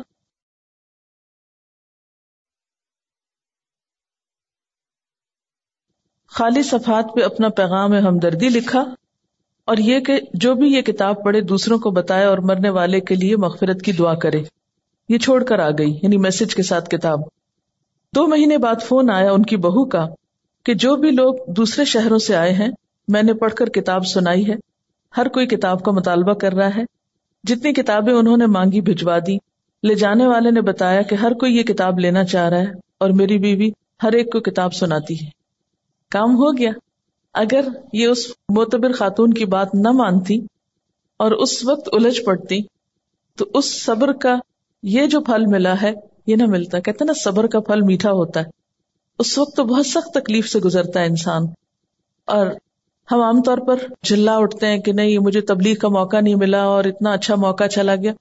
خالی 6.27 6.63
صفحات 6.63 7.05
پہ 7.15 7.23
اپنا 7.23 7.49
پیغام 7.49 7.93
ہمدردی 7.93 8.49
لکھا 8.49 8.83
اور 9.65 9.77
یہ 9.77 9.99
کہ 9.99 10.19
جو 10.33 10.55
بھی 10.55 10.73
یہ 10.73 10.81
کتاب 10.81 11.23
پڑھے، 11.23 11.41
دوسروں 11.41 11.79
کو 11.79 11.91
بتائے 11.91 12.25
اور 12.25 12.37
مرنے 12.37 12.69
والے 12.69 12.99
کے 12.99 13.15
لیے 13.15 13.37
مغفرت 13.37 13.81
کی 13.81 13.91
دعا 13.91 14.15
کرے۔ 14.15 14.43
یہ 15.09 15.17
چھوڑ 15.17 15.43
کر 15.43 15.59
آ 15.59 15.69
گئی 15.69 15.99
یعنی 16.03 16.17
میسج 16.17 16.55
کے 16.55 16.63
ساتھ 16.63 16.89
کتاب۔ 16.89 17.38
دو 18.15 18.27
مہینے 18.27 18.57
بعد 18.57 18.75
فون 18.87 19.09
آیا 19.09 19.31
ان 19.31 19.43
کی 19.43 19.57
بہو 19.57 19.85
کا 19.85 20.07
کہ 20.65 20.73
جو 20.73 20.95
بھی 20.95 21.11
لوگ 21.11 21.35
دوسرے 21.47 21.85
شہروں 21.85 22.17
سے 22.17 22.35
آئے 22.35 22.53
ہیں، 22.53 22.67
میں 23.07 23.23
نے 23.23 23.33
پڑھ 23.33 23.53
کر 23.53 23.69
کتاب 23.69 24.05
سنائی 24.05 24.49
ہے۔ 24.49 24.55
ہر 25.17 25.27
کوئی 25.27 25.47
کتاب 25.47 25.83
کا 25.83 25.91
مطالبہ 25.91 26.33
کر 26.33 26.53
رہا 26.53 26.75
ہے۔ 26.75 26.83
جتنی 27.43 27.73
کتابیں 27.73 28.13
انہوں 28.13 28.37
نے 28.37 28.45
مانگی 28.45 28.81
بھجوا 28.81 29.19
دی۔ 29.19 29.37
لے 29.83 29.95
جانے 29.95 30.27
والے 30.27 30.51
نے 30.51 30.61
بتایا 30.61 31.01
کہ 31.01 31.15
ہر 31.15 31.31
کوئی 31.31 31.57
یہ 31.57 31.63
کتاب 31.63 31.99
لینا 31.99 32.23
چاہ 32.23 32.49
رہا 32.49 32.59
ہے 32.59 32.71
اور 32.97 33.09
میری 33.09 33.37
بیوی 33.37 33.69
ہر 34.03 34.11
ایک 34.11 34.31
کو 34.31 34.39
کتاب 34.39 34.73
سناتی 34.73 35.15
ہے۔ 35.15 35.29
کام 36.11 36.35
ہو 36.35 36.57
گیا۔ 36.57 36.71
اگر 37.33 37.61
یہ 37.93 38.07
اس 38.07 38.27
معتبر 38.55 38.91
خاتون 38.91 39.33
کی 39.33 39.45
بات 39.45 39.75
نہ 39.75 39.91
مانتی 39.91 40.39
اور 41.17 41.31
اس 41.31 41.65
وقت 41.65 41.89
الجھ 41.91 42.21
پڑتی 42.21 42.61
تو 43.37 43.45
اس 43.53 43.83
صبر 43.85 44.13
کا 44.13 44.35
یہ 44.83 45.05
جو 45.05 45.21
پھل 45.21 45.45
ملا 45.45 45.81
ہے 45.81 46.08
یہ 46.29 46.35
نہ 46.35 46.45
ملتا۔ 46.45 46.79
کہتے 46.79 47.05
نا، 47.05 47.13
صبر 47.13 47.47
کا 47.47 47.59
پھل 47.59 47.81
میٹھا 47.81 48.11
ہوتا 48.11 48.39
ہے۔ 48.39 48.45
اس 49.19 49.37
وقت 49.37 49.55
تو 49.55 49.63
بہت 49.63 49.85
سخت 49.85 50.13
تکلیف 50.13 50.49
سے 50.49 50.59
گزرتا 50.59 50.99
ہے 50.99 51.05
انسان۔ 51.05 51.43
اور 52.25 52.47
ہم 53.11 53.21
عام 53.21 53.41
طور 53.41 53.57
پر 53.57 53.75
جلا 54.03 54.37
اٹھتے 54.37 54.67
ہیں 54.67 54.79
کہ 54.79 54.91
نہیں، 54.91 55.17
مجھے 55.17 55.41
تبلیغ 55.41 55.75
کا 55.75 55.87
موقع 55.87 56.19
نہیں 56.19 56.35
ملا 56.35 56.63
اور 56.63 56.83
اتنا 56.83 57.11
اچھا 57.11 57.35
موقع 57.35 57.67
چلا 57.67 57.95
گیا۔ 57.95 58.13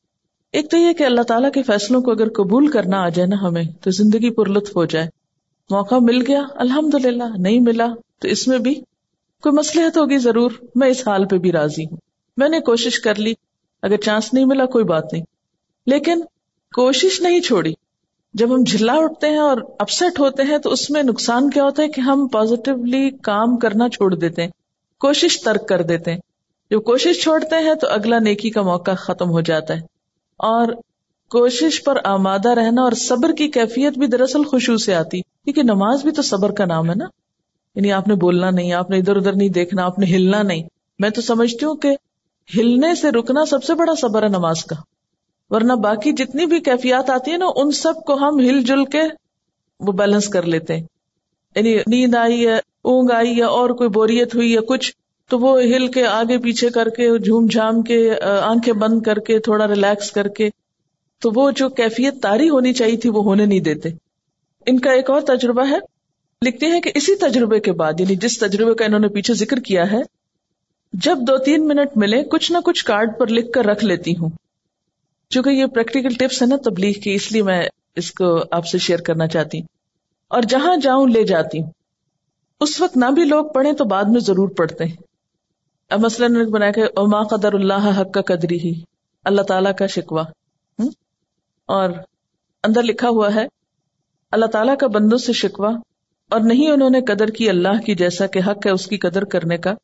ایک 0.52 0.70
تو 0.70 0.76
یہ 0.76 0.92
کہ 0.92 1.04
اللہ 1.04 1.20
تعالیٰ 1.20 1.52
کے 1.52 1.62
فیصلوں 1.62 2.02
کو 2.02 2.10
اگر 2.10 2.28
قبول 2.28 2.68
کرنا 2.68 3.00
آ 3.02 3.08
جائے 3.08 3.28
نا 3.28 3.36
ہمیں، 3.42 3.62
تو 3.80 3.90
زندگی 3.90 4.30
پر 4.30 4.48
لطف 4.48 4.76
ہو 4.76 4.84
جائے۔ 4.84 5.06
موقع 5.70 5.94
مل 6.00 6.24
گیا 6.28 6.42
الحمد 6.54 6.94
للہ 6.94 7.24
نہیں 7.38 7.60
ملا 7.60 7.86
تو 8.18 8.28
اس 8.28 8.48
میں 8.48 8.58
بھی 8.58 8.74
کوئی 9.42 9.58
مسلحت 9.58 9.96
ہوگی 9.96 10.18
ضرور، 10.18 10.50
میں 10.74 10.88
اس 10.88 11.08
حال 11.08 11.26
پہ 11.26 11.38
بھی 11.38 11.52
راضی 11.52 11.84
ہوں۔ 11.84 11.96
میں 12.36 12.48
نے 12.48 12.60
کوشش 12.60 13.00
کر 13.00 13.14
لی، 13.14 13.34
اگر 13.82 13.96
چانس 13.96 14.34
نہیں 14.34 14.44
ملا 14.44 14.66
کوئی 14.66 14.84
بات 14.84 15.12
نہیں۔ 15.12 15.22
لیکن 15.86 16.20
کوشش 16.74 17.20
نہیں 17.20 17.40
چھوڑی۔ 17.40 17.74
جب 18.34 18.54
ہم 18.54 18.62
جھلا 18.66 18.92
اٹھتے 18.92 19.28
ہیں 19.28 19.38
اور 19.38 19.56
اپسٹ 19.78 20.20
ہوتے 20.20 20.42
ہیں 20.42 20.58
تو 20.58 20.70
اس 20.70 20.90
میں 20.90 21.02
نقصان 21.02 21.50
کیا 21.50 21.64
ہوتا 21.64 21.82
ہے 21.82 21.88
کہ 21.88 22.00
ہم 22.00 22.28
پازیٹیولی 22.28 23.10
کام 23.10 23.56
کرنا 23.56 23.88
چھوڑ 23.88 24.14
دیتے 24.14 24.42
ہیں، 24.42 24.50
کوشش 25.00 25.42
ترک 25.42 25.68
کر 25.68 25.82
دیتے 25.82 26.12
ہیں۔ 26.12 26.18
جب 26.70 26.82
کوشش 26.82 27.22
چھوڑتے 27.22 27.64
ہیں 27.64 27.74
تو 27.74 27.88
اگلا 27.88 28.18
نیکی 28.18 28.50
کا 28.50 28.62
موقع 28.62 28.90
ختم 28.90 29.30
ہو 29.30 29.40
جاتا 29.40 29.74
ہے۔ 29.74 29.80
اور 30.36 30.72
کوشش 31.30 31.84
پر 31.84 31.98
آمادہ 32.04 32.48
رہنا 32.48 32.82
اور 32.82 32.92
صبر 32.92 33.32
کی 33.32 33.48
کیفیت 33.48 33.98
بھی 33.98 34.06
دراصل 34.06 34.44
خوشبو 34.44 34.76
سے 34.76 34.94
آتی، 34.94 35.20
کیونکہ 35.20 35.62
نماز 35.62 36.02
بھی 36.02 36.10
تو 36.10 36.22
صبر 36.22 36.50
کا 36.50 36.64
نام 36.64 36.90
ہے 36.90 36.94
نا۔ 36.94 37.04
یعنی 37.74 37.92
آپ 37.92 38.08
نے 38.08 38.14
بولنا 38.14 38.50
نہیں، 38.50 38.72
آپ 38.72 38.90
نے 38.90 38.98
ادھر 38.98 39.16
ادھر 39.16 39.32
نہیں 39.32 39.48
دیکھنا، 39.48 39.84
آپ 39.84 39.98
نے 39.98 40.06
ہلنا 40.06 40.42
نہیں۔ 40.42 40.62
میں 40.98 41.10
تو 41.10 41.20
سمجھتی 41.20 41.64
ہوں 41.64 41.74
کہ 41.74 41.96
ہلنے 42.58 42.94
سے 42.94 43.10
رکنا 43.10 43.44
سب 43.44 43.64
سے 43.64 43.74
بڑا 43.74 43.94
صبر 43.94 44.22
ہے 44.22 44.28
نماز 44.28 44.64
کا۔ 44.64 44.76
ورنہ 45.50 45.72
باقی 45.72 46.12
جتنی 46.12 46.46
بھی 46.46 46.60
کیفیات 46.60 47.10
آتی 47.10 47.30
ہیں 47.30 47.38
نا، 47.38 47.46
ان 47.56 47.70
سب 47.70 47.94
کو 48.06 48.14
ہم 48.14 48.38
ہل 48.38 48.62
جل 48.62 48.84
کے 48.84 49.00
وہ 49.80 49.92
بیلنس 49.92 50.28
کر 50.28 50.42
لیتے 50.42 50.76
ہیں۔ 50.76 50.82
یعنی 51.56 51.76
نیند 51.76 52.14
آئی 52.14 52.46
ہے، 52.46 52.60
اونگ 52.82 53.10
آئی 53.10 53.38
یا 53.38 53.46
اور 53.46 53.70
کوئی 53.70 53.88
بوریت 53.88 54.34
ہوئی 54.34 54.52
یا 54.52 54.60
کچھ، 54.60 54.92
تو 55.28 55.38
وہ 55.38 55.62
ہل 55.62 55.86
کے 55.88 56.06
آگے 56.06 56.38
پیچھے 56.38 56.70
کر 56.70 56.88
کے، 56.88 57.18
جھوم 57.18 57.46
جھام 57.46 57.82
کے 57.82 58.14
آنکھیں 58.42 58.74
بند 58.74 59.02
کر 59.02 59.18
کے، 59.18 59.38
تھوڑا 59.38 59.68
ریلیکس 59.68 60.10
کر 60.10 60.28
کے، 60.28 60.50
تو 61.22 61.30
وہ 61.34 61.50
جو 61.50 61.68
کیفیت 61.68 62.22
تاری 62.22 62.50
ہونی 62.50 62.72
چاہیے 62.72 62.96
تھی، 62.96 63.10
وہ 63.10 63.24
ہونے 63.24 63.46
نہیں 63.46 63.60
دیتے۔ 63.60 63.88
ان 64.66 64.78
کا 64.78 64.90
ایک 64.90 65.10
اور 65.10 65.20
تجربہ 65.20 65.64
ہے۔ 65.70 65.78
لکھتے 66.46 66.66
ہیں 66.66 66.80
کہ 66.80 66.90
اسی 66.94 67.14
تجربے 67.14 67.60
کے 67.60 67.72
بعد 67.72 67.92
یعنی 68.00 68.14
جس 68.16 68.38
تجربے 68.38 68.74
کا 68.74 68.84
انہوں 68.84 69.00
نے 69.00 69.08
پیچھے 69.08 69.34
ذکر 69.34 69.58
کیا 69.58 69.92
ہے، 69.92 70.00
جب 70.92 71.18
دو 71.18 71.38
تین 71.38 71.68
منٹ 71.68 71.96
ملے 71.96 72.22
کچھ 72.24 72.52
نہ 72.52 72.58
کچھ 72.64 72.84
کارڈ 72.84 73.18
پر 73.18 73.26
لکھ 73.26 73.52
کر 73.52 73.66
رکھ 73.66 73.84
لیتی 73.84 74.16
ہوں۔ 74.16 74.28
چونکہ 75.30 75.50
یہ 75.50 75.66
پریکٹیکل 75.66 76.08
ٹپس 76.08 76.42
ہے 76.42 76.46
نا 76.46 76.56
تبلیغ 76.64 76.92
کی، 76.92 77.14
اس 77.14 77.32
لیے 77.32 77.42
میں 77.42 77.68
اس 77.96 78.12
کو 78.12 78.42
آپ 78.50 78.66
سے 78.66 78.78
شیئر 78.78 78.98
کرنا 78.98 79.26
چاہتی 79.26 79.60
ہوں۔ 79.60 79.66
اور 80.28 80.42
جہاں 80.42 80.76
جاؤں 80.76 81.06
لے 81.06 81.24
جاتی 81.24 81.62
ہوں۔ 81.62 81.70
اس 82.60 82.80
وقت 82.80 82.96
نہ 82.96 83.04
بھی 83.10 83.24
لوگ 83.24 83.46
پڑھیں 83.46 83.72
تو 83.72 83.84
بعد 83.84 84.04
میں 84.04 84.20
ضرور 84.20 84.48
پڑھتے 84.48 84.84
ہیں۔ 84.84 84.96
اب 85.90 86.00
مثلاً 86.00 86.50
بنایا 86.50 86.70
کہ 86.70 86.82
اما 86.96 87.22
قدر 87.22 87.52
اللہ 87.52 88.00
حق 88.00 88.12
کا 88.12 88.20
قدری 88.20 88.58
ہی 88.58 88.82
اللہ 89.24 89.42
تعالی 89.42 89.70
کا 89.78 89.86
شکوا 89.86 90.24
اور 91.66 91.90
اندر 92.64 92.82
لکھا 92.82 93.08
ہوا 93.08 93.34
ہے، 93.34 93.46
اللہ 94.30 94.46
تعالیٰ 94.46 94.76
کا 94.76 94.86
بندوں 94.86 95.18
سے 95.18 95.32
شکوا 95.32 95.70
اور 96.30 96.40
نہیں 96.40 96.70
انہوں 96.70 96.90
نے 96.90 97.00
قدر 97.00 97.26
کی 97.26 97.48
اللہ 97.48 97.80
کی 97.86 97.94
جیسا 97.94 98.26
کہ 98.26 98.40
حق 98.46 98.66
ہے 98.66 98.70
اس 98.70 98.86
کی 98.86 98.96
قدر 98.96 99.24
کرنے 99.24 99.58
کا۔ 99.58 99.74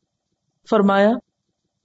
فرمایا، 0.69 1.11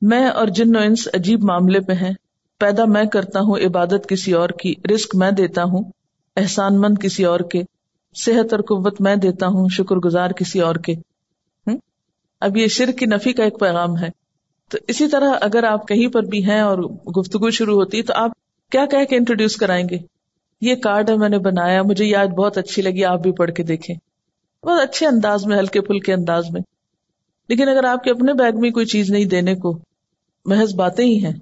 میں 0.03 0.27
اور 0.27 0.47
جن 0.47 0.77
و 0.77 0.79
انس 0.79 1.09
عجیب 1.15 1.45
معاملے 1.45 1.81
پہ 1.81 1.93
ہیں۔ 1.93 2.13
پیدا 2.61 2.85
میں 2.85 3.05
کرتا 3.05 3.41
ہوں، 3.41 3.57
عبادت 3.57 4.09
کسی 4.09 4.33
اور 4.33 4.49
کی 4.49 4.75
رسک 4.95 5.17
میں 5.17 5.31
دیتا 5.31 5.63
ہوں، 5.63 5.85
احسان 6.37 6.81
مند 6.81 6.99
کسی 7.03 7.25
اور 7.25 7.41
کے، 7.41 7.63
صحت 8.15 8.53
اور 8.53 8.61
قوت 8.61 9.01
میں 9.01 9.17
دیتا 9.17 9.47
ہوں، 9.47 9.69
شکر 9.69 9.97
گزار 9.97 10.31
کسی 10.31 10.61
اور 10.61 10.75
کے۔ 10.75 10.95
اب 12.41 12.57
یہ 12.57 12.67
شرک 12.67 12.99
کی 12.99 13.07
نفی 13.07 13.33
کا 13.33 13.45
ایک 13.45 13.61
پیغام 13.61 13.99
ہے۔ 13.99 14.09
تو 14.69 14.79
اسی 14.89 15.09
طرح 15.09 15.31
اگر 15.41 15.65
آپ 15.65 15.89
کہیں 15.89 16.09
پر 16.09 16.23
بھی 16.23 16.45
ہیں 16.45 16.61
اور 16.61 16.79
گفتگو 17.19 17.51
شروع 17.51 17.75
ہوتی، 17.75 18.03
تو 18.03 18.13
آپ 18.17 18.31
کیا 18.71 18.87
کہہ 18.87 19.05
کے 19.05 19.17
انٹروڈیوس 19.17 19.57
کرائیں 19.57 19.89
گے؟ 19.91 19.99
یہ 20.61 20.75
کارڈ 20.75 21.11
ہے، 21.11 21.17
میں 21.17 21.29
نے 21.29 21.39
بنایا، 21.39 21.83
مجھے 21.83 22.05
یہ 22.05 22.17
آج 22.17 22.31
بہت 22.31 22.59
اچھی 22.59 22.83
لگی، 22.83 23.05
آپ 23.05 23.23
بھی 23.23 23.33
پڑھ 23.33 23.53
کے 23.53 23.63
دیکھیں۔ 23.63 23.97
بہت 24.67 24.81
اچھے 24.81 25.07
انداز 25.07 25.47
میں، 25.47 25.59
ہلکے 25.59 25.81
پھلکے 25.81 26.13
انداز 26.13 26.45
میں۔ 26.51 26.61
لیکن 27.49 27.69
اگر 27.69 27.85
آپ 27.85 28.05
کے 28.05 28.11
اپنے 28.11 28.33
بیگ 28.33 28.61
میں 28.61 28.71
کوئی 28.71 28.87
چیز 28.87 29.11
نہیں 29.11 29.25
دینے 29.25 29.55
کو، 29.55 29.79
محض 30.45 30.75
باتیں 30.75 31.05
ہی 31.05 31.25
ہیں۔ 31.25 31.33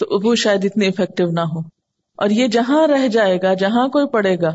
تو 0.00 0.28
وہ 0.28 0.34
شاید 0.34 0.64
اتنی 0.64 0.86
افیکٹو 0.86 1.26
نہ 1.26 1.40
ہو 1.40 1.58
اور 2.16 2.30
یہ 2.30 2.46
جہاں 2.46 2.86
رہ 2.86 3.08
جائے 3.08 3.38
گا، 3.42 3.54
جہاں 3.54 3.88
کوئی 3.88 4.06
پڑے 4.06 4.36
گا، 4.40 4.54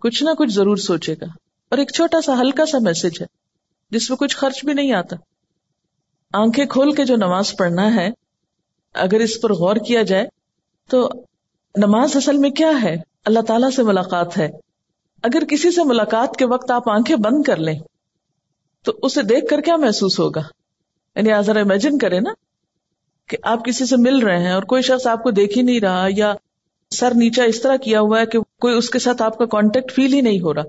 کچھ 0.00 0.22
نہ 0.22 0.30
کچھ 0.38 0.50
ضرور 0.50 0.76
سوچے 0.76 1.14
گا۔ 1.14 1.26
اور 1.68 1.78
ایک 1.78 1.92
چھوٹا 1.94 2.20
سا، 2.20 2.40
ہلکا 2.40 2.66
سا 2.66 2.78
میسج 2.78 3.20
ہے، 3.20 3.26
جس 3.90 4.10
میں 4.10 4.16
کچھ 4.16 4.36
خرچ 4.36 4.64
بھی 4.64 4.72
نہیں 4.72 4.92
آتا۔ 4.92 5.16
آنکھیں 6.32 6.66
کھول 6.66 6.94
کے 6.94 7.04
جو 7.04 7.16
نماز 7.16 7.56
پڑھنا 7.56 7.94
ہے، 7.94 8.10
اگر 8.94 9.20
اس 9.20 9.40
پر 9.40 9.52
غور 9.52 9.76
کیا 9.76 10.02
جائے، 10.02 10.26
تو 10.90 11.10
نماز 11.76 12.16
اصل 12.16 12.38
میں 12.38 12.50
کیا 12.50 12.70
ہے؟ 12.82 12.96
اللہ 13.24 13.40
تعالیٰ 13.40 13.70
سے 13.70 13.82
ملاقات 13.82 14.38
ہے۔ 14.38 14.48
اگر 15.22 15.44
کسی 15.44 15.70
سے 15.70 15.84
ملاقات 15.84 16.36
کے 16.36 16.46
وقت 16.46 16.70
آپ 16.70 16.90
آنکھیں 16.90 17.16
بند 17.16 17.42
کر 17.42 17.56
لیں، 17.56 17.78
تو 18.84 18.92
اسے 19.02 19.22
دیکھ 19.22 19.46
کر 19.46 19.60
کیا 19.60 19.76
محسوس 19.76 20.20
ہوگا؟ 20.20 20.42
یعنی 21.16 21.42
ذرا 21.42 21.60
امیجن 21.60 21.98
کریں 21.98 22.20
نا۔ 22.20 22.30
کہ 23.28 23.36
آپ 23.42 23.64
کسی 23.64 23.86
سے 23.86 23.96
مل 23.96 24.18
رہے 24.18 24.38
ہیں 24.38 24.52
اور 24.52 24.62
کوئی 24.62 24.82
شخص 24.82 25.06
آپ 25.06 25.22
کو 25.22 25.30
دیکھ 25.30 25.58
ہی 25.58 25.62
نہیں 25.62 25.80
رہا 25.80 26.06
یا 26.16 26.34
سر 26.90 27.12
نیچا 27.14 27.44
اس 27.44 27.62
طرح 27.62 27.76
کیا 27.76 28.00
ہوا 28.00 28.20
ہے 28.20 28.26
کہ 28.26 28.38
کوئی 28.40 28.74
اس 28.74 28.90
کے 28.90 28.98
ساتھ 28.98 29.22
آپ 29.22 29.38
کا 29.38 29.46
کانٹیکٹ 29.46 29.92
فیل 29.92 30.12
ہی 30.12 30.20
نہیں 30.20 30.40
ہو 30.40 30.54
رہا۔ 30.54 30.62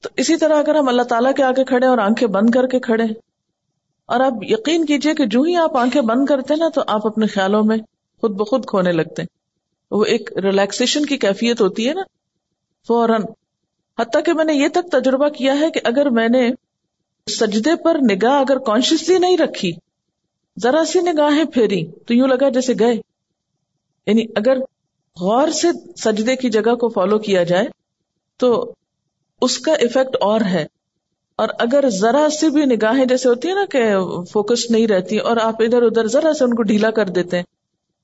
تو 0.00 0.08
اسی 0.16 0.36
طرح 0.36 0.58
اگر 0.58 0.74
ہم 0.74 0.88
اللہ 0.88 1.02
تعالیٰ 1.02 1.34
کے 1.34 1.42
آگے 1.42 1.64
کھڑے 1.64 1.86
اور 1.86 1.98
آنکھیں 1.98 2.28
بند 2.28 2.50
کر 2.50 2.66
کے 2.66 2.80
کھڑے 2.80 3.04
اور 4.06 4.20
آپ 4.20 4.32
یقین 4.40 4.84
کیجیے 4.84 5.14
کہ 5.14 5.26
جو 5.26 5.42
ہی 5.42 5.56
آپ 5.56 5.76
آنکھیں 5.76 6.02
بند 6.02 6.26
کرتے 6.26 6.54
ہیں 6.54 6.58
نا، 6.58 6.68
تو 6.68 6.82
آپ 6.86 7.06
اپنے 7.06 7.26
خیالوں 7.26 7.64
میں 7.64 7.76
خود 8.20 8.30
بخود 8.30 8.66
کھونے 8.66 8.92
لگتے 8.92 9.22
ہیں۔ 9.22 9.36
وہ 9.90 10.04
ایک 10.04 10.38
ریلیکسیشن 10.38 11.06
کی 11.06 11.16
کیفیت 11.16 11.60
ہوتی 11.60 11.88
ہے 11.88 11.94
نا۔ 11.94 12.02
فوراً۔ 12.88 13.22
حتیٰ 13.98 14.22
کہ 14.24 14.32
میں 14.32 14.44
نے 14.44 14.54
یہ 14.54 14.68
تک 14.68 14.92
تجربہ 14.92 15.28
کیا 15.28 15.60
ہے 15.60 15.70
کہ 15.70 15.80
اگر 15.84 16.10
میں 16.10 16.28
نے 16.28 16.50
سجدے 17.30 17.82
پر 17.84 17.96
نگاہ 18.10 18.40
اگر 18.40 18.58
کانشیسلی 18.58 19.18
نہیں 19.18 19.36
رکھی 19.36 19.72
ذرا 20.62 20.84
سی 20.84 21.00
نگاہیں 21.00 21.44
پھیری 21.44 21.86
تو 22.06 22.14
یوں 22.14 22.28
لگا 22.28 22.48
جیسے 22.48 22.72
گئے۔ 22.80 22.94
یعنی 24.06 24.24
اگر 24.36 24.58
غور 25.20 25.48
سے 25.48 25.68
سجدے 25.96 26.36
کی 26.36 26.50
جگہ 26.50 26.74
کو 26.74 26.88
فالو 26.88 27.18
کیا 27.18 27.42
جائے 27.42 27.66
تو 28.36 28.74
اس 29.42 29.58
کا 29.58 29.72
افیکٹ 29.72 30.16
اور 30.20 30.40
ہے۔ 30.40 30.66
اور 31.36 31.48
اگر 31.58 31.84
ذرا 31.88 32.28
سی 32.30 32.50
بھی 32.50 32.64
نگاہیں 32.64 33.04
جیسے 33.04 33.28
ہوتی 33.28 33.48
ہے 33.48 33.54
نا 33.54 33.64
کہ 33.70 33.82
فوکس 34.32 34.70
نہیں 34.70 34.86
رہتی 34.86 35.18
اور 35.18 35.36
آپ 35.36 35.62
ادھر 35.62 35.82
ادھر 35.82 36.06
ذرا 36.06 36.32
سے 36.32 36.44
ان 36.44 36.54
کو 36.54 36.62
ڈھیلا 36.62 36.90
کر 36.90 37.06
دیتے 37.08 37.36
ہیں، 37.36 37.44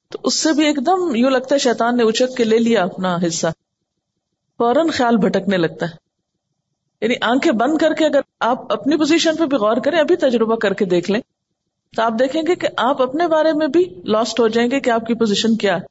تو 0.09 0.19
اس 0.25 0.35
سے 0.35 0.53
بھی 0.53 0.65
ایک 0.65 0.77
دم 0.87 1.15
یوں 1.15 1.31
لگتا 1.31 1.55
ہے 1.55 1.59
شیطان 1.59 1.97
نے 1.97 2.03
اچک 2.03 2.37
کے 2.37 2.45
لے 2.45 2.59
لیا 2.59 2.83
اپنا 2.85 3.19
حصہ۔ 3.27 3.47
فوراً 4.59 4.89
خیال 4.89 5.17
بھٹکنے 5.17 5.57
لگتا 5.57 5.87
ہے۔ 5.87 5.95
یعنی 7.01 7.15
آنکھیں 7.21 7.53
بند 7.53 7.79
کر 7.79 7.95
کے 7.95 8.05
اگر 8.07 8.21
آپ 8.41 8.73
اپنی 8.73 8.97
پوزیشن 8.97 9.37
پہ 9.37 9.47
بھی 9.47 9.57
غور 9.57 9.77
کریں، 9.77 9.99
ابھی 9.99 10.17
تجربہ 10.17 10.57
کر 10.57 10.75
کے 10.75 10.85
دیکھ 10.85 11.11
لیں۔ 11.11 11.21
تو 11.97 12.03
آپ 12.03 12.13
دیکھیں 12.19 12.43
گے 12.49 12.55
کہ 12.55 12.69
آپ 12.77 13.03
اپنے 13.03 13.29
بارے 13.29 13.53
میں 13.53 13.67
بھی 13.67 13.95
لاسٹ 14.05 14.41
ہو 14.41 14.49
جائیں 14.49 14.71
گے 14.71 14.81
کہ 14.81 14.91
آپ 14.91 15.07
کی 15.07 15.15
پوزیشن 15.15 15.57
کیا 15.57 15.77
ہے۔ 15.77 15.83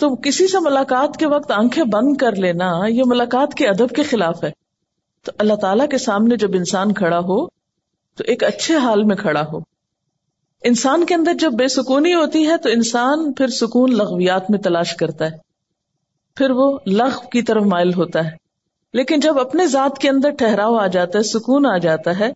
تو 0.00 0.16
کسی 0.16 0.48
سے 0.48 0.58
ملاقات 0.60 1.16
کے 1.16 1.26
وقت 1.26 1.50
آنکھیں 1.50 1.84
بند 1.84 2.16
کر 2.16 2.36
لینا 2.36 2.72
یہ 2.88 3.02
ملاقات 3.06 3.54
کے 3.54 3.68
ادب 3.68 3.88
کے 3.88 4.02
خلاف 4.02 4.44
ہے۔ 4.44 4.50
تو 5.24 5.32
اللہ 5.38 5.54
تعالیٰ 5.54 5.88
کے 5.88 5.98
سامنے 5.98 6.36
جب 6.36 6.48
انسان 6.54 6.94
کھڑا 6.94 7.18
ہو، 7.18 7.46
تو 8.16 8.24
ایک 8.26 8.44
اچھے 8.44 8.76
حال 8.76 9.04
میں 9.04 9.16
کھڑا 9.16 9.44
ہو۔ 9.52 9.58
انسان 10.64 11.06
کے 11.06 11.14
اندر 11.14 11.34
جب 11.34 11.52
بے 11.52 11.68
سکونی 11.68 12.14
ہوتی 12.14 12.48
ہے، 12.48 12.56
تو 12.56 12.68
انسان 12.68 13.32
پھر 13.32 13.48
سکون 13.48 13.94
لغویات 13.94 14.50
میں 14.50 14.58
تلاش 14.58 14.94
کرتا 14.94 15.24
ہے۔ 15.24 15.36
پھر 16.36 16.50
وہ 16.50 16.78
لغ 16.86 17.18
کی 17.32 17.42
طرف 17.42 17.62
مائل 17.62 17.94
ہوتا 17.94 18.24
ہے۔ 18.24 18.30
لیکن 18.92 19.20
جب 19.20 19.38
اپنے 19.38 19.66
ذات 19.66 19.98
کے 19.98 20.08
اندر 20.08 20.30
ٹھہراؤ 20.30 20.74
آ 20.74 20.86
جاتا 20.86 21.18
ہے، 21.18 21.22
سکون 21.22 21.66
آ 21.66 21.78
جاتا 21.78 22.18
ہے، 22.18 22.32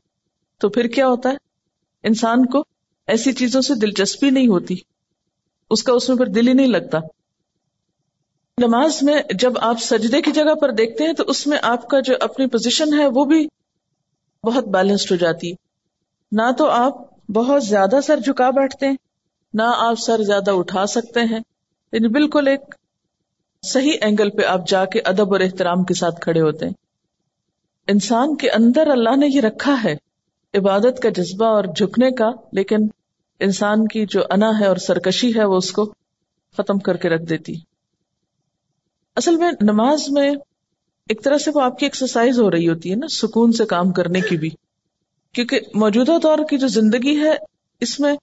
تو 0.59 0.69
پھر 0.69 0.85
کیا 0.85 1.09
ہوتا 1.09 1.29
ہے؟ 1.29 1.35
انسان 2.03 2.47
کو 2.47 2.72
ایسی 3.07 3.33
چیزوں 3.33 3.63
سے 3.63 3.75
دلچسپی 3.75 4.31
نہیں 4.31 4.49
ہوتی۔ 4.49 4.75
اس 5.71 5.83
کا 5.83 5.93
اس 5.93 6.09
میں 6.09 6.17
پھر 6.17 6.27
دل 6.27 6.49
ہی 6.49 6.53
نہیں 6.53 6.67
لگتا۔ 6.67 6.99
نماز 8.59 9.03
میں 9.03 9.23
جب 9.35 9.53
آپ 9.59 9.77
سجدے 9.81 10.23
کی 10.23 10.33
جگہ 10.33 10.55
پر 10.55 10.71
دیکھتے 10.71 11.05
ہیں 11.05 11.13
تو 11.13 11.25
اس 11.27 11.47
میں 11.47 11.59
آپ 11.63 11.89
کا 11.89 12.01
جو 12.01 12.15
اپنی 12.21 12.47
پوزیشن 12.47 13.01
ہے 13.01 13.07
وہ 13.07 13.25
بھی 13.25 13.49
بہت 14.45 14.65
بیلنسڈ 14.65 15.11
ہو 15.11 15.17
جاتی۔ 15.17 15.51
ہے 15.51 15.55
نہ 16.33 16.53
تو 16.59 16.71
آپ 16.71 16.95
بہت 17.29 17.65
زیادہ 17.65 17.97
سر 18.05 18.17
جھکا 18.17 18.51
بیٹھتے 18.51 18.87
ہیں، 18.87 18.97
نہ 19.55 19.63
آپ 19.65 19.95
سر 20.01 20.23
زیادہ 20.23 20.51
اٹھا 20.51 20.87
سکتے 20.87 21.21
ہیں۔ 21.21 21.41
یعنی 21.93 22.09
بالکل 22.09 22.49
ایک 22.49 22.75
صحیح 23.63 23.93
اینگل 24.01 24.31
پہ 24.31 24.43
آپ 24.43 24.69
جا 24.69 24.85
کے 24.85 25.01
ادب 25.01 25.33
اور 25.33 25.41
احترام 25.41 25.85
کے 25.85 25.95
ساتھ 25.95 26.21
کھڑے 26.21 26.41
ہوتے 26.41 26.67
ہیں۔ 26.67 26.73
انسان 27.89 28.37
کے 28.37 28.51
اندر 28.51 28.87
اللہ 28.87 29.17
نے 29.17 29.27
یہ 29.27 29.41
رکھا 29.41 29.77
ہے۔ 29.85 30.12
عبادت 30.55 31.03
کا 31.03 31.09
جذبہ 31.09 31.47
اور 31.47 31.65
جھکنے 31.65 32.11
کا، 32.11 32.31
لیکن 32.53 32.77
انسان 33.41 33.89
کی 33.89 34.07
جو 34.07 34.21
انا 34.31 34.61
ہے 34.61 34.67
اور 34.67 34.77
سرکشی 34.77 35.35
ہے، 35.37 35.45
وہ 35.45 35.57
اس 35.57 35.73
کو 35.73 35.95
ختم 36.57 36.79
کر 36.79 36.97
کے 36.97 37.09
رکھ 37.09 37.23
دیتی۔ 37.23 37.53
اصل 39.17 39.37
میں 39.37 39.53
نماز 39.63 40.09
میں 40.09 40.31
ایک 41.09 41.25
طرح 41.25 41.39
سے 41.39 41.51
وہ 41.55 41.61
آپ 41.61 41.79
کی 41.79 41.87
ایکسرسائز 41.87 42.41
ہو 42.41 42.51
رہی 42.51 42.69
ہوتی 42.69 42.91
ہے 42.91 42.97
نا، 42.97 43.09
سکون 43.09 43.53
سے 43.53 43.65
کام 43.65 43.93
کرنے 43.93 44.21
کی 44.21 44.37
بھی۔ 44.37 44.51
کیونکہ 45.33 45.61
موجودہ 45.75 46.13
دور 46.23 46.39
کی 46.51 46.59
جو 46.59 46.69
زندگی 46.69 47.21
ہے، 47.21 47.37
اس 47.81 48.01
میں 48.01 48.15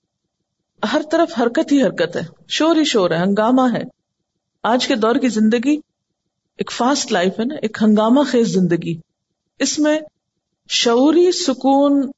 ہر 0.94 1.02
طرف 1.12 1.42
حرکت 1.42 1.72
ہی 1.72 1.84
حرکت 1.84 2.16
ہے۔ 2.16 2.22
شور 2.48 2.76
ہی 2.76 2.84
شور 2.84 3.12
ہے، 3.12 3.18
ہنگامہ 3.18 3.62
ہے۔ 3.74 3.84
آج 4.64 4.88
کے 4.88 4.96
دور 4.96 5.16
کی 5.16 5.28
زندگی 5.28 5.78
ایک 6.58 6.72
فاسٹ 6.72 7.12
لائف 7.12 7.40
ہے 7.40 7.46
نا، 7.46 7.56
ایک 7.62 7.78
ہنگامہ 7.82 8.20
خیز 8.28 8.48
زندگی۔ 8.48 9.00
اس 9.60 9.80
میں 9.80 10.00
شعوری 10.70 11.32
سکون 11.32 12.12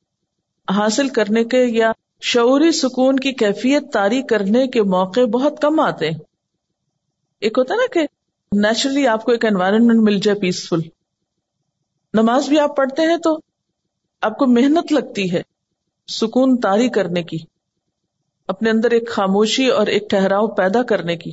حاصل 0.67 1.09
کرنے 1.09 1.43
کے 1.43 1.63
یا 1.65 1.91
شعوری 2.21 2.71
سکون 2.71 3.15
کی 3.15 3.31
کیفیت 3.33 3.91
تاری 3.93 4.21
کرنے 4.21 4.67
کے 4.67 4.81
موقع 4.83 5.25
بہت 5.25 5.61
کم 5.61 5.79
آتے 5.79 6.09
ہیں۔ 6.09 6.19
ایک 7.41 7.57
ہوتا 7.57 7.75
نا 7.75 7.85
کہ 7.93 8.01
نیچرلی 8.51 9.07
آپ 9.07 9.23
کو 9.23 9.31
ایک 9.31 9.45
انوائرمنٹ 9.45 9.99
مل 10.03 10.19
جائے 10.19 10.39
پیسفل 10.39 10.79
نماز 12.13 12.49
بھی 12.49 12.59
آپ 12.59 12.75
پڑھتے 12.77 13.01
ہیں 13.01 13.17
تو 13.17 13.39
آپ 14.21 14.37
کو 14.37 14.47
محنت 14.47 14.91
لگتی 14.91 15.31
ہے 15.31 15.41
سکون 16.07 16.57
تاری 16.57 16.89
کرنے 16.89 17.23
کی، 17.23 17.37
اپنے 18.47 18.69
اندر 18.69 18.91
ایک 18.91 19.09
خاموشی 19.09 19.67
اور 19.67 19.87
ایک 19.87 20.09
ٹہراؤ 20.09 20.47
پیدا 20.47 20.83
کرنے 20.83 21.15
کی۔ 21.17 21.31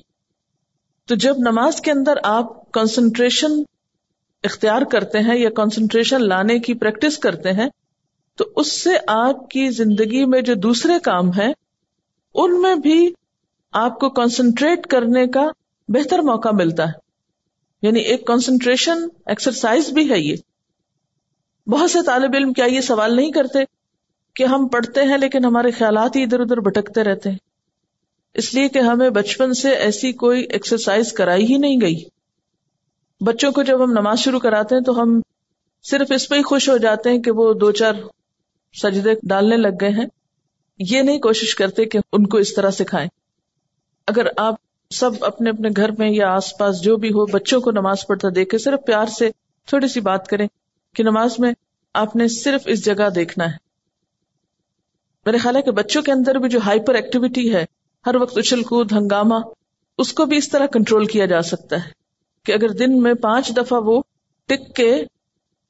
تو 1.08 1.14
جب 1.14 1.34
نماز 1.38 1.80
کے 1.80 1.90
اندر 1.90 2.18
آپ 2.22 2.72
کنسنٹریشن 2.72 3.62
اختیار 4.44 4.82
کرتے 4.82 5.18
ہیں 5.18 5.38
یا 5.38 5.50
کنسنٹریشن 5.50 6.28
لانے 6.28 6.58
کی 6.58 6.74
پریکٹس 6.74 7.18
کرتے 7.18 7.52
ہیں 7.52 7.68
تو 8.39 8.45
اس 8.57 8.82
سے 8.82 8.91
آپ 9.07 9.51
کی 9.51 9.70
زندگی 9.70 10.24
میں 10.24 10.41
جو 10.41 10.55
دوسرے 10.55 10.93
کام 11.03 11.30
ہیں، 11.30 11.53
ان 12.34 12.62
میں 12.62 12.74
بھی 12.74 13.12
آپ 13.72 13.99
کو 13.99 14.11
کنسنٹریٹ 14.11 14.86
کرنے 14.86 15.26
کا 15.26 15.49
بہتر 15.89 16.18
موقع 16.18 16.49
ملتا 16.53 16.84
ہے۔ 16.84 16.93
یعنی 17.82 18.01
ایک 18.01 18.26
کنسنٹریشن 18.26 18.99
ایکسرسائز 19.26 19.89
بھی 19.89 20.11
ہے 20.11 20.18
یہ۔ 20.18 20.36
بہت 21.66 21.91
سے 21.91 21.99
طالب 22.07 22.30
علم 22.34 22.53
کیا 22.53 22.64
یہ 22.64 22.80
سوال 22.80 23.16
نہیں 23.16 23.30
کرتے 23.30 23.59
کہ 24.34 24.45
ہم 24.45 24.68
پڑھتے 24.68 25.03
ہیں 25.03 25.18
لیکن 25.18 25.45
ہمارے 25.45 25.70
خیالات 25.70 26.16
ہی 26.16 26.22
ادھر 26.22 26.41
ادھر 26.41 26.61
بھٹکتے 26.61 27.05
رہتے 27.05 27.30
ہیں۔ 27.30 27.39
اس 28.34 28.55
لیے 28.55 28.68
کہ 28.68 28.78
ہمیں 28.78 29.11
بچپن 29.11 29.55
سے 29.55 29.70
ایسی 29.70 30.12
کوئی 30.12 30.47
ایکسرسائز 30.51 31.12
کرائی 31.12 31.47
ہی 31.53 31.57
نہیں 31.57 31.80
گئی۔ 31.80 32.05
بچوں 33.20 33.53
کو 33.53 33.62
جب 33.62 33.84
ہم 33.84 33.91
نماز 33.91 34.18
شروع 34.18 34.41
کراتے 34.41 34.74
ہیں 34.74 34.82
تو 34.82 35.03
ہم 35.03 35.20
صرف 35.82 36.07
اس 36.11 36.28
پہ 36.28 36.34
ہی 36.36 36.43
خوش 36.43 36.68
ہو 36.68 36.76
جاتے 36.76 37.11
ہیں 37.11 37.18
کہ 37.18 37.30
وہ 37.30 37.55
دو 37.55 37.72
چار 37.72 37.95
سجدے 38.74 39.10
ڈالنے 39.22 39.56
لگ 39.56 39.76
گئے 39.80 39.88
ہیں۔ 39.88 40.06
یہ 40.78 41.02
نہیں 41.02 41.18
کوشش 41.18 41.54
کرتے 41.54 41.84
کہ 41.84 41.98
ان 42.12 42.26
کو 42.26 42.38
اس 42.38 42.54
طرح 42.54 42.70
سکھائیں۔ 42.70 43.08
اگر 44.06 44.26
آپ 44.36 44.54
سب 44.90 45.10
اپنے 45.20 45.50
اپنے 45.50 45.68
گھر 45.76 45.90
میں 45.98 46.10
یا 46.10 46.34
آس 46.34 46.58
پاس 46.58 46.82
جو 46.82 46.96
بھی 46.96 47.08
ہو 47.08 47.26
بچوں 47.26 47.60
کو 47.60 47.70
نماز 47.70 48.06
پڑھتا 48.06 48.28
دیکھے، 48.34 48.58
صرف 48.58 48.80
پیار 48.86 49.06
سے 49.06 49.30
تھوڑی 49.66 49.88
سی 49.88 50.00
بات 50.00 50.26
کریں 50.26 50.48
کہ 50.94 51.02
نماز 51.02 51.34
میں 51.38 51.52
آپ 51.94 52.16
نے 52.16 52.28
صرف 52.28 52.62
اس 52.66 52.84
جگہ 52.84 53.10
دیکھنا 53.14 53.44
ہے۔ 53.44 53.56
میرے 55.26 55.38
خیال 55.38 55.56
ہے 55.56 55.62
کہ 55.62 55.70
بچوں 55.70 56.02
کے 56.02 56.12
اندر 56.12 56.34
بھی 56.34 56.48
جو 56.48 56.58
ہائپر 56.66 56.94
ایکٹیویٹی 56.94 57.54
ہے، 57.54 57.64
ہر 58.06 58.16
وقت 58.16 58.38
اچھل 58.38 58.62
کود، 58.62 58.92
ہنگامہ، 58.92 59.34
اس 59.98 60.12
کو 60.12 60.26
بھی 60.26 60.36
اس 60.36 60.48
طرح 60.48 60.66
کنٹرول 60.66 61.06
کیا 61.06 61.26
جا 61.26 61.42
سکتا 61.42 61.76
ہے 61.76 61.90
کہ 62.46 62.52
اگر 62.52 62.68
دن 62.68 63.02
میں 63.02 63.14
پانچ 63.14 63.56
دفعہ 63.56 63.80
وہ 63.82 64.02
ٹک 64.46 64.76
کے 64.76 65.04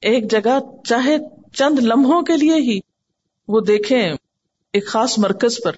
ایک 0.01 0.30
جگہ 0.30 0.59
چاہے 0.84 1.16
چند 1.55 1.78
لمحوں 1.78 2.22
کے 2.22 2.36
لیے 2.36 2.55
ہی 2.55 2.80
وہ 3.49 3.61
دیکھیں 3.61 4.12
ایک 4.72 4.86
خاص 4.86 5.18
مرکز 5.18 5.57
پر۔ 5.64 5.72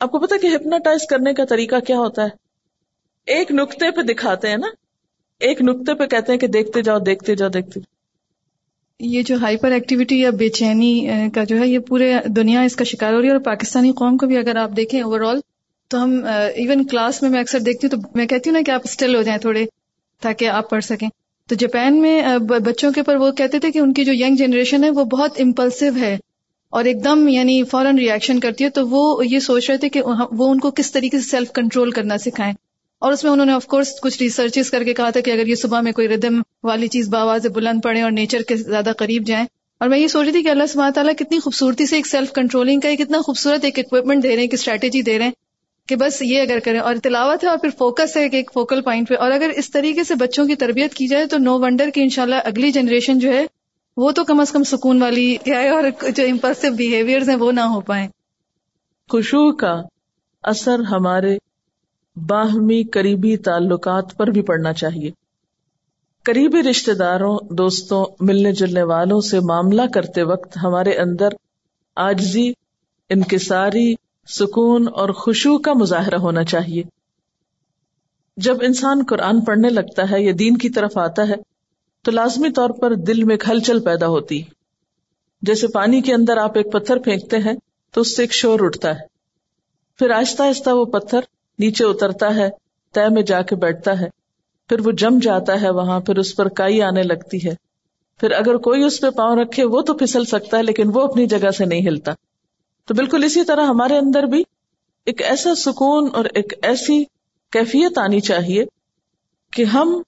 آپ 0.00 0.10
کو 0.10 0.18
پتا 0.18 0.36
کہ 0.42 0.46
ہپناٹائز 0.46 1.06
کرنے 1.06 1.32
کا 1.32 1.44
طریقہ 1.44 1.76
کیا 1.86 1.96
ہوتا 1.96 2.22
ہے؟ 2.22 2.28
ایک 3.26 3.52
نقطے 3.52 3.90
پہ 3.90 4.02
دکھاتے 4.02 4.48
ہیں 4.48 4.56
نا۔ 4.56 4.66
ایک 5.40 5.62
نقطے 5.62 5.94
پہ 5.94 6.06
کہتے 6.06 6.32
ہیں 6.32 6.38
کہ 6.38 6.46
دیکھتے 6.46 6.82
جاؤ 6.82 6.98
دیکھتے 6.98 7.34
جاؤ 7.34 7.48
دیکھتے 7.48 7.80
جاؤ۔ 7.80 7.92
یہ 9.00 9.22
جو 9.22 9.36
ہائپر 9.36 9.70
ایکٹیویٹی 9.70 10.20
یا 10.20 10.30
بے 10.30 10.48
چینی 10.48 11.08
کا 11.34 11.44
جو 11.44 11.58
ہے، 11.58 11.66
یہ 11.68 11.78
پورے 11.78 12.14
دنیا 12.26 12.62
اس 12.62 12.76
کا 12.76 12.84
شکار 12.84 13.12
ہو 13.12 13.20
رہی 13.20 13.28
ہے 13.28 13.32
اور 13.32 13.40
پاکستانی 13.40 13.92
قوم 13.92 14.16
کو 14.16 14.26
بھی 14.26 14.36
اگر 14.36 14.56
آپ 14.56 14.70
دیکھیں 14.76 15.00
اوور 15.02 15.20
آل 15.20 15.40
تو 15.88 16.02
ہم 16.04 16.20
ایون 16.54 16.86
کلاس 16.86 17.22
میں 17.22 17.30
میں 17.30 17.40
اکثر 17.40 17.60
دیکھتی 17.60 17.86
ہوں 17.86 18.02
تو 18.02 18.08
میں 18.14 18.26
کہتی 18.26 18.50
ہوں 18.50 18.56
نا 18.56 18.62
کہ 18.66 18.70
آپ 18.70 18.80
اسٹل 18.84 19.16
ہو 19.16 19.22
جائیں 19.22 19.40
تھوڑے 19.40 19.64
تاکہ 20.22 20.48
آپ 20.48 20.70
پڑھ 20.70 20.84
سکیں۔ 20.84 21.08
تو 21.48 21.54
جاپان 21.54 22.00
میں 22.02 22.38
بچوں 22.38 22.92
کے 22.92 23.00
اوپر 23.00 23.16
وہ 23.16 23.30
کہتے 23.30 23.58
تھے 23.58 23.70
کہ 23.70 23.78
ان 23.78 23.92
کی 23.92 24.04
جو 24.04 24.12
ینگ 24.12 24.36
جنریشن 24.36 24.84
ہے 24.84 24.90
وہ 24.90 25.04
بہت 25.04 25.40
امپلسو 25.40 25.86
ہے۔ 26.00 26.16
اور 26.74 26.84
ایک 26.84 27.04
دم 27.04 27.28
یعنی 27.28 27.62
فوراً 27.64 27.98
ریئیکشن 27.98 28.40
کرتی 28.40 28.64
ہے، 28.64 28.70
تو 28.70 28.88
وہ 28.88 29.26
یہ 29.26 29.38
سوچ 29.38 29.70
رہے 29.70 29.78
تھے 29.78 29.88
کہ 29.88 29.98
ہاں، 29.98 30.26
وہ 30.32 30.50
ان 30.50 30.58
کو 30.58 30.70
کس 30.70 30.92
طریقے 30.92 31.20
سے 31.20 31.28
سیلف 31.28 31.52
کنٹرول 31.52 31.90
کرنا 31.90 32.18
سکھائیں۔ 32.18 32.52
اور 32.98 33.12
اس 33.12 33.24
میں 33.24 33.32
انہوں 33.32 33.46
نے 33.46 33.52
آف 33.52 33.66
کورس 33.66 34.00
کچھ 34.02 34.22
ریسرچ 34.22 34.58
کر 34.70 34.84
کے 34.84 34.94
کہا 34.94 35.10
تھا 35.10 35.20
کہ 35.20 35.30
اگر 35.30 35.46
یہ 35.46 35.54
صبح 35.54 35.80
میں 35.80 35.92
کوئی 35.92 36.08
ردم 36.08 36.40
والی 36.64 36.88
چیز 36.88 37.08
باواز 37.08 37.46
بلند 37.46 37.80
پڑے 37.84 38.02
اور 38.02 38.10
نیچر 38.10 38.42
کے 38.42 38.56
زیادہ 38.56 38.92
قریب 38.98 39.26
جائیں۔ 39.26 39.46
اور 39.80 39.88
میں 39.88 39.98
یہ 39.98 40.08
سوچ 40.08 40.24
رہی 40.24 40.32
تھی 40.32 40.42
کہ 40.42 40.48
اللہ 40.48 40.66
سبحانہ 40.68 40.92
تعالیٰ 40.92 41.14
کتنی 41.14 41.38
خوبصورتی 41.38 41.86
سے 41.86 41.96
ایک 41.96 42.06
سیلف 42.06 42.32
کنٹرولنگ 42.32 42.80
کا 42.80 42.94
کتنا 42.98 43.20
خوبصورت 43.20 43.64
ایک 43.64 43.78
اکوپمنٹ 43.78 44.22
دے 44.22 44.28
رہے 44.28 44.34
ہیں، 44.34 44.42
ایک 44.42 44.54
اسٹریٹجی 44.54 45.02
دے 45.02 45.18
رہے 45.18 45.24
ہیں 45.24 45.32
کہ 45.88 45.96
بس 45.96 46.22
یہ 46.22 46.40
اگر 46.40 46.58
کریں۔ 46.64 46.78
اور 46.78 46.94
تلاوت 47.02 47.44
ہے 47.44 47.48
اور 47.48 47.58
پھر 47.58 47.68
فوکس 47.78 48.16
ہے 48.16 48.28
ایک 48.32 48.50
فوکل 48.54 48.82
پوائنٹ 48.82 49.08
پہ۔ 49.08 49.14
اور 49.14 49.30
اگر 49.30 49.50
اس 49.56 49.70
طریقے 49.70 50.04
سے 50.04 50.14
بچوں 50.14 50.46
کی 50.46 50.54
تربیت 50.54 50.94
کی 50.94 51.06
جائے 51.06 51.26
تو 51.26 51.38
نو 51.38 51.58
ونڈر 51.58 51.90
کی 51.94 52.02
انشاءاللہ 52.02 52.36
اگلی 52.44 52.70
جنریشن 52.70 53.18
جو 53.18 53.32
ہے 53.32 53.46
وہ 53.96 54.10
تو 54.10 54.24
کم 54.24 54.40
از 54.40 54.52
کم 54.52 54.62
سکون 54.62 55.02
والی 55.02 55.36
کیا 55.44 55.60
ہے 55.60 55.68
اور 55.68 55.82
جو 56.16 56.22
امپلسو 56.30 56.72
بہیویئر 56.72 57.28
ہیں 57.28 57.36
وہ 57.36 57.52
نہ 57.52 57.60
ہو 57.60 57.80
پائیں۔ 57.80 58.08
خوشبو 59.10 59.56
کا 59.56 59.82
اثر 60.42 60.80
ہمارے 60.80 61.38
باہمی 62.16 62.82
قریبی 62.82 63.36
تعلقات 63.36 64.16
پر 64.16 64.26
بھی 64.26 64.42
پڑنا 64.42 64.72
چاہیے۔ 64.72 65.10
قریبی 66.22 66.62
رشتے 66.62 66.94
داروں 66.94 67.38
دوستوں، 67.54 68.06
ملنے 68.20 68.52
جلنے 68.52 68.82
والوں 68.82 69.20
سے 69.20 69.40
معاملہ 69.40 69.82
کرتے 69.94 70.22
وقت 70.22 70.58
ہمارے 70.62 70.94
اندر 70.94 71.28
آجزی 71.96 72.52
انکساری، 73.10 73.94
سکون 74.26 74.88
اور 74.92 75.08
خوشبو 75.08 75.58
کا 75.58 75.72
مظاہرہ 75.72 76.16
ہونا 76.16 76.44
چاہیے۔ 76.44 76.82
جب 78.36 78.56
انسان 78.60 79.02
قرآن 79.08 79.40
پڑھنے 79.40 79.68
لگتا 79.68 80.10
ہے 80.10 80.22
یا 80.22 80.32
دین 80.38 80.56
کی 80.56 80.68
طرف 80.68 80.98
آتا 80.98 81.28
ہے 81.28 81.53
تو 82.04 82.10
لازمی 82.10 82.50
طور 82.50 82.70
پر 82.70 82.94
دل 82.94 83.24
میں 83.24 83.34
ایک 83.34 83.44
ہلچل 83.48 83.80
پیدا 83.80 84.06
ہوتی۔ 84.06 84.42
جیسے 85.42 85.68
پانی 85.68 86.00
کے 86.00 86.14
اندر 86.14 86.36
آپ 86.36 86.56
ایک 86.56 86.72
پتھر 86.72 86.98
پھینکتے 86.98 87.38
ہیں، 87.38 87.52
تو 87.92 88.00
اس 88.00 88.16
سے 88.16 88.22
ایک 88.22 88.34
شور 88.34 88.60
اٹھتا 88.62 88.90
ہے۔ 88.90 89.00
پھر 89.98 90.10
آہستہ 90.10 90.42
آہستہ 90.42 90.70
وہ 90.70 90.84
پتھر 90.84 91.20
نیچے 91.58 91.84
اترتا 91.84 92.34
ہے 92.34 92.50
طے 92.92 93.08
میں 93.08 93.22
جا 93.22 93.42
کے 93.42 93.56
بیٹھتا 93.56 94.00
ہے۔ 94.00 94.08
پھر 94.68 94.86
وہ 94.86 94.92
جم 94.92 95.18
جاتا 95.18 95.60
ہے 95.62 95.70
وہاں، 95.70 96.00
پھر 96.00 96.18
اس 96.18 96.36
پر 96.36 96.48
کائی 96.48 96.82
آنے 96.82 97.02
لگتی 97.02 97.48
ہے۔ 97.48 97.54
پھر 98.20 98.30
اگر 98.30 98.56
کوئی 98.56 98.84
اس 98.84 99.00
پہ 99.00 99.10
پاؤں 99.10 99.36
رکھے، 99.36 99.64
وہ 99.64 99.80
تو 99.80 99.94
پھسل 99.94 100.24
سکتا 100.24 100.56
ہے، 100.56 100.62
لیکن 100.62 100.90
وہ 100.94 101.00
اپنی 101.00 101.26
جگہ 101.26 101.50
سے 101.50 101.64
نہیں 101.64 101.86
ہلتا۔ 101.86 102.12
تو 102.84 102.94
بالکل 102.94 103.24
اسی 103.24 103.44
طرح 103.44 103.66
ہمارے 103.66 103.98
اندر 103.98 104.22
بھی 104.22 104.44
ایک 105.06 105.22
ایسا 105.22 105.54
سکون 105.54 106.08
اور 106.12 106.24
ایک 106.24 106.52
ایسی 106.62 107.04
کیفیت 107.50 107.98
آنی 107.98 108.20
چاہیے 108.20 108.64
کہ 109.50 109.64
ہم 109.64 110.02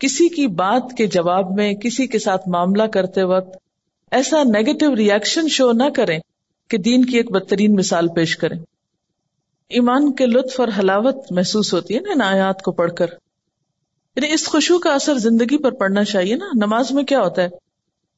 کسی 0.00 0.28
کی 0.28 0.46
بات 0.46 0.96
کے 0.96 1.06
جواب 1.06 1.50
میں، 1.52 1.74
کسی 1.74 2.06
کے 2.06 2.18
ساتھ 2.18 2.48
معاملہ 2.48 2.82
کرتے 2.82 3.22
وقت 3.22 3.56
ایسا 4.10 4.42
نیگیٹو 4.42 4.96
ریئیکشن 4.96 5.48
شو 5.48 5.72
نہ 5.72 5.84
کریں 5.94 6.18
کہ 6.68 6.78
دین 6.78 7.04
کی 7.04 7.16
ایک 7.16 7.30
بدترین 7.30 7.74
مثال 7.74 8.08
پیش 8.08 8.36
کریں۔ 8.36 8.58
ایمان 9.68 10.12
کے 10.12 10.26
لطف 10.26 10.60
اور 10.60 10.68
حلاوت 10.78 11.32
محسوس 11.32 11.74
ہوتی 11.74 11.94
ہے 11.94 12.00
نا، 12.00 12.12
ان 12.12 12.22
آیات 12.22 12.62
کو 12.62 12.72
پڑھ 12.72 12.92
کر۔ 12.92 13.06
یعنی 14.16 14.32
اس 14.32 14.46
خوشبو 14.46 14.78
کا 14.78 14.94
اثر 14.94 15.14
زندگی 15.14 15.62
پر 15.62 15.72
پڑنا 15.72 16.04
چاہیے 16.04 16.36
نا۔ 16.36 16.46
نماز 16.54 16.92
میں 16.92 17.04
کیا 17.04 17.20
ہوتا 17.20 17.42
ہے؟ 17.42 17.48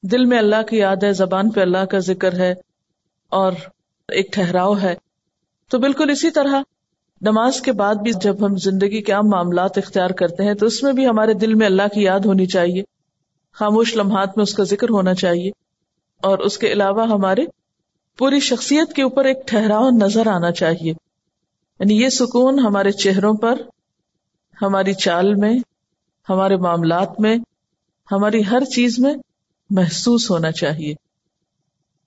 دل 0.02 0.24
میں 0.24 0.38
اللہ 0.38 0.62
کی 0.62 0.76
یاد 0.76 0.96
ہے، 1.02 1.12
زبان 1.12 1.50
پہ 1.50 1.60
اللہ 1.60 1.84
کا 1.84 1.98
ذکر 1.98 2.32
ہے 2.32 2.54
اور 3.28 3.52
ایک 4.08 4.32
ٹھہراؤ 4.32 4.74
ہے۔ 4.82 4.94
تو 5.70 5.78
بالکل 5.78 6.10
اسی 6.10 6.30
طرح 6.30 6.60
نماز 7.22 7.60
کے 7.60 7.72
بعد 7.72 7.94
بھی 7.94 8.12
جب 8.22 8.46
ہم 8.46 8.56
زندگی 8.56 9.02
کے 9.02 9.12
عام 9.12 9.28
معاملات 9.28 9.78
اختیار 9.78 10.10
کرتے 10.10 10.44
ہیں 10.44 10.54
تو 10.54 10.66
اس 10.66 10.82
میں 10.82 10.92
بھی 10.92 11.06
ہمارے 11.06 11.34
دل 11.34 11.54
میں 11.54 11.66
اللہ 11.66 11.82
کی 11.94 12.02
یاد 12.02 12.20
ہونی 12.20 12.46
چاہیے۔ 12.46 12.82
خاموش 13.52 13.96
لمحات 13.96 14.36
میں 14.36 14.42
اس 14.42 14.54
کا 14.54 14.62
ذکر 14.62 14.88
ہونا 14.90 15.14
چاہیے۔ 15.14 15.50
اور 16.22 16.38
اس 16.38 16.58
کے 16.58 16.72
علاوہ 16.72 17.06
ہمارے 17.06 17.44
پوری 18.18 18.40
شخصیت 18.40 18.92
کے 18.92 19.02
اوپر 19.02 19.24
ایک 19.24 19.46
ٹھہراؤ 19.46 19.90
نظر 19.90 20.26
آنا 20.26 20.50
چاہیے۔ 20.50 20.90
یعنی 21.80 22.02
یہ 22.02 22.08
سکون 22.08 22.58
ہمارے 22.58 22.92
چہروں 22.92 23.34
پر، 23.34 23.54
ہماری 24.62 24.94
چال 24.94 25.34
میں، 25.34 25.58
ہمارے 26.28 26.56
معاملات 26.56 27.20
میں، 27.20 27.36
ہماری 28.12 28.46
ہر 28.46 28.64
چیز 28.64 28.98
میں 28.98 29.14
محسوس 29.70 30.30
ہونا 30.30 30.52
چاہیے۔ 30.52 30.94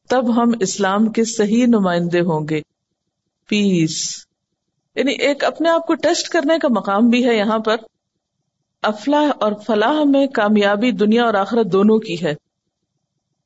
تب 0.10 0.36
ہم 0.36 0.52
اسلام 0.60 1.12
کے 1.12 1.24
صحیح 1.24 1.66
نمائندے 1.66 2.20
ہوں 2.20 2.48
گے۔ 2.50 2.62
پیس 3.48 4.25
یعنی 4.96 5.12
ایک 5.12 5.44
اپنے 5.44 5.70
آپ 5.70 5.88
کو 5.88 5.96
ٹیسٹ 5.96 6.30
کرنے 6.30 6.60
کا 6.60 6.68
مقام 6.68 7.10
بھی 7.10 7.28
ہے 7.28 7.38
یہاں 7.38 7.60
پر۔ 7.60 7.76
افلاح 8.84 9.32
اور 9.40 9.52
فلاح 9.68 10.04
میں 10.06 10.28
کامیابی 10.28 10.92
دنیا 10.92 11.26
اور 11.26 11.34
آخرت 11.34 11.72
دونوں 11.72 12.00
کی 12.00 12.26
ہے۔ 12.26 12.36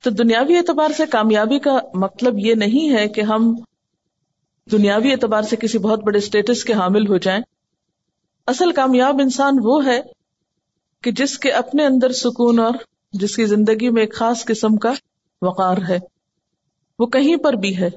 تو 0.04 0.10
دنیاوی 0.10 0.58
اعتبار 0.58 0.90
سے 0.98 1.06
کامیابی 1.06 1.60
کا 1.60 1.80
مطلب 1.94 2.40
یہ 2.40 2.56
نہیں 2.56 2.98
ہے 2.98 3.08
کہ 3.08 3.22
ہم 3.22 3.56
دنیاوی 4.72 5.12
اعتبار 5.12 5.42
سے 5.42 5.56
کسی 5.56 5.78
بہت 5.78 6.04
بڑے 6.04 6.18
اسٹیٹس 6.18 6.64
کے 6.64 6.74
حامل 6.74 7.08
ہو 7.08 7.18
جائیں۔ 7.18 7.42
اصل 8.48 8.72
کامیاب 8.72 9.16
انسان 9.22 9.54
وہ 9.64 9.86
ہے 9.86 10.02
کہ 11.04 11.12
جس 11.12 11.40
کے 11.40 11.52
اپنے 11.52 11.86
اندر 11.86 12.12
سکون 12.12 12.60
اور 12.60 12.74
جس 13.14 13.36
کی 13.36 13.46
زندگی 13.46 13.90
میں 13.90 14.02
ایک 14.02 14.16
خاص 14.16 14.46
قسم 14.46 14.78
کا 14.78 14.94
وقار 15.42 15.78
ہے۔ 15.90 16.00
وہ 17.00 17.06
کہیں 17.06 17.38
پر 17.38 17.54
بھی 17.54 17.78
ہے۔ 17.78 17.90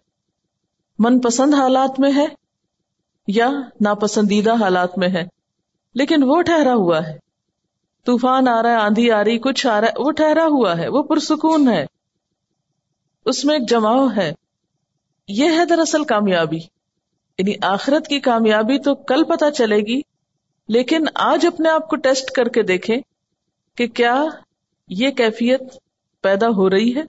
من 0.99 1.21
پسند 1.21 1.55
حالات 1.55 2.01
میں 2.01 2.13
ہے۔ 2.17 2.42
یا 3.27 3.51
ناپسندیدہ 3.81 4.55
حالات 4.55 4.99
میں 4.99 5.09
ہے۔ 5.09 5.25
لیکن 5.95 6.23
وہ 6.23 6.43
ٹھہرا 6.43 6.75
ہوا 6.75 7.07
ہے۔ 7.07 7.19
طوفان 8.07 8.49
آ 8.49 8.63
رہا 8.63 8.71
ہے، 8.71 8.77
آندھی 8.77 9.11
آ 9.11 9.25
رہی، 9.25 9.39
کچھ 9.39 9.67
آ 9.67 9.81
رہا 9.81 9.89
ہے، 9.89 9.93
وہ 9.99 10.13
ٹھہرا 10.13 10.45
ہوا 10.45 10.79
ہے، 10.79 10.89
وہ 10.89 11.03
پرسکون 11.03 11.69
ہے۔ 11.69 11.87
اس 13.25 13.45
میں 13.45 13.59
ایک 13.59 13.69
جماؤ 13.69 14.07
ہے۔ 14.17 14.33
یہ 15.29 15.49
ہے 15.49 15.65
دراصل 15.65 16.05
کامیابی۔ 16.05 16.59
یعنی 17.39 17.53
آخرت 17.63 18.09
کی 18.09 18.21
کامیابی 18.21 18.79
تو 18.79 18.95
کل 18.95 19.25
پتا 19.25 19.51
چلے 19.51 19.77
گی، 19.77 20.01
لیکن 20.69 21.05
آج 21.15 21.47
اپنے 21.47 21.69
آپ 21.69 21.89
کو 21.89 21.97
ٹیسٹ 21.97 22.31
کر 22.31 22.49
کے 22.49 22.63
دیکھیں 22.63 22.97
کہ 23.77 23.87
کیا 23.87 24.25
یہ 24.89 25.11
کیفیت 25.11 25.63
پیدا 26.21 26.49
ہو 26.49 26.71
رہی 26.71 26.97
ہے۔ 26.97 27.03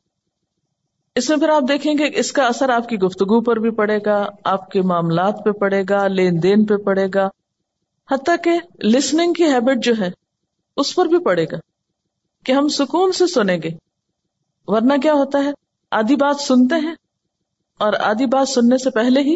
اس 1.16 1.30
میں 1.30 1.38
پھر 1.38 1.50
آپ 1.50 1.64
دیکھیں 1.68 1.94
گے 1.94 2.04
اس 2.14 2.32
کا 2.32 2.46
اثر 2.46 2.70
آپ 2.70 2.90
کی 2.90 2.98
گفتگو 2.98 3.42
پر 3.42 3.58
بھی 3.58 3.72
پڑے 3.72 4.00
گا، 4.06 4.26
آپ 4.44 4.70
کے 4.70 4.82
معاملات 4.82 5.46
پہ 5.46 5.52
پڑے 5.52 5.84
گا، 5.90 6.08
لین 6.08 6.44
دین 6.44 6.66
پہ 6.66 6.76
پڑے 6.76 7.08
گا، 7.14 7.30
حتیٰ 8.12 8.36
کہ 8.44 8.86
لسننگ 8.88 9.34
کی 9.34 9.44
ہیبٹ 9.44 9.84
جو 9.84 9.94
ہے، 10.00 10.10
اس 10.78 10.96
پر 10.96 11.06
بھی 11.06 11.20
پڑے 11.20 11.46
گا 11.46 11.58
کہ 12.44 12.52
ہم 12.52 12.68
سکون 12.68 13.12
سے 13.12 13.28
سنیں 13.28 13.58
گے۔ 13.64 13.70
ورنہ 14.68 14.94
کیا 15.02 15.14
ہوتا 15.14 15.44
ہے؟ 15.44 15.52
آدھی 15.92 16.16
بات 16.16 16.36
سنتے 16.36 16.76
ہیں 16.76 16.96
اور 17.78 17.94
آدھی 17.94 18.26
بات 18.26 18.50
سننے 18.50 18.78
سے 18.78 18.90
پہلے 18.90 19.22
ہی 19.22 19.36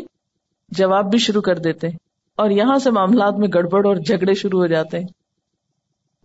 جواب 0.69 1.09
بھی 1.09 1.17
شروع 1.17 1.41
کر 1.41 1.57
دیتے 1.57 1.87
ہیں 1.87 1.97
اور 2.35 2.49
یہاں 2.49 2.77
سے 2.77 2.91
معاملات 2.91 3.33
میں 3.33 3.47
گڑبڑ 3.53 3.85
اور 3.85 3.95
جھگڑے 3.95 4.33
شروع 4.33 4.59
ہو 4.59 4.67
جاتے 4.67 4.99
ہیں۔ 4.99 5.07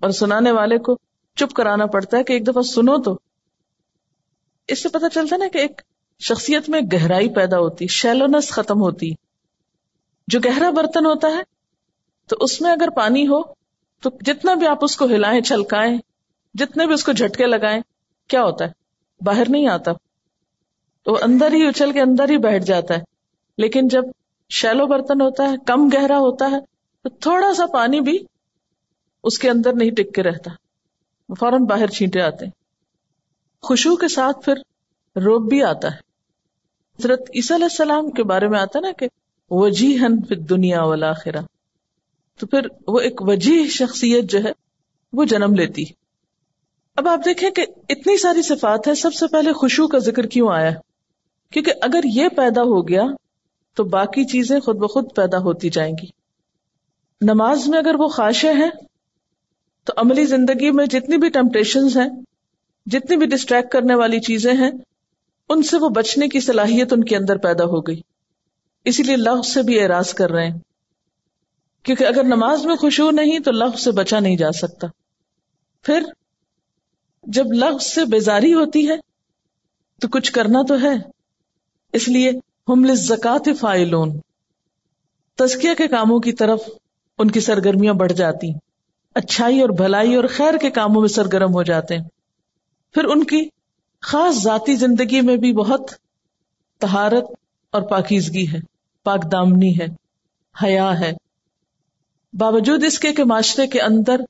اور 0.00 0.11
سنانے 0.11 0.50
والے 0.50 0.78
کو 0.78 0.98
چپ 1.36 1.53
کرانا 1.53 1.86
پڑتا 1.86 2.18
ہے 2.18 2.22
کہ 2.22 2.32
ایک 2.32 2.46
دفعہ 2.46 2.62
سنو 2.62 3.03
تو 3.03 3.18
اس 4.72 4.82
سے 4.82 4.88
پتا 4.88 5.08
چلتا 5.08 5.36
نا 5.36 5.44
کہ 5.52 5.58
ایک 5.58 5.82
شخصیت 6.28 6.68
میں 6.68 6.80
گہرائی 6.92 7.28
پیدا 7.28 7.58
ہوتی 7.58 7.86
شیلونس 7.86 8.50
ختم 8.50 8.80
ہوتی۔ 8.80 9.10
جو 10.28 10.40
گہرا 10.44 10.70
برتن 10.70 11.06
ہوتا 11.06 11.28
ہے، 11.28 11.42
تو 12.28 12.36
اس 12.40 12.60
میں 12.60 12.72
اگر 12.72 12.88
پانی 12.96 13.26
ہو، 13.26 13.42
تو 14.00 14.10
جتنا 14.20 14.54
بھی 14.54 14.66
آپ 14.66 14.78
اس 14.80 14.96
کو 14.96 15.04
ہلائیں، 15.04 15.40
چھلکائیں، 15.40 15.98
جتنے 16.54 16.86
بھی 16.86 16.94
اس 16.94 17.04
کو 17.04 17.12
جھٹکے 17.12 17.46
لگائیں، 17.46 17.80
کیا 18.28 18.42
ہوتا 18.44 18.64
ہے؟ 18.64 18.70
باہر 19.20 19.44
نہیں 19.48 19.68
آتا۔ 19.68 19.92
تو 21.02 21.18
اندر 21.22 21.52
ہی 21.52 21.66
اچھل 21.66 21.92
کے 21.92 22.00
اندر 22.00 22.28
ہی 22.28 22.38
بیٹھ 22.38 22.64
جاتا 22.64 22.94
ہے۔ 22.94 23.02
لیکن 23.58 23.88
جب 23.88 24.04
شیلو 24.50 24.86
برتن 24.86 25.20
ہوتا 25.20 25.50
ہے، 25.50 25.54
کم 25.66 25.88
گہرا 25.92 26.18
ہوتا 26.18 26.50
ہے، 26.50 26.60
تو 27.02 27.08
تھوڑا 27.08 27.54
سا 27.54 27.66
پانی 27.66 28.00
بھی 28.00 28.18
اس 29.24 29.38
کے 29.38 29.50
اندر 29.50 29.72
نہیں 29.72 29.90
ٹک 29.90 30.14
کے 30.14 30.22
رہتا۔ 30.22 30.50
فوراً 31.40 31.64
باہر 31.64 31.86
چھینٹے 31.86 32.20
آتے 32.20 32.44
ہیں۔ 32.44 32.61
خوشبو 33.62 33.96
کے 33.96 34.08
ساتھ 34.08 34.44
پھر 34.44 34.54
روب 35.16 35.48
بھی 35.48 35.62
آتا 35.62 35.88
ہے۔ 35.88 35.96
حضرت 36.98 37.20
عیسی 37.34 37.54
علیہ 37.54 37.64
السلام 37.64 38.10
کے 38.10 38.22
بارے 38.22 38.48
میں 38.48 38.58
آتا 38.60 38.80
نا 38.80 38.92
کہ 38.92 39.08
وجی 39.50 39.98
ہن 39.98 40.16
دنیا 40.48 40.82
والا 40.82 41.12
خرا 41.12 41.40
تو 42.40 42.46
پھر 42.46 42.66
وہ 42.86 43.00
ایک 43.00 43.22
وجی 43.22 43.68
شخصیت 43.68 44.30
جو 44.30 44.44
ہے 44.44 44.52
وہ 45.12 45.24
جنم 45.24 45.54
لیتی 45.54 45.84
اب 46.96 47.08
آپ 47.08 47.20
دیکھیں 47.24 47.50
کہ 47.50 47.66
اتنی 47.88 48.16
ساری 48.16 48.42
صفات 48.42 48.88
ہے 48.88 48.94
سب 48.94 49.14
سے 49.14 49.26
پہلے 49.26 49.52
خوشبو 49.52 49.88
کا 49.88 49.98
ذکر 49.98 50.26
کیوں 50.26 50.48
آیا 50.52 50.70
کیونکہ 51.50 51.72
اگر 51.82 52.00
یہ 52.04 52.28
پیدا 52.28 52.62
ہو 52.62 52.88
گیا 52.88 53.02
تو 53.74 53.84
باقی 53.84 54.24
چیزیں 54.24 54.60
خود 54.60 54.76
بخود 54.76 55.14
پیدا 55.16 55.38
ہوتی 55.38 55.70
جائیں 55.70 55.92
گی۔ 56.02 56.06
نماز 57.20 57.68
میں 57.68 57.78
اگر 57.78 57.94
وہ 57.94 58.08
خواہشیں 58.08 58.52
ہیں 58.52 58.70
تو 59.84 59.92
عملی 59.96 60.24
زندگی 60.24 60.70
میں 60.70 60.86
جتنی 60.86 61.16
بھی 61.16 61.28
ٹمپٹیشن 61.28 61.84
ہیں 61.84 62.08
جتنی 62.87 63.16
بھی 63.16 63.26
ڈسٹریکٹ 63.26 63.68
کرنے 63.68 63.95
والی 63.95 64.20
چیزیں 64.20 64.53
ہیں، 64.53 64.70
ان 65.49 65.62
سے 65.62 65.76
وہ 65.76 65.89
بچنے 65.89 66.28
کی 66.28 66.41
صلاحیت 66.41 66.93
ان 66.93 67.05
کے 67.05 67.16
اندر 67.16 67.37
پیدا 67.37 67.64
ہو 67.64 67.80
گئی۔ 67.80 68.01
اسی 68.85 69.03
لیے 69.03 69.16
لفظ 69.16 69.49
سے 69.49 69.62
بھی 69.62 69.80
اعراض 69.80 70.14
کر 70.14 70.30
رہے 70.30 70.49
ہیں۔ 70.49 70.59
کیونکہ 71.83 72.05
اگر 72.05 72.24
نماز 72.24 72.66
میں 72.66 72.76
خوشبو 72.76 73.11
نہیں 73.11 73.39
تو 73.39 73.51
لفظ 73.51 73.83
سے 73.83 73.91
بچا 73.91 74.20
نہیں 74.20 74.37
جا 74.37 74.53
سکتا۔ 74.53 74.87
پھر 75.83 76.03
جب 77.22 77.53
لفظ 77.53 77.87
سے 77.87 78.05
بیزاری 78.05 78.55
ہوتی 78.55 78.89
ہے 78.89 78.97
تو 80.01 80.09
کچھ 80.09 80.33
کرنا 80.33 80.62
تو 80.68 80.83
ہے۔ 80.83 80.95
اس 81.93 82.09
لیے 82.09 82.30
ہم 82.68 82.95
زکات 82.95 83.49
فائلون 83.61 84.20
تزکیہ 85.35 85.74
کے 85.78 85.89
کاموں 85.89 86.20
کی 86.20 86.33
طرف 86.33 86.61
ان 87.18 87.30
کی 87.30 87.41
سرگرمیاں 87.41 87.95
بڑھ 87.95 88.12
جاتی۔ 88.12 88.53
اچھائی 89.14 89.61
اور 89.61 89.68
بھلائی 89.68 90.14
اور 90.14 90.24
خیر 90.30 90.59
کے 90.59 90.70
کاموں 90.70 91.01
میں 91.01 91.09
سرگرم 91.09 91.55
ہو 91.55 91.62
جاتے 91.62 91.97
ہیں۔ 91.97 92.05
پھر 92.93 93.05
ان 93.05 93.24
کی 93.24 93.49
خاص 94.01 94.34
ذاتی 94.34 94.74
زندگی 94.74 95.20
میں 95.20 95.36
بھی 95.36 95.53
بہت 95.53 95.90
تہارت 96.78 97.24
اور 97.70 97.82
پاکیزگی 97.82 98.53
ہے، 98.53 98.59
پاک 99.03 99.32
دامنی 99.32 99.80
ہے، 99.80 99.86
حیا 100.64 101.01
ہے۔ 101.01 101.12
باوجود 102.32 102.84
اس 102.84 102.99
کے 102.99 103.12
کہ 103.12 103.24
معاشرے 103.24 103.66
کے 103.66 103.80
اندر 103.80 104.20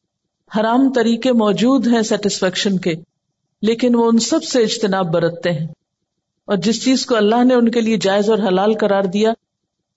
حرام 0.56 0.92
طریقے 0.92 1.32
موجود 1.32 1.86
ہیں 1.86 2.02
سیٹسفیکشن 2.02 2.78
کے، 2.78 2.94
لیکن 3.62 3.94
وہ 3.94 4.08
ان 4.08 4.18
سب 4.18 4.44
سے 4.44 4.62
اجتناب 4.62 5.12
برتتے 5.12 5.52
ہیں۔ 5.52 5.66
اور 6.44 6.56
جس 6.56 6.84
چیز 6.84 7.06
کو 7.06 7.16
اللہ 7.16 7.44
نے 7.44 7.54
ان 7.54 7.70
کے 7.70 7.80
لیے 7.80 7.96
جائز 7.96 8.30
اور 8.30 8.38
حلال 8.38 8.74
قرار 8.80 9.04
دیا، 9.04 9.32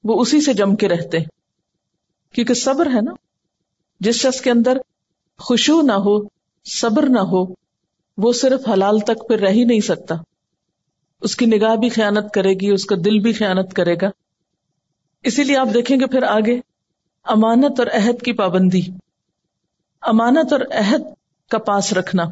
وہ 0.03 0.22
اسی 0.22 0.41
سے 0.41 0.53
جم 0.53 0.76
کے 0.76 0.88
رہتے 0.88 1.18
ہیں۔ 1.18 1.26
کیونکہ 2.34 2.53
صبر 2.53 2.86
ہے 2.86 3.01
نا۔ 3.01 3.11
جس 3.99 4.16
شخص 4.16 4.41
کے 4.41 4.51
اندر 4.51 4.78
خوشبو 5.39 5.82
نہ 5.82 5.91
ہو، 5.91 6.20
صبر 6.66 7.09
نہ 7.09 7.20
ہو 7.20 7.64
وہ 8.18 8.34
صرف 8.34 8.70
حلال 8.70 8.99
تک 8.99 9.28
پھر 9.28 9.39
رہ 9.39 9.49
ہی 9.49 9.63
نہیں 9.63 9.80
سکتا۔ 9.80 10.16
اس 11.22 11.36
کی 11.36 11.45
نگاہ 11.45 11.76
بھی 11.76 11.89
خیانت 11.89 12.34
کرے 12.34 12.53
گی، 12.53 12.72
اس 12.72 12.86
کا 12.86 12.95
دل 13.05 13.20
بھی 13.20 13.34
خیانت 13.34 13.74
کرے 13.74 13.95
گا۔ 14.01 14.09
اسی 15.24 15.43
لیے 15.43 15.57
آپ 15.57 15.68
دیکھیں 15.74 15.99
گے 15.99 16.05
پھر 16.05 16.24
آگے۔ 16.24 16.59
امانت 17.24 17.80
اور 17.80 17.88
عہد 17.88 18.22
کی 18.22 18.34
پابندی۔ 18.34 18.82
امانت 20.01 20.53
اور 20.53 20.61
عہد 20.72 21.01
کا 21.49 21.57
پاس 21.57 21.93
رکھنا۔ 21.93 22.24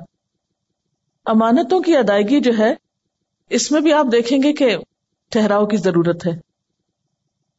امانتوں 1.25 1.79
کی 1.79 1.97
ادائیگی 1.97 2.39
جو 2.39 2.51
ہے، 2.59 2.73
اس 3.49 3.71
میں 3.71 3.81
بھی 3.81 3.93
آپ 3.93 4.05
دیکھیں 4.11 4.43
گے 4.43 4.53
کہ 4.53 4.77
ٹھہراؤ 5.29 5.65
کی 5.65 5.77
ضرورت 5.77 6.27
ہے۔ 6.27 6.31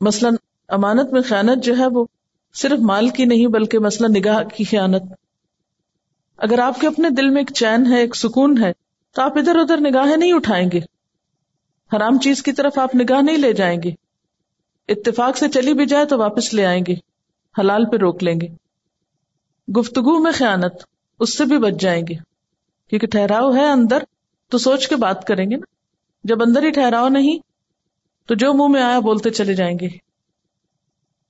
مثلاً 0.01 0.35
امانت 0.69 1.13
میں 1.13 1.23
خیانت 1.23 1.65
جو 1.65 1.77
ہے، 1.79 1.87
وہ 1.87 2.05
صرف 2.55 2.79
مال 2.79 3.09
کی 3.09 3.25
نہیں، 3.25 3.47
بلکہ 3.47 3.79
مثلاً 3.79 4.13
نگاہ 4.13 4.43
کی 4.43 4.65
خیانت۔ 4.65 5.03
اگر 6.37 6.59
آپ 6.59 6.81
کے 6.81 6.87
اپنے 6.87 7.11
دل 7.11 7.31
میں 7.31 7.43
ایک 7.43 7.53
چین 7.55 7.93
ہے، 7.93 8.01
ایک 8.01 8.17
سکون 8.17 8.63
ہے، 8.63 8.73
تو 9.15 9.23
آپ 9.23 9.39
ادھر 9.39 9.57
ادھر 9.57 9.81
نگاہیں 9.81 10.17
نہیں 10.17 10.33
اٹھائیں 10.33 10.71
گے۔ 10.73 10.81
حرام 11.97 12.19
چیز 12.19 12.43
کی 12.43 12.53
طرف 12.53 12.79
آپ 12.79 12.95
نگاہ 12.95 13.23
نہیں 13.23 13.37
لے 13.37 13.53
جائیں 13.53 13.83
گے۔ 13.85 13.91
اتفاق 14.89 15.37
سے 15.37 15.49
چلی 15.49 15.75
بھی 15.75 15.87
جائے 15.87 16.05
تو 16.05 16.19
واپس 16.19 16.55
لے 16.55 16.67
آئیں 16.67 16.85
گے۔ 16.89 16.95
حلال 17.61 17.91
پہ 17.91 17.97
روک 17.97 18.23
لیں 18.23 18.41
گے۔ 18.41 18.49
گفتگو 19.73 20.23
میں 20.23 20.33
خیانت، 20.33 20.75
اس 21.21 21.39
سے 21.39 21.45
بھی 21.45 21.59
بچ 21.59 21.75
جائیں 21.81 22.03
گے۔ 22.09 22.15
کیونکہ 22.91 23.07
ٹھہراؤ 23.07 23.55
ہے 23.55 23.67
اندر، 23.67 24.03
تو 24.49 24.59
سوچ 24.59 24.89
کے 24.89 24.97
بات 24.97 25.27
کریں 25.27 25.51
گے 25.51 25.57
نا۔ 25.57 25.67
جب 26.25 26.43
اندر 26.43 26.63
ہی 26.63 26.71
ٹھہراؤ 26.71 27.09
نہیں، 27.09 27.39
تو 28.29 28.35
جو 28.35 28.55
منہ 28.55 28.69
میں 28.69 28.83
آیا 28.83 28.99
بولتے 28.99 29.31
چلے 29.31 29.55
جائیں 29.55 29.79
گے۔ 29.79 29.89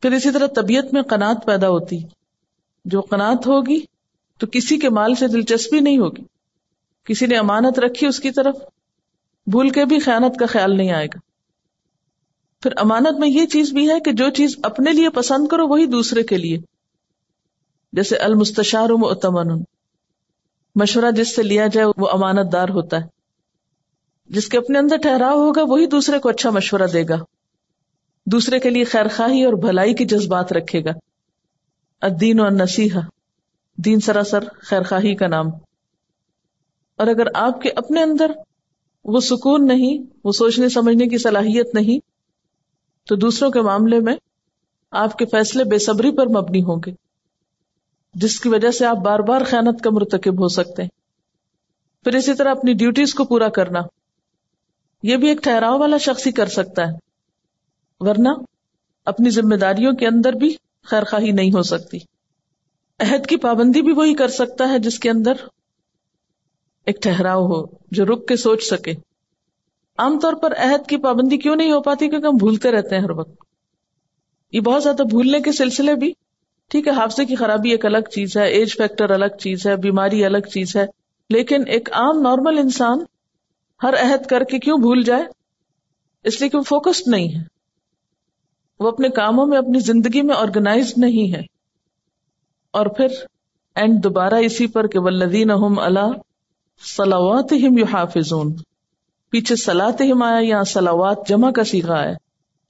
پھر 0.03 0.13
اسی 0.13 0.31
طرح 0.31 0.47
طبیعت 0.47 0.85
میں 0.93 1.03
قناط 1.03 1.47
پیدا 1.47 1.69
ہوتی۔ 1.69 1.99
جو 2.85 3.01
قناط 3.01 3.47
ہوگی 3.47 3.81
تو 4.39 4.47
کسی 4.53 4.79
کے 4.79 4.91
مال 4.91 5.15
سے 5.15 5.27
دلچسپی 5.27 5.81
نہیں 5.81 5.99
ہوگی۔ 5.99 6.23
کسی 7.05 7.27
نے 7.27 7.37
امانت 7.37 7.79
رکھی 7.79 8.07
اس 8.07 8.21
کی 8.21 8.31
طرف، 8.31 8.57
بھول 9.47 9.71
کے 9.71 9.85
بھی 9.85 9.99
خیانت 9.99 10.39
کا 10.39 10.47
خیال 10.47 10.77
نہیں 10.77 10.93
آئے 10.93 11.07
گا۔ 11.07 11.19
پھر 12.63 12.73
امانت 12.77 13.19
میں 13.19 13.29
یہ 13.29 13.47
چیز 13.47 13.73
بھی 13.73 13.91
ہے 13.91 14.01
کہ 14.01 14.13
جو 14.13 14.31
چیز 14.31 14.57
اپنے 14.63 14.93
لیے 14.93 15.09
پسند 15.09 15.49
کرو، 15.49 15.69
وہی 15.69 15.87
دوسرے 15.87 16.23
کے 16.23 16.37
لیے۔ 16.37 16.59
جیسے 17.93 18.17
المستشار 18.17 18.91
متمن 18.91 19.63
مشورہ 20.75 21.11
جس 21.11 21.37
سے 21.37 21.43
لیا 21.43 21.67
جائے 21.67 21.87
وہ 21.97 22.09
امانت 22.09 22.53
دار 22.53 22.69
ہوتا 22.69 22.97
ہے۔ 22.97 23.07
جس 24.27 24.49
کے 24.49 24.59
اپنے 24.59 24.79
اندر 24.79 24.97
ٹھہراؤ 24.97 25.39
ہوگا، 25.39 25.63
وہی 25.63 25.87
دوسرے 25.87 26.19
کو 26.19 26.29
اچھا 26.29 26.51
مشورہ 26.51 26.87
دے 26.93 27.05
گا۔ 27.09 27.17
دوسرے 28.27 28.59
کے 28.59 28.71
لیے 28.71 28.85
خیر 28.85 29.09
خواہی 29.09 29.45
اور 29.45 29.53
بھلائی 29.53 29.95
کی 29.95 30.05
جذبات 30.05 30.53
رکھے 30.53 30.85
گا۔ 30.85 30.91
الدین 32.01 32.41
اور 32.41 32.51
نصیحہ 32.51 33.01
دین 33.77 34.01
سراسر 34.01 34.45
خیر 34.61 34.83
خواہی 34.83 35.15
کا 35.15 35.27
نام۔ 35.27 35.47
اور 36.97 37.07
اگر 37.07 37.27
آپ 37.35 37.61
کے 37.61 37.71
اپنے 37.77 38.03
اندر 38.03 38.31
وہ 39.05 39.21
سکون 39.21 39.67
نہیں، 39.67 39.99
وہ 40.25 40.33
سوچنے، 40.33 40.69
سمجھنے 40.69 41.07
کی 41.07 41.19
صلاحیت 41.19 41.75
نہیں، 41.75 41.99
تو 43.09 43.17
دوسروں 43.17 43.51
کے 43.51 43.61
معاملے 43.61 44.01
میں 44.01 44.17
آپ 44.91 45.19
کے 45.19 45.27
فیصلے 45.27 45.65
بے 45.65 45.79
صبری 45.79 46.11
پر 46.11 46.27
مبنی 46.27 46.63
ہوں 46.63 46.81
گے، 46.87 46.93
جس 48.15 48.41
کی 48.41 48.49
وجہ 48.49 48.71
سے 48.71 48.87
آپ 48.87 48.97
بار 48.97 49.19
بار 49.19 49.41
خیانت 49.47 49.83
کا 49.83 49.91
مرتکب 49.91 50.43
ہو 50.43 50.49
سکتے 50.49 50.83
ہیں۔ 50.83 50.91
پھر 52.05 52.15
اسی 52.15 52.35
طرح 52.35 52.51
اپنی 52.51 52.73
ڈیوٹیز 52.73 53.15
کو 53.15 53.25
پورا 53.25 53.49
کرنا۔ 53.49 53.81
یہ 55.03 55.17
بھی 55.17 55.29
ایک 55.29 55.43
ٹھہراؤ 55.43 55.79
والا 55.79 55.97
شخص 55.97 56.27
ہی 56.27 56.33
کر 56.33 56.47
سکتا 56.47 56.83
ہے، 56.83 56.93
ورنہ 58.01 58.29
اپنی 59.05 59.31
ذمہ 59.31 59.55
داریوں 59.55 59.93
کے 59.93 60.07
اندر 60.07 60.33
بھی 60.33 60.57
خیر 60.83 61.05
خواہی 61.05 61.31
نہیں 61.31 61.51
ہو 61.51 61.63
سکتی۔ 61.63 61.99
عہد 63.01 63.27
کی 63.27 63.37
پابندی 63.37 63.83
بھی 63.83 63.93
وہی 63.93 64.15
کر 64.15 64.29
سکتا 64.29 64.69
ہے 64.69 64.79
جس 64.79 64.99
کے 64.99 65.11
اندر 65.11 65.33
ایک 66.87 67.03
ٹھہراؤ 67.03 67.47
ہو 67.47 67.67
جو 67.91 68.07
رک 68.07 68.29
کے 68.29 68.37
سوچ 68.37 68.63
سکے۔ 68.63 68.93
عام 69.99 70.19
طور 70.21 70.33
پر 70.33 70.53
عہد 70.57 70.89
کی 70.89 70.97
پابندی 70.97 71.37
کیوں 71.37 71.57
نہیں 71.57 71.73
ہو 71.73 71.81
پاتی؟ 71.81 72.09
کیونکہ 72.09 72.27
ہم 72.27 72.37
بھولتے 72.37 72.71
رہتے 72.71 72.95
ہیں 72.95 73.03
ہر 73.03 73.11
وقت۔ 73.11 73.45
یہ 74.53 74.61
بہت 74.61 74.83
زیادہ 74.83 75.03
بھولنے 75.03 75.41
کے 75.41 75.53
سلسلے 75.53 75.95
بھی۔ 75.95 76.13
ٹھیک 76.69 76.87
ہے، 76.87 76.93
حافظے 76.93 77.25
کی 77.25 77.35
خرابی 77.35 77.71
ایک 77.71 77.87
الگ 77.87 77.99
چیز 77.99 78.37
ہے، 78.37 78.49
ایج 78.49 78.77
فیکٹر 78.77 79.11
الگ 79.11 79.37
چیز 79.41 79.67
ہے، 79.67 79.77
بیماری 79.77 80.25
الگ 80.25 80.39
چیز 80.39 80.77
ہے، 80.77 80.87
لیکن 81.31 81.63
ایک 81.67 81.93
عام 81.93 82.21
نارمل 82.21 82.59
انسان 82.59 82.99
ہر 83.83 83.95
عہد 84.03 84.27
کر 84.27 84.45
کے 84.45 84.59
کیوں 84.59 84.79
بھول 84.79 85.03
جائے؟ 85.03 85.23
اس 86.25 86.41
لیے 86.41 86.51
کہ 86.51 86.59
وہ 86.59 86.63
فوکسڈ 86.63 87.03
نہیں 87.07 87.39
ہے۔ 87.39 87.45
وہ 88.81 88.89
اپنے 88.89 89.09
کاموں 89.09 89.47
میں، 89.47 89.59
اپنی 89.59 89.79
زندگی 89.79 90.23
میں 90.23 90.35
آرگنائز 90.35 90.93
نہیں 90.97 91.35
ہے۔ 91.35 91.54
اور 92.75 92.87
پھر 92.87 93.07
اینڈ 93.75 94.05
دوبارہ 94.05 94.35
اسی 94.35 94.67
پر 94.67 94.87
کہ 94.87 94.99
ولدین 94.99 95.51
سلاوات 96.97 97.53
ہم 97.53 97.79
یو 97.79 97.85
حافظون 97.85 98.55
پیچھے 99.31 99.57
سلاط 99.57 100.03
ہم 100.03 100.23
آیا 100.23 100.39
یا 100.41 100.65
سلاوات 100.65 101.29
جمع 101.29 101.51
کا 101.51 101.65
سیکھا 101.65 102.03
ہے۔ 102.03 102.15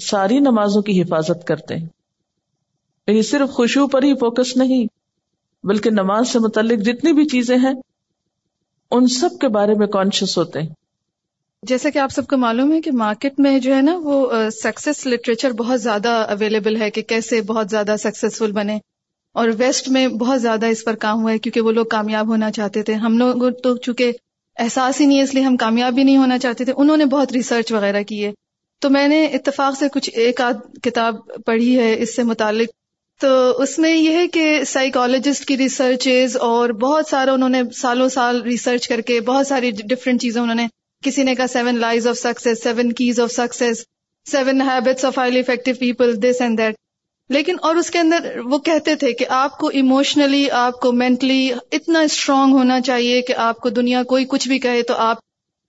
ساری 0.05 0.39
نمازوں 0.39 0.83
کی 0.83 1.03
حفاظت 1.03 1.47
کرتے 1.47 1.77
ہیں۔ 1.77 1.87
یعنی 3.07 3.23
صرف 3.23 3.51
خوشبو 3.51 3.87
پر 3.87 4.03
ہی 4.03 4.15
فوکس 4.15 4.57
نہیں، 4.57 4.87
بلکہ 5.65 5.91
نماز 5.91 6.29
سے 6.29 6.39
متعلق 6.39 6.79
جتنی 6.85 7.13
بھی 7.13 7.25
چیزیں 7.25 7.59
ہیں، 7.59 7.75
ان 8.91 9.07
سب 9.07 9.31
کے 9.41 9.49
بارے 9.49 9.75
میں 9.75 9.87
کانشیس 9.87 10.39
ہوتے 10.39 10.61
ہیں۔ 10.61 10.69
جیسا 11.63 11.91
کہ 11.91 11.99
آپ 11.99 12.11
سب 12.13 12.27
کو 12.27 12.37
معلوم 12.37 12.73
ہے 12.73 12.81
کہ 12.81 12.93
مارکیٹ 12.93 13.41
میں 13.41 13.59
جو 13.59 13.75
ہے 13.75 13.83
نا 13.83 13.99
وہ 14.03 14.33
سکسیس 14.63 15.07
لٹریچر 15.07 15.51
بہت 15.51 15.83
زیادہ 15.83 16.09
اویلیبل 16.09 16.83
ہے 16.83 16.91
کہ 16.91 17.03
کیسے 17.03 17.43
بہت 17.43 17.71
زیادہ 17.71 17.95
سکسیسفل 17.99 18.53
بنے۔ 18.53 18.79
اور 19.35 19.49
ویسٹ 19.59 19.89
میں 19.89 20.09
بہت 20.09 20.43
زیادہ 20.43 20.67
اس 20.67 20.85
پر 20.85 20.95
کام 20.95 21.23
ہوا 21.23 21.33
ہے 21.33 21.39
کیونکہ 21.39 21.61
وہ 21.61 21.73
لوگ 21.73 21.87
کامیاب 21.87 22.29
ہونا 22.29 22.51
چاہتے 22.51 22.83
تھے۔ 22.83 22.95
ہم 22.95 23.19
لوگ 23.19 23.53
تو 23.63 23.77
چونکہ 23.77 24.13
احساس 24.59 25.01
ہی 25.01 25.07
نہیں 25.07 25.19
ہے، 25.19 25.23
اس 25.23 25.35
لیے 25.35 25.43
ہم 25.43 25.57
کامیاب 25.57 25.93
بھی 25.93 26.05
نہیں 26.05 26.17
ہونا 26.17 26.39
چاہتے 26.39 26.65
تھے۔ 26.65 26.73
انہوں 26.77 26.97
نے 26.97 27.05
بہت 27.05 27.33
ریسرچ 27.33 27.73
وغیرہ 27.73 28.03
کی 28.03 28.25
ہے۔ 28.25 28.33
تو 28.81 28.91
میں 28.91 29.09
نے 29.09 29.25
اتفاق 29.27 29.79
سے 29.79 29.89
کچھ 29.89 30.11
ایک 30.13 30.41
آدھ 30.41 30.81
کتاب 30.83 31.15
پڑھی 31.47 31.79
ہے 31.79 32.03
اس 32.03 32.17
سے 32.17 32.23
متعلق۔ 32.23 32.69
تو 33.21 33.63
اس 33.63 33.79
میں 33.79 33.97
یہ 33.97 34.17
ہے 34.17 34.29
کہ 34.29 34.65
سائیکالوجسٹ 34.67 35.45
کی 35.45 35.57
ریسرچز 35.57 36.37
اور 36.37 36.69
بہت 36.69 37.07
سارا 37.07 37.33
انہوں 37.33 37.49
نے 37.49 37.63
سالوں 37.77 38.09
سال 38.09 38.43
ریسرچ 38.43 38.89
کر 38.89 39.01
کے 39.01 39.21
بہت 39.21 39.47
ساری 39.47 39.71
ڈفرینٹ 39.71 40.21
چیزیں 40.21 40.43
انہوں 40.43 40.55
نے 40.55 40.67
کسی 41.05 41.23
نے 41.23 41.35
کہا 41.35 41.47
seven 41.47 41.79
lies 41.81 42.07
of 42.07 42.19
success 42.19 42.63
seven 42.63 42.93
keys 42.93 43.21
of 43.21 43.33
success 43.33 43.85
seven 44.31 44.61
habits 44.63 45.05
of 45.05 45.19
highly 45.19 45.39
effective 45.39 45.71
people 45.79 46.23
this 46.23 46.41
and 46.41 46.59
that 46.59 46.75
لیکن 47.29 47.57
اور 47.63 47.77
اس 47.77 47.91
کے 47.91 47.99
اندر 47.99 48.39
وہ 48.45 48.59
کہتے 48.59 48.95
تھے 48.95 49.13
کہ 49.13 49.25
آپ 49.29 49.59
کو 49.59 49.69
ایموشنلی 49.69 50.51
آپ 50.51 50.81
کو 50.81 50.93
مینٹلی 50.93 51.53
اتنا 51.73 52.01
اسٹرانگ 52.01 52.53
ہونا 52.53 52.81
چاہیے 52.81 53.23
کہ 53.23 53.35
آپ 53.37 53.57
کو 53.57 53.69
دنیا 53.69 54.03
کوئی 54.03 54.25
کچھ 54.29 54.49
بھی 54.49 54.59
کہے 54.59 54.83
تو 54.83 54.95
آپ 54.95 55.17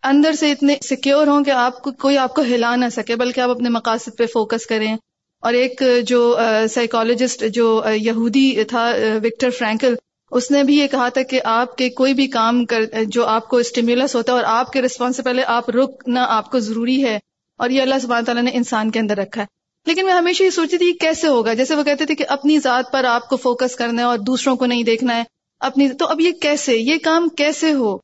اندر 0.04 0.34
سے 0.34 0.52
اتنے 0.52 0.76
سیکیور 0.82 1.28
ہوں 1.28 1.44
کہ 1.44 1.52
آپ 1.52 1.82
کو 1.82 1.92
کوئی 1.92 2.18
آپ 2.18 2.36
کو 2.36 2.42
ہلا 2.42 2.76
نہ 2.76 2.86
سکے، 2.92 3.16
بلکہ 3.16 3.42
آپ 3.42 3.50
اپنے 3.50 3.70
مقاصد 3.70 4.18
پہ 4.18 4.26
فوکس 4.26 4.66
کریں۔ 4.66 4.96
اور 5.44 5.54
ایک 5.54 5.82
جو 6.08 6.38
سائیکالوجسٹ 6.74 7.44
جو 7.54 7.84
یہودی 7.96 8.64
تھا 8.64 8.92
وکٹر 9.24 9.50
فرینکل، 9.50 9.96
اس 10.32 10.52
نے 10.52 10.64
بھی 10.64 10.78
یہ 10.78 10.88
کہا 10.88 11.10
تھا 11.10 11.22
کہ 11.22 11.42
آپ 11.44 11.76
کے 11.76 11.90
کوئی 11.90 12.14
بھی 12.14 12.28
کام 12.28 12.66
کر، 12.66 12.82
جو 13.06 13.26
آپ 13.26 13.50
کو 13.50 13.58
اسٹیمولس 13.58 14.16
ہوتا 14.16 14.32
ہے 14.32 14.38
اور 14.38 14.46
آپ 14.48 14.72
کے 14.74 14.82
رسپانس 14.82 15.18
سے 15.18 15.24
پہلے 15.24 15.44
آپ 15.48 15.70
رکنا 15.70 16.26
آپ 16.30 16.52
کو 16.52 16.60
ضروری 16.60 17.04
ہے۔ 17.06 17.20
اور 17.58 17.70
یہ 17.70 17.82
اللہ 17.82 17.96
سبحانہ 18.02 18.26
تعالیٰ 18.26 18.44
نے 18.44 18.52
انسان 18.54 18.92
کے 18.92 19.00
اندر 19.00 19.18
رکھا 19.18 19.42
ہے۔ 19.42 19.55
لیکن 19.86 20.06
میں 20.06 20.14
ہمیشہ 20.14 20.44
یہ 20.44 20.50
سوچتی 20.50 20.78
تھی 20.78 20.92
کیسے 20.94 21.28
ہوگا؟ 21.28 21.54
جیسے 21.54 21.76
وہ 21.76 21.84
کہتے 21.84 22.06
تھے 22.06 22.16
کہ 22.16 22.26
اپنی 22.28 22.60
ذات 22.60 22.92
پر 22.92 23.04
آپ 23.04 23.30
کو 23.30 23.38
فوکس 23.38 23.76
کرنا 23.76 24.02
ہے 24.02 24.08
اور 24.08 24.18
دوسروں 24.18 24.56
کو 24.56 24.66
نہیں 24.66 24.84
دیکھنا 24.84 25.18
ہے، 25.18 25.24
اپنی، 25.60 25.90
تو 25.90 26.06
اب 26.06 26.22
یہ 26.22 26.32
کیسے؟ 26.32 26.78
یہ 26.78 26.98
کام 27.04 27.30
کیسے 27.30 27.74
ہو؟ 27.74 27.98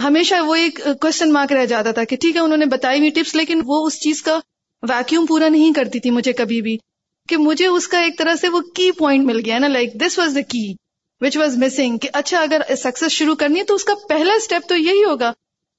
ہمیشہ 0.00 0.34
وہ 0.44 0.54
ایک 0.54 0.80
کوشچن 1.00 1.32
مارک 1.32 1.52
رہ 1.52 1.66
جاتا 1.66 1.92
تھا 1.92 2.04
کہ 2.04 2.16
ٹھیک 2.16 2.36
ہے، 2.36 2.40
انہوں 2.40 2.58
نے 2.58 2.66
بتائی 2.66 2.98
ہوئی 2.98 3.10
ٹپس 3.10 3.34
لیکن 3.34 3.60
وہ 3.64 3.86
اس 3.86 4.00
چیز 4.00 4.22
کا 4.22 4.38
ویکیوم 4.82 5.26
پورا 5.26 5.48
نہیں 5.48 5.72
کرتی 5.72 6.00
تھی 6.00 6.10
مجھے 6.10 6.32
کبھی 6.32 6.62
بھی 6.62 6.76
کہ 7.28 7.36
مجھے 7.36 7.66
اس 7.66 7.88
کا 7.88 7.98
ایک 7.98 8.18
طرح 8.18 8.34
سے 8.40 8.48
وہ 8.48 8.60
کی 8.60 8.92
پوائنٹ 8.92 9.24
مل 9.24 9.40
گیا 9.44 9.58
نا 9.58 9.68
لائک 9.68 9.94
دس 9.94 10.18
واز 10.18 10.34
دا 10.34 10.40
کی 10.40 10.74
وچ 11.20 11.36
واز 11.36 11.56
مسنگ 11.56 11.98
کہ 11.98 12.08
اچھا 12.12 12.40
اگر 12.40 12.62
سکسیس 12.76 13.12
شروع 13.12 13.34
کرنی 13.34 13.58
ہے 13.58 13.64
تو 13.64 13.74
اس 13.74 13.84
کا 13.84 13.94
پہلا 14.08 14.32
اسٹیپ 14.32 14.68
تو 14.68 14.76
یہی 14.76 15.04
ہوگا 15.04 15.32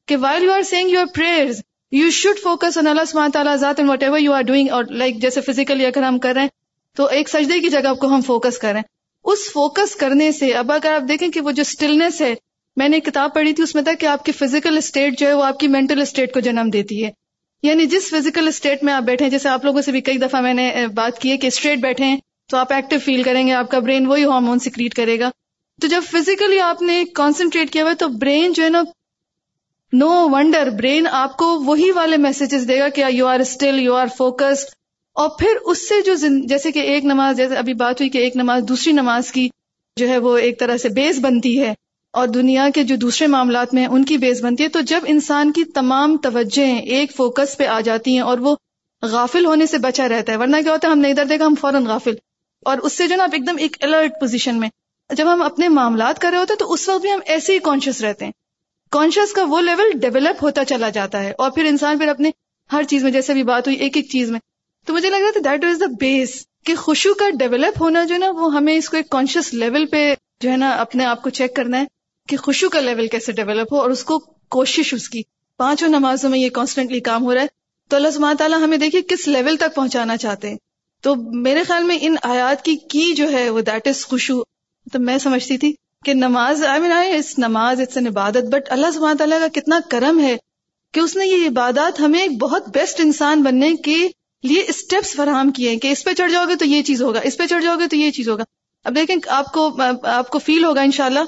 کہ 0.08 0.18
while 0.18 0.44
you 0.44 0.52
are 0.52 0.62
saying 0.62 0.90
your 0.90 1.06
prayer 1.16 1.52
you 1.92 2.10
should 2.10 2.40
focus 2.40 2.78
on 2.78 2.88
اللہ 2.88 3.06
سمان 3.08 3.32
تعالیٰ 3.32 3.56
ذات 3.56 3.80
what 3.88 4.04
ever 4.04 4.20
you 4.20 4.34
are 4.34 4.42
doing 4.42 4.70
اور 4.70 4.84
لائک 4.90 5.16
جیسے 5.22 5.42
فزیکلی 5.42 5.86
اگر 5.86 6.02
ہم 6.02 6.20
کر 6.20 6.34
رہے 6.34 6.42
ہیں، 6.42 6.50
تو 6.98 7.06
ایک 7.06 7.30
سجدے 7.30 7.60
کی 7.60 7.70
جگہ 7.70 7.94
کو 7.94 8.08
ہم 8.08 8.22
فوکس 8.22 8.58
کریں 8.58 8.82
اس 9.26 9.52
فوکس 9.52 9.96
کرنے 9.96 10.32
سے، 10.32 10.54
اب 10.54 10.72
اگر 10.72 10.94
آپ 10.94 11.08
دیکھیں 11.08 11.30
کہ 11.30 11.42
وہ 11.42 11.52
جو 11.52 11.62
اسٹلنس 11.62 12.22
ہے، 12.22 12.36
میں 12.78 12.90
نے 12.90 13.00
کتاب 13.00 13.34
پڑھی 13.34 13.54
تھی، 13.54 13.64
اس 13.64 13.76
میں 13.76 13.84
تھا 13.84 13.94
کہ 13.94 14.06
آپ 14.06 14.26
کی 14.26 14.32
فزیکل 14.32 14.78
اسٹیٹ 14.78 15.20
جو 15.20 15.28
ہے، 15.28 15.34
وہ 15.34 15.44
آپ 15.44 15.60
کی 15.60 15.68
مینٹل 15.68 16.02
اسٹیٹ 16.02 16.34
کو 16.34 16.40
جنم 16.40 16.70
دیتی 16.70 17.06
ہے۔ 17.06 17.12
یعنی 17.64 17.86
جس 17.86 18.10
فزیکل 18.10 18.48
اسٹیٹ 18.48 18.84
میں 18.84 18.94
آپ 18.94 19.04
بیٹھے 19.04 19.30
جیسے 19.30 19.50
آپ 19.50 19.66
لوگوں 19.66 19.82
سے 19.82 19.92
بھی 19.92 20.02
کئی 20.02 20.18
دفعہ 20.18 20.42
میں 20.42 20.54
نے 20.54 20.72
بات 20.96 21.20
کی 21.20 21.32
ہے 21.32 21.38
کہ 21.38 21.48
اسٹریٹ 21.48 21.80
بیٹھے 21.80 22.06
ہیں، 22.06 22.18
تو 22.50 22.58
آپ 22.58 22.74
ایکٹیو 22.74 23.00
فیل 23.06 23.24
کریں 23.24 23.48
گے، 23.48 23.54
آپ 23.54 23.72
کا 23.72 23.80
برین 23.80 24.06
وہی 24.06 24.24
ہارمون 24.24 24.60
سیکریٹ 24.60 24.94
کرے 24.94 25.20
گا۔ 25.20 25.30
تو 25.82 25.88
جب 25.88 26.02
فزیکلی 26.12 26.60
آپ 26.60 26.82
نے 26.82 27.04
کانسنٹریٹ 27.16 27.72
کیا 27.72 27.84
ہوا 27.84 27.94
تو 27.94 28.08
برین 28.08 28.54
جو 28.54 28.64
ہے 28.64 28.70
نا 28.70 28.84
نو 29.94 30.28
ونڈر 30.32 30.70
برین 30.70 31.08
آپ 31.12 31.38
کو 31.38 31.64
وہی 31.64 31.92
والے 31.92 32.18
میسجز 32.18 32.68
دے 32.68 32.80
گا 32.80 32.90
کہ 32.90 33.04
you 33.10 33.28
are 33.28 33.40
still 33.40 33.80
you 33.80 33.96
are 33.96 34.08
focused 34.18 34.68
اور 35.14 35.30
پھر 35.40 35.50
اس 35.66 35.90
سے 35.90 36.02
جو 36.02 36.14
جیسے 36.46 36.72
کہ 36.72 36.80
ایک 36.80 37.06
نماز 37.06 37.38
جیسے 37.38 37.56
ابھی 37.56 37.74
بات 37.74 38.02
ہوئی 38.02 38.10
کہ 38.10 38.18
ایک 38.18 38.36
نماز 38.36 38.64
دوسری 38.64 38.94
نماز 38.94 39.32
کی 39.32 39.50
جو 39.98 40.10
ہے 40.10 40.18
وہ 40.18 40.38
ایک 40.38 40.60
طرح 40.60 40.78
سے 40.78 40.90
بیس 40.90 41.20
بنتی 41.20 41.60
ہے 41.60 41.74
اور 42.14 42.28
دنیا 42.28 42.70
کے 42.76 42.84
جو 42.84 42.96
دوسرے 42.96 43.28
معاملات 43.28 43.74
میں 43.74 43.86
ان 43.86 44.04
کی 44.04 44.18
بیس 44.18 44.42
بنتی 44.42 44.64
ہے، 44.64 44.70
تو 44.70 44.82
جب 44.82 45.00
انسان 45.06 45.52
کی 45.52 45.64
تمام 45.64 46.18
توجہ 46.18 46.80
ایک 46.80 47.16
فوکس 47.16 47.58
پہ 47.58 47.66
آ 47.66 47.80
جاتی 47.80 48.14
ہیں 48.14 48.20
اور 48.20 48.38
وہ 48.38 48.56
غافل 49.02 49.46
ہونے 49.46 49.66
سے 49.66 49.78
بچا 49.78 50.10
رہتا 50.10 50.32
ہے، 50.32 50.38
ورنہ 50.38 50.58
کیا 50.64 50.72
ہوتا 50.72 50.88
ہے، 50.88 50.92
ہم 50.92 51.00
نے 51.00 51.10
ادھر 51.10 51.26
دیکھا، 51.26 51.46
ہم 51.46 51.56
فوراً 51.62 51.86
غافل۔ 51.86 52.16
اور 52.66 52.78
اس 52.78 52.94
سے 52.94 53.08
جو 53.08 53.16
نا 53.16 53.24
آپ 53.24 53.30
ایک 53.34 53.48
دم 53.48 53.56
ایک 53.60 53.78
الرٹ 53.82 54.12
پوزیشن 54.20 54.60
میں۔ 54.60 54.70
جب 55.10 55.34
ہم 55.34 55.42
اپنے 55.42 55.68
معاملات 55.70 56.20
کر 56.20 56.30
رہے 56.32 56.38
ہوتے 56.38 56.54
ہیں، 56.54 56.60
تو 56.60 56.74
اس 56.74 56.90
وقت 56.90 57.02
بھی 57.02 57.12
ہم 57.12 57.20
ایسے 57.26 57.54
ہی 57.54 57.60
کانشیس 57.60 58.02
رہتے 58.02 58.26
ہیں۔ 58.26 58.32
کانشیس 58.90 59.34
کا 59.34 59.44
وہ 59.44 59.62
لیول 59.62 59.92
ڈیولپ 60.00 60.44
ہوتا 60.44 60.66
چلا 60.66 60.90
جاتا 60.90 61.24
ہے 61.24 61.34
اور 61.38 61.52
پھر 61.52 61.66
انسان 61.66 61.98
پھر 61.98 62.08
اپنے 62.08 62.32
ہر 62.72 62.84
چیز 62.84 63.04
میں، 63.04 63.12
جیسے 63.12 63.34
بھی 63.34 63.44
بات 63.44 63.68
ہوئی 63.68 63.78
ایک 63.78 63.98
ایک 63.98 64.10
چیز 64.10 64.32
میں، 64.32 64.40
تو 64.86 64.94
مجھے 64.94 65.10
لگ 65.10 65.16
رہا 65.16 65.32
تھا 65.32 65.52
دیٹ 65.52 65.66
از 65.66 65.80
دا 65.80 65.86
بیس 66.00 66.46
کہ 66.66 66.76
خوشو 66.76 67.14
کا 67.14 67.30
ڈیولپ 67.30 67.82
ہونا 67.82 68.04
جو 68.06 68.14
ہے 68.14 68.20
نا، 68.20 68.30
وہ 68.30 68.54
ہمیں 68.54 68.76
اس 68.76 68.90
کو 68.90 68.98
ایک 68.98 69.10
کانشیس 69.10 69.54
لیول 69.54 69.86
پہ 69.86 70.14
جو 70.42 70.52
ہے 70.52 70.58
نا 70.58 70.70
اپنے 70.70 71.06
آپ 71.06 71.24
کو 71.24 71.30
چیک 71.30 71.56
کرنا 71.56 71.80
ہے 71.80 71.86
کہ 72.28 72.38
خوشو 72.38 72.70
کا 72.70 72.80
لیول 72.80 73.08
کیسے 73.08 73.32
ڈیولپ 73.32 73.74
ہو 73.74 73.80
اور 73.80 73.90
اس 73.90 74.04
کو 74.04 74.20
کوشش 74.50 74.94
اس 74.94 75.10
کی۔ 75.10 75.22
پانچوں 75.58 75.88
نمازوں 75.88 76.30
میں 76.30 76.40
یہ 76.40 76.50
کانسٹنٹلی 76.50 77.00
کام 77.00 77.24
ہو 77.24 77.34
رہا 77.34 77.42
ہے۔ 77.42 77.48
تو 77.88 77.96
اللہ 77.96 78.12
سبحانہ 78.12 78.38
تعالیٰ 78.38 78.64
ہمیں 78.64 78.78
دیکھیے 78.78 79.02
کس 79.02 79.28
لیول 79.28 79.58
تک 79.58 79.76
پہنچانا 79.76 80.18
چاہتے 80.18 80.50
ہیں۔ 80.50 80.58
تو 81.02 81.16
میرے 81.16 81.64
خیال 81.64 81.84
میں 81.84 81.98
ان 82.02 82.16
آیات 82.24 82.66
کی 82.66 82.76
کی 82.76 83.14
جو 83.14 83.32
ہے 83.32 83.50
وہ 83.50 83.62
دیٹ 83.62 83.88
از 83.88 84.06
خوشو 84.06 84.44
تو 84.92 85.00
میں 85.00 85.18
سمجھتی 85.18 85.58
تھی 85.58 85.74
کہ 86.06 86.14
نماز 86.14 86.64
آئی 86.64 86.82
مین 86.82 86.92
آئی 86.92 87.20
نماز 87.38 87.80
اٹس 87.82 87.98
این 87.98 88.08
عبادت 88.08 88.50
بٹ 88.52 88.70
اللہ 88.70 88.92
سبحانہ 88.94 89.18
تعالیٰ 89.18 89.40
کا 89.40 89.48
کتنا 89.54 89.80
کرم 89.90 90.20
ہے 90.20 90.36
کہ 90.94 91.00
اس 91.00 91.16
نے 91.16 91.26
یہ 91.26 91.48
عبادات 91.48 92.00
ہمیں 92.00 92.20
ایک 92.20 92.38
بہت 92.42 92.70
بیسٹ 92.74 93.00
انسان 93.00 93.44
بننے 93.44 93.76
کے 93.76 93.98
لیے 94.44 94.64
اسٹیپس 94.68 95.14
فراہم 95.16 95.52
کیے 95.52 95.76
کہ 95.76 95.88
اس 95.88 96.04
پہ 96.04 96.14
چڑھ 96.14 96.32
جاؤ 96.32 96.46
گے 96.48 96.56
تو 96.56 96.66
یہ 96.66 96.82
چیز 96.82 97.02
ہوگا، 97.02 97.20
اس 97.20 97.38
پہ 97.38 97.48
چڑھ 97.48 97.64
جاؤ 97.64 97.78
گے 97.80 97.88
تو 97.88 97.96
یہ 97.96 98.12
چیز 98.12 98.30
ہوگا۔ 98.30 98.44
اب 98.86 98.96
دیکھیں 98.96 99.16
آپ 99.30 99.52
کو 99.54 99.70
آپ 100.04 100.30
کو 100.30 100.40
فیل 100.40 100.64
ہوگا 100.64 100.82
انشاءاللہ 100.82 101.20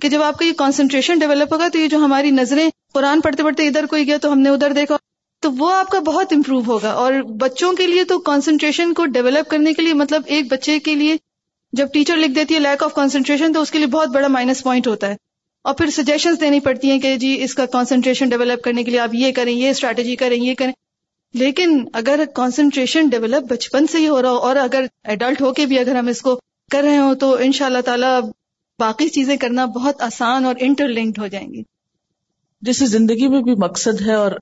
کہ 0.00 0.08
جب 0.08 0.22
آپ 0.22 0.38
کا 0.38 0.44
یہ 0.44 0.52
کانسنٹریشن 0.56 1.18
ڈیولپ 1.18 1.52
ہوگا 1.52 1.68
تو 1.68 1.78
یہ 1.78 1.88
جو 1.88 1.98
ہماری 1.98 2.30
نظریں 2.30 2.68
قرآن 2.92 3.20
پڑھتے 3.20 3.42
پڑھتے 3.42 3.66
ادھر 3.68 3.86
کوئی 3.86 4.06
گیا 4.06 4.16
تو 4.16 4.32
ہم 4.32 4.40
نے 4.40 4.50
ادھر 4.50 4.72
دیکھا، 4.72 4.96
تو 5.42 5.52
وہ 5.52 5.72
آپ 5.72 5.90
کا 5.90 5.98
بہت 6.06 6.32
امپروو 6.32 6.60
ہوگا۔ 6.66 6.90
اور 6.92 7.12
بچوں 7.40 7.72
کے 7.72 7.86
لیے 7.86 8.04
تو 8.04 8.18
کانسنٹریشن 8.28 8.94
کو 8.94 9.06
ڈیولپ 9.06 9.50
کرنے 9.50 9.72
کے 9.72 9.82
لیے 9.82 9.94
مطلب 9.94 10.22
ایک 10.26 10.52
بچے 10.52 10.78
کے 10.78 10.94
لیے 10.94 11.16
جب 11.72 11.88
ٹیچر 11.92 12.16
لکھ 12.16 12.32
دیتی 12.32 12.54
ہے 12.54 12.60
لیک 12.60 12.82
آف 12.82 12.94
کانسنٹریشن 12.94 13.52
تو 13.52 13.60
اس 13.60 13.70
کے 13.70 13.78
لیے 13.78 13.86
بہت 13.86 14.08
بڑا 14.08 14.28
مائنس 14.28 14.62
پوائنٹ 14.62 14.86
ہوتا 14.86 15.08
ہے۔ 15.08 15.16
اور 15.64 15.74
پھر 15.74 15.90
سجیشن 15.90 16.34
دینی 16.40 16.60
پڑتی 16.60 16.90
ہیں 16.90 16.98
کہ 16.98 17.16
جی 17.16 17.36
اس 17.40 17.54
کا 17.54 17.66
کانسنٹریشن 17.66 18.28
ڈیولپ 18.28 18.62
کرنے 18.64 18.84
کے 18.84 18.90
لیے 18.90 19.00
آپ 19.00 19.14
یہ 19.14 19.32
کریں، 19.32 19.52
یہ 19.52 19.70
اسٹریٹجی 19.70 20.16
کریں، 20.16 20.36
یہ 20.36 20.54
کریں۔ 20.54 20.72
لیکن 21.34 21.84
اگر 21.92 22.20
کانسنٹریشن 22.34 23.08
ڈیولپ 23.08 23.52
بچپن 23.52 23.86
سے 23.86 23.98
ہی 23.98 24.08
ہو 24.08 24.22
رہا 24.22 24.30
ہو، 24.30 24.36
اور 24.36 24.56
اگر 24.56 24.84
ایڈلٹ 25.04 25.40
ہو 25.40 25.52
کے 25.52 25.66
بھی 25.66 25.78
اگر 25.78 25.94
ہم 25.94 26.06
اس 26.06 26.22
کو 26.22 26.38
کر 26.70 26.82
رہے 26.82 26.96
ہوں، 26.96 27.14
تو 27.14 27.36
ان 27.40 27.52
شاء 27.52 27.66
اللہ 27.66 27.80
تعالیٰ 27.84 28.20
باقی 28.78 29.08
چیزیں 29.08 29.36
کرنا 29.36 29.64
بہت 29.64 30.02
آسان 30.02 30.44
اور 30.44 30.54
انٹر 30.58 30.88
لنکڈ 30.88 31.18
ہو 31.18 31.26
جائیں 31.26 31.48
گی۔ 31.54 31.62
جیسے 32.62 32.86
زندگی 32.86 33.28
میں 33.28 33.42
بھی 33.42 33.54
مقصد 33.54 34.00
ہے، 34.00 34.14
اور 34.14 34.32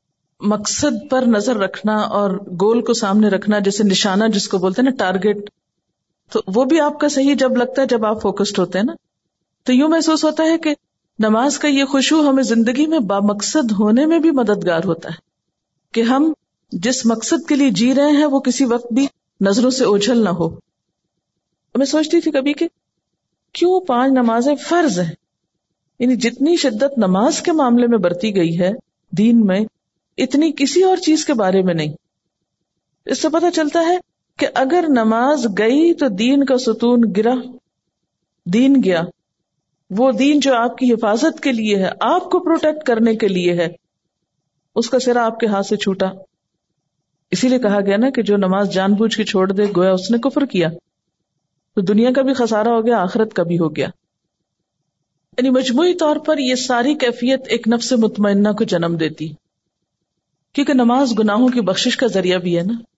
مقصد 0.40 1.10
پر 1.10 1.22
نظر 1.26 1.56
رکھنا 1.56 1.96
اور 1.96 2.30
گول 2.60 2.80
کو 2.80 2.92
سامنے 2.92 3.28
رکھنا، 3.28 3.58
جیسے 3.58 3.84
نشانہ 3.84 4.24
جس 4.32 4.48
کو 4.48 4.58
بولتے 4.58 4.82
ہیں 4.82 4.90
نا 4.90 4.96
ٹارگیٹ 4.96 5.50
تو 6.32 6.40
وہ 6.46 6.64
بھی 6.64 6.80
آپ 6.80 7.00
کا 7.00 7.08
صحیح 7.08 7.34
جب 7.38 7.56
لگتا 7.56 7.82
ہے 7.82 7.86
جب 7.86 8.04
آپ 8.04 8.22
فوکسڈ 8.22 8.58
ہوتے 8.58 8.78
ہیں 8.78 8.84
نا۔ 8.84 8.92
تو 9.64 9.72
یوں 9.72 9.88
محسوس 9.88 10.24
ہوتا 10.24 10.44
ہے 10.44 10.58
کہ 10.58 10.74
نماز 11.18 11.58
کا 11.58 11.68
یہ 11.68 11.84
خوشبو 11.84 12.28
ہمیں 12.28 12.42
زندگی 12.42 12.86
میں 12.86 12.98
با 12.98 13.18
مقصد 13.20 13.72
ہونے 13.72 14.06
میں 14.06 14.18
بھی 14.18 14.30
مددگار 14.30 14.80
ہوتا 14.84 15.08
ہے۔ 15.08 15.14
کہ 15.92 16.00
ہم 16.00 16.32
جس 16.72 17.06
مقصد 17.06 17.48
کے 17.48 17.54
لیے 17.54 17.70
جی 17.70 17.94
رہے 17.94 18.10
ہیں 18.10 18.24
وہ 18.24 18.40
کسی 18.40 18.64
وقت 18.64 18.92
بھی 18.92 19.06
نظروں 19.40 19.70
سے 19.70 19.84
اوجھل 19.84 20.24
نہ 20.24 20.28
ہو۔ 20.28 20.48
میں 21.74 21.86
سوچتی 21.86 22.20
تھی 22.20 22.30
کبھی 22.30 22.52
کہ 22.52 22.68
کیوں 23.52 23.80
پانچ 23.80 24.12
نمازیں 24.12 24.54
فرض 24.54 25.00
ہیں؟ 25.00 25.10
یعنی 25.98 26.16
جتنی 26.16 26.56
شدت 26.56 26.98
نماز 26.98 27.42
کے 27.42 27.52
معاملے 27.52 27.86
میں 27.86 27.98
برتی 27.98 28.36
گئی 28.36 28.60
ہے 28.60 28.70
دین 29.10 29.46
میں، 29.46 29.60
اتنی 30.18 30.52
کسی 30.56 30.82
اور 30.82 30.96
چیز 30.96 31.24
کے 31.24 31.34
بارے 31.34 31.62
میں 31.62 31.74
نہیں۔ 31.74 31.92
اس 33.04 33.22
سے 33.22 33.28
پتا 33.28 33.50
چلتا 33.50 33.80
ہے 33.80 33.96
کہ 34.39 34.47
اگر 34.55 34.84
نماز 34.89 35.47
گئی 35.59 35.95
تو 35.95 36.09
دین 36.09 36.45
کا 36.45 36.59
ستون 36.59 37.01
گرا، 37.16 37.34
دین 38.47 38.76
گیا۔ 38.84 39.03
وہ 39.91 40.12
دین 40.12 40.41
جو 40.41 40.55
آپ 40.55 40.78
کی 40.78 40.93
حفاظت 40.93 41.41
کے 41.41 41.53
لیے 41.53 41.76
ہے، 41.76 41.91
آپ 42.01 42.24
کو 42.24 42.39
پروٹیکٹ 42.39 42.87
کرنے 42.87 43.14
کے 43.14 43.28
لیے 43.28 43.53
ہے، 43.53 43.68
اس 44.74 44.91
کا 44.91 44.99
سرا 44.99 45.26
آپ 45.26 45.41
کے 45.41 45.47
ہاتھ 45.47 45.66
سے 45.66 45.76
چھوٹا۔ 45.76 46.07
اسی 47.30 47.49
لیے 47.49 47.59
کہا 47.59 47.80
گیا 47.80 47.97
نا 47.97 48.11
کہ 48.11 48.22
جو 48.22 48.37
نماز 48.37 48.72
جان 48.72 48.95
بوجھ 48.95 49.16
کے 49.16 49.24
چھوڑ 49.24 49.53
دے، 49.53 49.62
گویا 49.76 49.93
اس 49.93 50.11
نے 50.11 50.18
کفر 50.18 50.47
کیا۔ 50.47 50.68
تو 51.74 51.80
دنیا 51.80 52.12
کا 52.12 52.22
بھی 52.22 52.32
خسارا 52.32 52.70
ہو 52.70 52.87
گیا، 52.87 52.99
آخرت 52.99 53.34
کا 53.34 53.43
بھی 53.43 53.59
ہو 53.59 53.76
گیا۔ 53.76 53.87
یعنی 55.39 55.51
مجموعی 55.51 55.95
طور 55.95 56.16
پر 56.16 56.39
یہ 56.39 56.55
ساری 56.55 56.95
کیفیت 56.95 57.41
ایک 57.49 57.68
نفس 57.68 57.93
مطمئنہ 57.93 58.49
کو 58.49 58.64
جنم 58.64 58.97
دیتی۔ 58.97 59.28
کیونکہ 60.53 60.72
نماز 60.72 61.18
گناہوں 61.18 61.49
کی 61.49 61.61
بخشش 61.61 61.97
کا 61.97 62.07
ذریعہ 62.07 62.39
بھی 62.39 62.59
ہے 62.59 62.62
نا۔ 62.62 62.95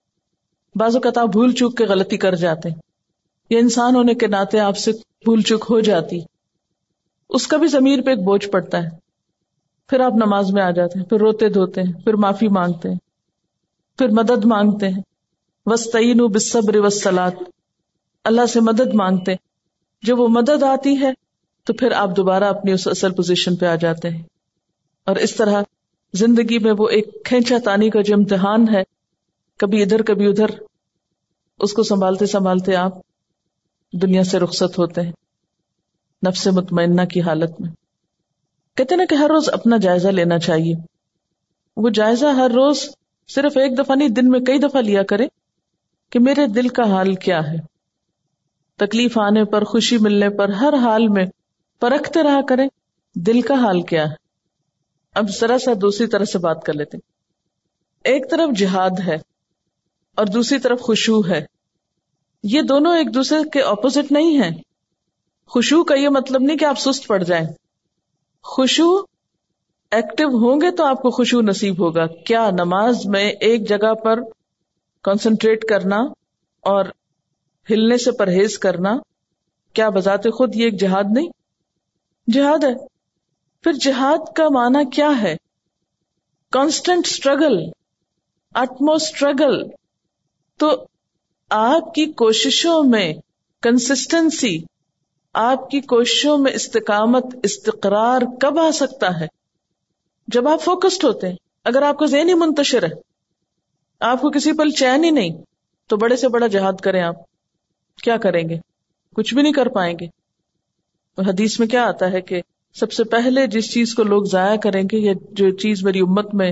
بعض 0.79 0.95
اوقات 0.95 1.17
آپ 1.17 1.27
بھول 1.27 1.51
چوک 1.53 1.77
کے 1.77 1.85
غلطی 1.85 2.17
کر 2.17 2.35
جاتے 2.35 2.69
یا 3.49 3.59
انسان 3.59 3.95
ہونے 3.95 4.13
کے 4.13 4.27
ناطے 4.27 4.59
آپ 4.59 4.77
سے 4.77 4.91
بھول 4.91 5.41
چوک 5.41 5.65
ہو 5.69 5.79
جاتی 5.79 6.19
اس 7.29 7.47
کا 7.47 7.57
بھی 7.57 7.67
ضمیر 7.67 8.01
پہ 8.01 8.09
ایک 8.09 8.19
بوجھ 8.19 8.49
پڑتا 8.49 8.83
ہے 8.83 8.89
پھر 9.89 9.99
آپ 9.99 10.11
نماز 10.11 10.51
میں 10.51 10.61
آ 10.61 10.71
جاتے 10.71 10.99
ہیں، 10.99 11.05
پھر 11.05 11.17
روتے 11.17 11.49
دھوتے 11.49 11.81
ہیں، 11.81 11.93
پھر 11.93 12.13
معافی 12.13 12.47
مانگتے 12.47 12.89
ہیں، 12.89 12.95
پھر 13.97 14.07
مدد 14.07 14.45
مانگتے 14.45 14.89
ہیں۔ 14.89 15.01
وسطین 15.65 16.17
بصبر 16.17 16.75
وسلات 16.75 17.33
اللہ 18.23 18.45
سے 18.45 18.59
مدد 18.59 18.93
مانگتے 18.93 19.33
جب 20.03 20.19
وہ 20.19 20.27
مدد 20.27 20.63
آتی 20.63 21.01
ہے، 21.01 21.11
تو 21.63 21.73
پھر 21.73 21.91
آپ 21.91 22.17
دوبارہ 22.17 22.43
اپنی 22.43 22.71
اس 22.71 22.87
اصل 22.87 23.11
پوزیشن 23.11 23.55
پہ 23.55 23.65
آ 23.65 23.75
جاتے 23.75 24.09
ہیں۔ 24.09 24.23
اور 25.05 25.15
اس 25.15 25.35
طرح 25.35 25.61
زندگی 26.13 26.59
میں 26.59 26.73
وہ 26.77 26.89
ایک 26.89 27.25
کھینچا 27.25 27.57
تانی 27.63 27.89
کا 27.89 28.01
جو 28.01 28.15
امتحان 28.15 28.65
ہے، 28.73 28.83
کبھی 29.57 29.81
ادھر 29.81 30.01
کبھی 30.01 30.27
ادھر 30.27 30.68
اس 31.59 31.73
کو 31.73 31.83
سنبھالتے 31.83 32.25
سنبھالتے 32.25 32.75
آپ 32.75 32.93
دنیا 33.93 34.23
سے 34.23 34.39
رخصت 34.39 34.79
ہوتے 34.79 35.01
ہیں، 35.01 35.11
نفس 36.27 36.47
مطمئنہ 36.47 37.01
کی 37.01 37.21
حالت 37.21 37.61
میں۔ 37.61 37.69
کہتے 38.75 38.95
نا 38.95 39.03
کہ 39.09 39.15
ہر 39.15 39.27
روز 39.29 39.49
اپنا 39.49 39.77
جائزہ 39.77 40.07
لینا 40.07 40.39
چاہیے۔ 40.39 40.73
وہ 41.77 41.89
جائزہ 41.89 42.25
ہر 42.25 42.51
روز 42.51 42.89
صرف 43.27 43.57
ایک 43.57 43.77
دفعہ 43.77 43.95
نہیں، 43.95 44.09
دن 44.09 44.29
میں 44.29 44.39
کئی 44.39 44.59
دفعہ 44.59 44.81
لیا 44.81 45.03
کرے 45.03 45.27
کہ 46.09 46.19
میرے 46.19 46.47
دل 46.47 46.67
کا 46.67 46.83
حال 46.83 47.15
کیا 47.15 47.39
ہے۔ 47.47 47.57
تکلیف 48.75 49.17
آنے 49.17 49.45
پر، 49.45 49.63
خوشی 49.63 49.97
ملنے 49.97 50.29
پر، 50.29 50.49
ہر 50.49 50.73
حال 50.73 51.07
میں 51.07 51.25
پرکھتے 51.79 52.23
رہا 52.23 52.41
کرے 52.49 52.67
دل 53.15 53.41
کا 53.41 53.53
حال 53.53 53.81
کیا 53.81 54.03
ہے۔ 54.03 54.15
اب 55.15 55.29
ذرا 55.39 55.57
سا 55.59 55.71
دوسری 55.81 56.07
طرح 56.07 56.23
سے 56.23 56.37
بات 56.37 56.63
کر 56.63 56.73
لیتے 56.73 56.97
ایک 58.03 58.31
طرف 58.31 58.57
جہاد 58.57 58.99
ہے۔ 59.07 59.28
اور 60.15 60.25
دوسری 60.25 60.59
طرف 60.59 60.81
خوشبو 60.81 61.27
ہے۔ 61.27 61.45
یہ 62.43 62.61
دونوں 62.61 62.97
ایک 62.97 63.13
دوسرے 63.13 63.49
کے 63.49 63.61
اپوزٹ 63.61 64.11
نہیں 64.11 64.41
ہے 64.41 64.49
خوشبو 65.47 65.83
کا 65.83 65.95
یہ 65.95 66.09
مطلب 66.09 66.41
نہیں 66.41 66.57
کہ 66.57 66.65
آپ 66.65 66.79
سست 66.79 67.07
پڑ 67.07 67.23
جائیں۔ 67.23 67.47
خوشبو 68.43 68.97
ایکٹیو 69.91 70.27
ہوں 70.27 70.61
گے 70.61 70.71
تو 70.71 70.83
آپ 70.83 71.01
کو 71.01 71.09
خوشبو 71.09 71.41
نصیب 71.41 71.79
ہوگا۔ 71.79 72.07
کیا 72.07 72.49
نماز 72.51 73.05
میں 73.05 73.29
ایک 73.29 73.69
جگہ 73.69 73.93
پر 73.93 74.19
کنسنٹریٹ 75.03 75.63
کرنا 75.63 75.97
اور 76.61 76.85
ہلنے 77.69 77.97
سے 77.97 78.11
پرہیز 78.11 78.59
کرنا، 78.59 78.97
کیا 79.73 79.89
بذات 79.89 80.23
خود 80.23 80.55
یہ 80.55 80.63
ایک 80.63 80.79
جہاد 80.79 81.03
نہیں؟ 81.11 81.29
جہاد 82.31 82.63
ہے۔ 82.63 82.73
پھر 83.63 83.71
جہاد 83.71 84.35
کا 84.35 84.47
معنی 84.49 84.89
کیا 84.89 85.11
ہے؟ 85.21 85.35
کانسٹنٹ 86.51 87.07
اسٹرگل 87.07 87.57
اٹمو 88.53 88.91
اسٹرگل 88.91 89.78
تو 90.59 90.85
آپ 91.49 91.93
کی 91.93 92.05
کوششوں 92.05 92.83
میں 92.83 93.13
کنسٹینسی 93.61 94.63
آپ 95.33 95.69
کی 95.69 95.81
کوششوں 95.81 96.37
میں 96.37 96.51
استقامت، 96.51 97.25
استقرار 97.43 98.21
کب 98.41 98.59
آ 98.59 98.71
سکتا 98.71 99.19
ہے؟ 99.19 99.27
جب 100.27 100.47
آپ 100.47 100.61
فوکسڈ 100.61 101.03
ہوتے 101.03 101.27
ہیں، 101.27 101.35
اگر 101.63 101.81
آپ 101.81 101.97
کو 101.97 102.05
ذہنی 102.05 102.33
منتشر 102.33 102.83
ہے، 102.83 102.93
آپ 103.99 104.21
کو 104.21 104.29
کسی 104.29 104.51
پل 104.51 104.69
چین 104.69 105.03
ہی 105.03 105.09
نہیں، 105.09 105.29
تو 105.87 105.97
بڑے 105.97 106.15
سے 106.15 106.27
بڑا 106.27 106.47
جہاد 106.47 106.73
کریں 106.73 107.01
آپ۔ 107.01 107.15
کیا 108.03 108.17
کریں 108.17 108.49
گے؟ 108.49 108.55
کچھ 109.15 109.33
بھی 109.33 109.43
نہیں 109.43 109.53
کر 109.53 109.67
پائیں 109.67 109.97
گے۔ 109.99 110.07
حدیث 111.17 111.59
میں 111.59 111.67
کیا 111.67 111.85
آتا 111.85 112.11
ہے 112.11 112.21
کہ 112.21 112.41
سب 112.73 112.91
سے 112.91 113.03
پہلے 113.03 113.47
جس 113.47 113.73
چیز 113.73 113.95
کو 113.95 114.03
لوگ 114.03 114.23
ضائع 114.23 114.57
کریں 114.57 114.83
گے، 114.91 114.97
یا 114.97 115.13
جو 115.31 115.49
چیز 115.49 115.83
میری 115.83 115.99
امت 115.99 116.33
میں 116.33 116.51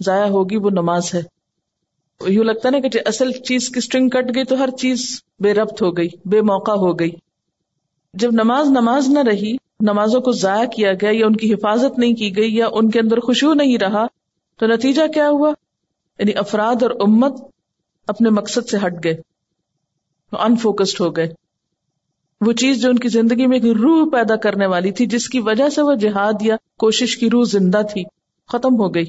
ضائع 0.00 0.26
ہوگی، 0.26 0.56
وہ 0.56 0.70
نماز 0.70 1.14
ہے۔ 1.14 1.35
یوں 2.26 2.44
لگتا 2.44 2.70
نا 2.70 2.78
کہ 2.78 2.88
جی 2.88 2.98
اصل 3.06 3.32
چیز 3.32 3.68
کی 3.68 3.78
اسٹرنگ 3.78 4.08
کٹ 4.08 4.34
گئی 4.34 4.44
تو 4.44 4.58
ہر 4.58 4.70
چیز 4.70 5.22
بے 5.40 5.54
ربط 5.54 5.82
ہو 5.82 5.96
گئی، 5.96 6.08
بے 6.24 6.40
موقع 6.40 6.72
ہو 6.72 6.98
گئی۔ 6.98 7.10
جب 8.14 8.30
نماز 8.32 8.70
نماز 8.70 9.08
نہ 9.08 9.18
رہی، 9.18 9.56
نمازوں 9.80 10.20
کو 10.20 10.32
ضائع 10.32 10.66
کیا 10.68 10.92
گیا 10.92 11.10
یا 11.12 11.26
ان 11.26 11.36
کی 11.36 11.54
حفاظت 11.54 11.98
نہیں 11.98 12.14
کی 12.14 12.36
گئی 12.36 12.56
یا 12.56 12.66
ان 12.72 12.90
کے 12.90 13.00
اندر 13.00 13.20
خوشبو 13.20 13.54
نہیں 13.54 13.78
رہا، 13.78 14.06
تو 14.58 14.66
نتیجہ 14.66 15.06
کیا 15.14 15.28
ہوا؟ 15.28 15.52
یعنی 16.18 16.32
افراد 16.36 16.82
اور 16.82 16.90
امت 16.90 17.32
اپنے 18.06 18.30
مقصد 18.30 18.68
سے 18.68 18.76
ہٹ 18.86 19.04
گئے 19.04 19.16
انفوکسڈ 20.32 21.00
ہو 21.00 21.16
گئے۔ 21.16 21.32
وہ 22.40 22.52
چیز 22.52 22.82
جو 22.82 22.90
ان 22.90 22.98
کی 22.98 23.08
زندگی 23.08 23.46
میں 23.46 23.58
ایک 23.58 23.76
روح 23.76 24.10
پیدا 24.12 24.36
کرنے 24.36 24.66
والی 24.66 24.90
تھی، 24.90 25.06
جس 25.06 25.28
کی 25.28 25.40
وجہ 25.40 25.68
سے 25.68 25.82
وہ 25.82 25.94
جہاد 25.94 26.42
یا 26.42 26.56
کوشش 26.78 27.16
کی 27.16 27.30
روح 27.30 27.44
زندہ 27.44 27.82
تھی، 27.92 28.04
ختم 28.48 28.74
ہو 28.74 28.94
گئی۔ 28.94 29.04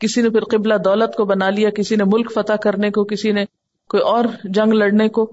کسی 0.00 0.22
نے 0.22 0.30
پھر 0.30 0.44
قبلہ 0.44 0.74
دولت 0.84 1.16
کو 1.16 1.24
بنا 1.24 1.50
لیا، 1.50 1.70
کسی 1.70 1.96
نے 1.96 2.04
ملک 2.04 2.32
فتح 2.32 2.52
کرنے 2.52 2.90
کو، 2.90 3.04
کسی 3.04 3.32
نے 3.32 3.44
کوئی 3.88 4.02
اور 4.02 4.24
جنگ 4.44 4.72
لڑنے 4.72 5.08
کو۔ 5.08 5.32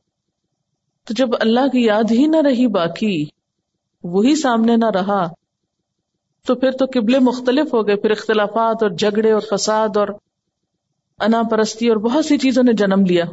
تو 1.03 1.13
جب 1.13 1.29
اللہ 1.39 1.67
کی 1.71 1.85
یاد 1.85 2.11
ہی 2.11 2.27
نہ 2.27 2.37
رہی 2.37 2.67
باقی، 2.67 3.25
وہی 4.03 4.35
سامنے 4.35 4.75
نہ 4.75 4.89
رہا، 4.93 5.27
تو 6.47 6.55
پھر 6.55 6.71
تو 6.71 6.85
قبلے 6.85 7.19
مختلف 7.19 7.73
ہو 7.73 7.87
گئے۔ 7.87 7.95
پھر 7.95 8.11
اختلافات 8.11 8.83
اور 8.83 8.89
جھگڑے 8.89 9.31
اور 9.31 9.57
فساد 9.57 9.97
اور 9.97 10.07
انا 11.19 11.43
پرستی 11.43 11.87
اور 11.87 11.97
بہت 11.97 12.25
سی 12.25 12.37
چیزوں 12.37 12.63
نے 12.63 12.73
جنم 12.73 13.05
لیا۔ 13.05 13.25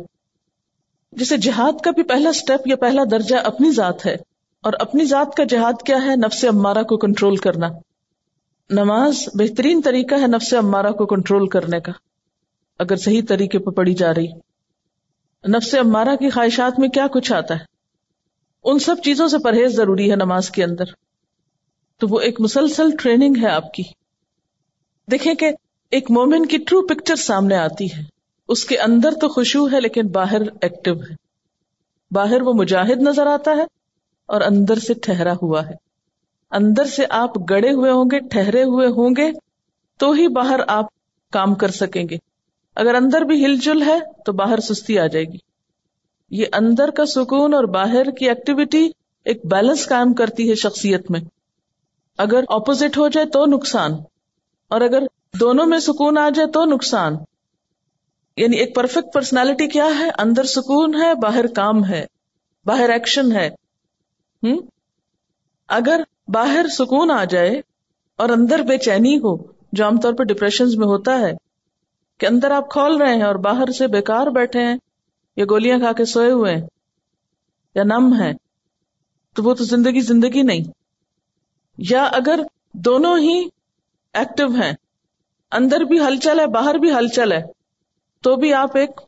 جسے 1.12 1.36
جہاد 1.36 1.80
کا 1.80 1.90
بھی 1.90 2.02
پہلا 2.02 2.32
سٹیپ 2.32 2.68
یا 2.68 2.76
پہلا 2.76 3.02
درجہ 3.10 3.36
اپنی 3.36 3.70
ذات 3.70 4.06
ہے۔ 4.06 4.16
اور 4.62 4.72
اپنی 4.80 5.04
ذات 5.04 5.36
کا 5.36 5.44
جہاد 5.44 5.82
کیا 5.86 5.96
ہے؟ 6.04 6.16
نفس 6.16 6.44
امارہ 6.44 6.82
کو 6.82 6.96
کنٹرول 6.96 7.36
کرنا۔ 7.36 7.68
نماز 8.70 9.28
بہترین 9.34 9.80
طریقہ 9.84 10.14
ہے 10.14 10.26
نفس 10.26 10.54
امارہ 10.54 10.90
کو 10.90 11.06
کنٹرول 11.06 11.48
کرنے 11.48 11.80
کا، 11.80 11.92
اگر 12.78 12.96
صحیح 12.96 13.22
طریقے 13.28 13.58
پہ 13.58 13.70
پڑی 13.70 13.94
جا 13.94 14.14
رہی۔ 14.14 14.26
نفس 15.48 15.74
امارہ 15.74 16.16
کی 16.16 16.30
خواہشات 16.30 16.78
میں 16.78 16.88
کیا 16.88 17.06
کچھ 17.06 17.32
آتا 17.32 17.54
ہے؟ 17.54 17.64
ان 18.64 18.78
سب 18.78 18.96
چیزوں 19.04 19.28
سے 19.28 19.38
پرہیز 19.38 19.72
ضروری 19.72 20.10
ہے 20.10 20.16
نماز 20.16 20.50
کے 20.50 20.64
اندر۔ 20.64 20.84
تو 21.98 22.06
وہ 22.10 22.20
ایک 22.20 22.40
مسلسل 22.40 22.90
ٹریننگ 22.96 23.34
ہے 23.42 23.48
آپ 23.48 23.74
کی۔ 23.74 23.82
دیکھیں 25.10 25.34
کہ 25.34 25.50
ایک 25.90 26.10
مومن 26.10 26.46
کی 26.46 26.56
ٹرو 26.56 26.86
پکچر 26.86 27.16
سامنے 27.16 27.56
آتی 27.56 27.86
ہے۔ 27.86 28.02
اس 28.48 28.64
کے 28.64 28.78
اندر 28.78 29.10
تو 29.20 29.28
خوشبو 29.28 29.68
ہے 29.72 29.80
لیکن 29.80 30.06
باہر 30.06 30.40
ایکٹیو 30.60 30.94
ہے۔ 30.94 31.14
باہر 32.10 32.42
وہ 32.42 32.52
مجاہد 32.52 33.02
نظر 33.02 33.26
آتا 33.26 33.50
ہے 33.50 33.66
اور 34.26 34.40
اندر 34.40 34.78
سے 34.78 34.94
ٹھہرا 34.94 35.32
ہوا 35.42 35.66
ہے۔ 35.66 35.83
اندر 36.54 36.84
سے 36.84 37.04
آپ 37.10 37.50
گڑے 37.50 37.70
ہوئے 37.70 37.90
ہوں 37.90 38.04
گے، 38.04 38.18
ٹھہرے 38.18 38.62
ہوئے 38.62 38.86
ہوں 38.86 39.10
گے، 39.16 39.32
تو 39.98 40.12
ہی 40.12 40.28
باہر 40.28 40.60
آپ 40.68 40.84
کام 41.32 41.54
کر 41.54 41.68
سکیں 41.68 42.04
گے۔ 42.10 42.16
اگر 42.76 42.94
اندر 42.94 43.20
بھی 43.20 43.44
ہل 43.44 43.56
جل 43.56 43.82
ہے، 43.82 43.98
تو 44.26 44.32
باہر 44.32 44.60
سستی 44.60 44.98
آ 44.98 45.06
جائے 45.06 45.24
گی۔ 45.24 45.36
یہ 46.30 46.46
اندر 46.52 46.90
کا 46.90 47.06
سکون 47.06 47.54
اور 47.54 47.64
باہر 47.64 48.10
کی 48.10 48.28
ایکٹیویٹی 48.28 48.90
ایک 49.24 49.46
بیلنس 49.46 49.88
قائم 49.88 50.12
کرتی 50.14 50.50
ہے 50.50 50.54
شخصیت 50.54 51.10
میں۔ 51.10 51.20
اگر 52.18 52.44
اپوزٹ 52.48 52.98
ہو 52.98 53.08
جائے 53.08 53.26
تو 53.26 53.46
نقصان۔ 53.46 53.92
اور 54.68 54.80
اگر 54.80 55.02
دونوں 55.40 55.66
میں 55.66 55.78
سکون 55.78 56.18
آ 56.18 56.28
جائے 56.28 56.48
تو 56.48 56.64
نقصان۔ 56.64 57.16
یعنی 58.36 58.56
ایک 58.56 58.74
پرفیکٹ 58.74 59.14
پرسنالٹی 59.14 59.68
کیا 59.68 59.88
ہے؟ 59.98 60.08
اندر 60.18 60.44
سکون 60.44 60.94
ہے، 60.94 61.14
باہر 61.14 61.46
کام 61.46 61.84
ہے۔ 61.84 62.06
باہر 62.66 62.88
ایکشن 62.88 63.32
ہے۔ 63.32 63.46
ہم؟ 64.42 64.56
اگر 65.68 66.00
باہر 66.28 66.66
سکون 66.68 67.10
آ 67.10 67.24
جائے 67.24 67.60
اور 68.18 68.28
اندر 68.28 68.62
بے 68.62 68.78
چینی 68.78 69.16
ہو، 69.16 69.36
جو 69.72 69.84
عام 69.84 70.00
طور 70.00 70.12
پر 70.12 70.24
ڈپریشن 70.24 70.64
میں 70.76 70.86
ہوتا 70.86 71.18
ہے، 71.20 71.32
کہ 72.20 72.26
اندر 72.26 72.50
آپ 72.50 72.70
کھول 72.70 72.96
رہے 72.96 73.14
ہیں 73.14 73.22
اور 73.22 73.34
باہر 73.34 73.70
سے 73.70 73.86
بیکار 73.86 74.26
بیٹھے 74.26 74.60
ہیں، 74.60 74.76
یا 75.36 75.44
گولیاں 75.50 75.78
کھا 75.78 75.92
کے 75.92 76.04
سوئے 76.04 76.30
ہوئے 76.30 76.54
ہیں، 76.54 76.66
یا 77.74 77.82
نم 77.84 78.14
ہے 78.20 78.32
تو 79.36 79.42
وہ 79.42 79.54
تو 79.54 79.64
زندگی 79.64 80.00
زندگی 80.00 80.42
نہیں۔ 80.42 80.70
یا 81.78 82.04
اگر 82.12 82.40
دونوں 82.72 83.18
ہی 83.18 83.38
ایکٹیو 84.14 84.48
ہیں، 84.48 84.72
اندر 85.52 85.80
بھی 85.80 85.98
ہلچل 86.00 86.40
ہے، 86.40 86.46
باہر 86.46 86.74
بھی 86.74 86.92
ہلچل 86.92 87.32
ہے، 87.32 87.42
تو 88.24 88.36
بھی 88.36 88.52
آپ 88.54 88.76
ایک 88.76 89.00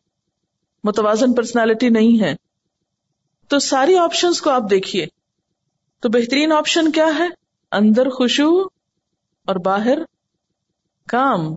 متوازن 0.84 1.34
پرسنالٹی 1.34 1.88
نہیں 1.88 2.20
ہے 2.22 2.34
تو 3.50 3.58
ساری 3.58 3.96
آپشنس 3.98 4.40
کو 4.40 4.50
آپ 4.50 4.70
دیکھیے۔ 4.70 5.06
تو 6.00 6.08
بہترین 6.08 6.52
آپشن 6.52 6.92
کیا 6.92 7.06
ہے؟ 7.18 7.28
اندر 7.72 8.08
خوشبو 8.08 8.62
اور 9.46 9.56
باہر 9.56 9.98
کام۔ 11.08 11.54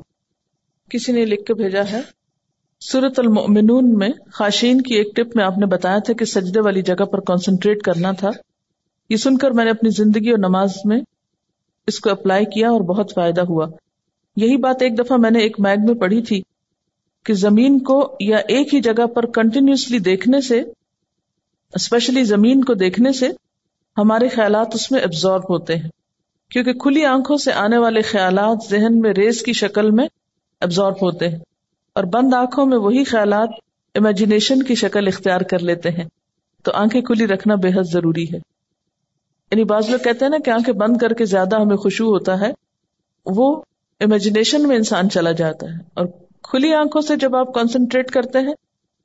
کسی 0.89 1.11
نے 1.11 1.25
لکھ 1.25 1.45
کے 1.45 1.53
بھیجا 1.53 1.81
ہے 1.91 2.01
سورت 2.79 3.19
المؤمنون 3.19 3.97
میں 3.97 4.09
خاشین 4.33 4.81
کی 4.81 4.95
ایک 4.95 5.15
ٹپ 5.15 5.35
میں 5.35 5.43
آپ 5.45 5.57
نے 5.57 5.65
بتایا 5.65 5.97
تھا 5.97 6.13
کہ 6.13 6.25
سجدے 6.25 6.59
والی 6.59 6.81
جگہ 6.81 7.05
پر 7.05 7.19
کانسنٹریٹ 7.19 7.81
کرنا 7.81 8.11
تھا۔ 8.11 8.29
یہ 9.09 9.17
سن 9.17 9.37
کر 9.37 9.51
میں 9.51 9.65
نے 9.65 9.71
اپنی 9.71 9.89
زندگی 9.89 10.29
اور 10.29 10.39
نماز 10.39 10.73
میں 10.85 10.99
اس 11.87 11.99
کو 11.99 12.09
اپلائی 12.09 12.45
کیا 12.45 12.69
اور 12.69 12.81
بہت 12.81 13.11
فائدہ 13.15 13.41
ہوا۔ 13.41 13.67
یہی 14.35 14.57
بات 14.57 14.81
ایک 14.81 14.99
دفعہ 14.99 15.17
میں 15.17 15.31
نے 15.31 15.39
ایک 15.39 15.59
میگ 15.59 15.77
میں 15.85 15.95
پڑھی 15.95 16.21
تھی 16.21 16.41
کہ 17.23 17.33
زمین 17.33 17.79
کو 17.79 18.17
یا 18.19 18.37
ایک 18.37 18.73
ہی 18.73 18.81
جگہ 18.81 19.05
پر 19.05 19.25
کنٹینیوسلی 19.25 19.99
دیکھنے 19.99 20.41
سے 20.41 20.63
اسپیشلی 21.73 22.23
زمین 22.23 22.63
کو 22.63 22.73
دیکھنے 22.73 23.13
سے 23.13 23.29
ہمارے 23.97 24.27
خیالات 24.27 24.67
اس 24.73 24.91
میں 24.91 25.01
ابزارو 25.01 25.53
ہوتے 25.53 25.75
ہیں، 25.75 25.89
کیونکہ 26.51 26.73
کھلی 26.73 27.05
آنکھوں 27.05 27.37
سے 27.37 27.53
آنے 27.53 27.77
والے 27.77 28.01
خیالات 28.01 28.57
ذہن 28.69 28.99
میں 28.99 29.13
ریز 29.13 29.41
کی 29.41 29.53
شکل 29.53 29.91
میں 29.91 30.07
ابزارو 30.61 31.05
ہوتے 31.05 31.29
ہیں، 31.29 31.39
اور 31.95 32.03
بند 32.03 32.33
آنکھوں 32.33 32.65
میں 32.65 32.77
وہی 32.77 33.03
خیالات 33.03 33.49
امیجنیشن 33.95 34.63
کی 34.63 34.75
شکل 34.75 35.07
اختیار 35.07 35.41
کر 35.41 35.59
لیتے 35.59 35.89
ہیں۔ 35.89 36.05
تو 36.63 36.71
آنکھیں 36.73 37.01
کھلی 37.01 37.27
رکھنا 37.27 37.55
بے 37.55 37.69
حد 37.69 37.83
ضروری 37.83 38.23
ہے۔ 38.23 38.37
یعنی 39.51 39.63
بعض 39.63 39.89
لوگ 39.89 39.99
کہتے 39.99 40.25
ہیں 40.25 40.29
نا 40.29 40.37
کہ 40.45 40.49
آنکھیں 40.49 40.73
بند 40.73 40.97
کر 40.97 41.13
کے 41.13 41.25
زیادہ 41.25 41.59
ہمیں 41.61 41.75
خوشبو 41.75 42.09
ہوتا 42.09 42.39
ہے، 42.39 42.51
وہ 43.25 43.61
امیجنیشن 43.99 44.67
میں 44.67 44.75
انسان 44.75 45.09
چلا 45.09 45.31
جاتا 45.31 45.67
ہے۔ 45.67 45.77
اور 45.93 46.05
کھلی 46.43 46.73
آنکھوں 46.73 47.01
سے 47.01 47.15
جب 47.15 47.35
آپ 47.35 47.53
کانسنٹریٹ 47.53 48.11
کرتے 48.11 48.39
ہیں، 48.39 48.53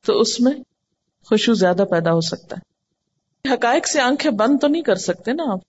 تو 0.07 0.21
اس 0.21 0.41
میں 0.41 0.53
خوشبو 1.31 1.55
زیادہ 1.55 1.85
پیدا 1.91 2.13
ہو 2.13 2.21
سکتا 2.21 2.57
ہے۔ 2.57 2.74
حقائق 3.53 3.89
سے 3.89 4.01
آنکھیں 4.01 4.31
بند 4.31 4.57
تو 4.61 4.69
نہیں 4.69 4.83
کر 4.83 4.95
سکتے 4.95 5.33
نا 5.33 5.45
آپ؟ 5.53 5.61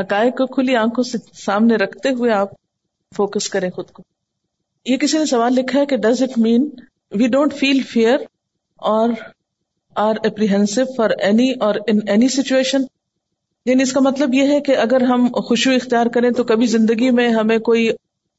حقائق 0.00 0.38
کو 0.38 0.46
کھلی 0.46 0.76
آنکھوں 0.76 1.04
سے 1.04 1.18
سامنے 1.34 1.76
رکھتے 1.76 2.08
ہوئے 2.08 2.32
آپ 2.32 2.48
فوکس 3.16 3.48
کریں 3.48 3.70
خود 3.70 3.90
کو۔ 3.90 4.02
یہ 4.84 4.96
کسی 4.96 5.18
نے 5.18 5.26
سوال 5.26 5.54
لکھا 5.54 5.80
ہے 5.80 5.86
کہ 5.86 5.96
does 5.96 6.22
it 6.22 6.38
mean 6.38 6.70
we 7.10 7.28
don't 7.28 7.54
feel 7.54 7.82
fear 7.82 8.18
or 8.76 9.08
are 9.94 10.14
apprehensive 10.24 10.82
for 10.96 11.10
any 11.10 11.52
or 11.60 11.74
in 11.86 11.98
any 12.08 12.28
situation 12.28 12.82
یعنی 13.66 13.82
اس 13.82 13.92
کا 13.92 14.00
مطلب 14.00 14.34
یہ 14.34 14.46
ہے 14.46 14.60
کہ 14.60 14.76
اگر 14.76 15.00
ہم 15.00 15.26
خوشبو 15.26 15.74
اختیار 15.74 16.06
کریں 16.06 16.30
تو 16.30 16.44
کبھی 16.44 16.66
زندگی 16.66 17.10
میں 17.10 17.28
ہمیں 17.28 17.58
کوئی 17.58 17.90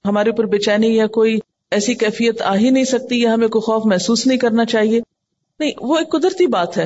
ہمارے 0.06 0.30
اوپر 0.30 0.46
بے 0.46 0.58
چینی 0.58 0.96
یا 0.96 1.08
کوئی 1.08 1.40
ایسی 1.72 1.94
کیفیت 1.94 2.42
آ 2.42 2.56
ہی 2.56 2.70
نہیں 2.70 2.84
سکتی 2.84 3.22
یا 3.22 3.34
ہمیں 3.34 3.48
کوئی 3.48 3.62
خوف 3.62 3.86
محسوس 3.86 4.28
نہیں 4.28 4.38
کرنا 4.38 4.66
چاہیے۔ 4.66 5.02
نہیں، 5.60 5.72
وہ 5.78 5.98
ایک 5.98 6.12
قدرتی 6.12 6.48
بات 6.48 6.78
ہے۔ 6.78 6.86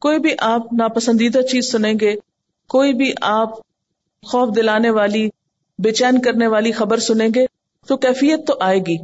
کوئی 0.00 0.18
بھی 0.18 0.34
آپ 0.38 0.72
ناپسندیدہ 0.72 1.40
چیز 1.42 1.70
سنیں 1.72 1.94
گے، 2.00 2.14
کوئی 2.70 2.92
بھی 2.94 3.12
آپ 3.20 3.58
خوف 4.22 4.56
دلانے 4.56 4.90
والی، 4.90 5.28
بے 5.78 5.92
چین 5.92 6.20
کرنے 6.22 6.46
والی 6.46 6.72
خبر 6.72 6.98
سنیں 6.98 7.28
گے، 7.34 7.46
تو 7.88 7.96
کیفیت 7.96 8.46
تو 8.46 8.54
آئے 8.60 8.78
گی 8.78 8.96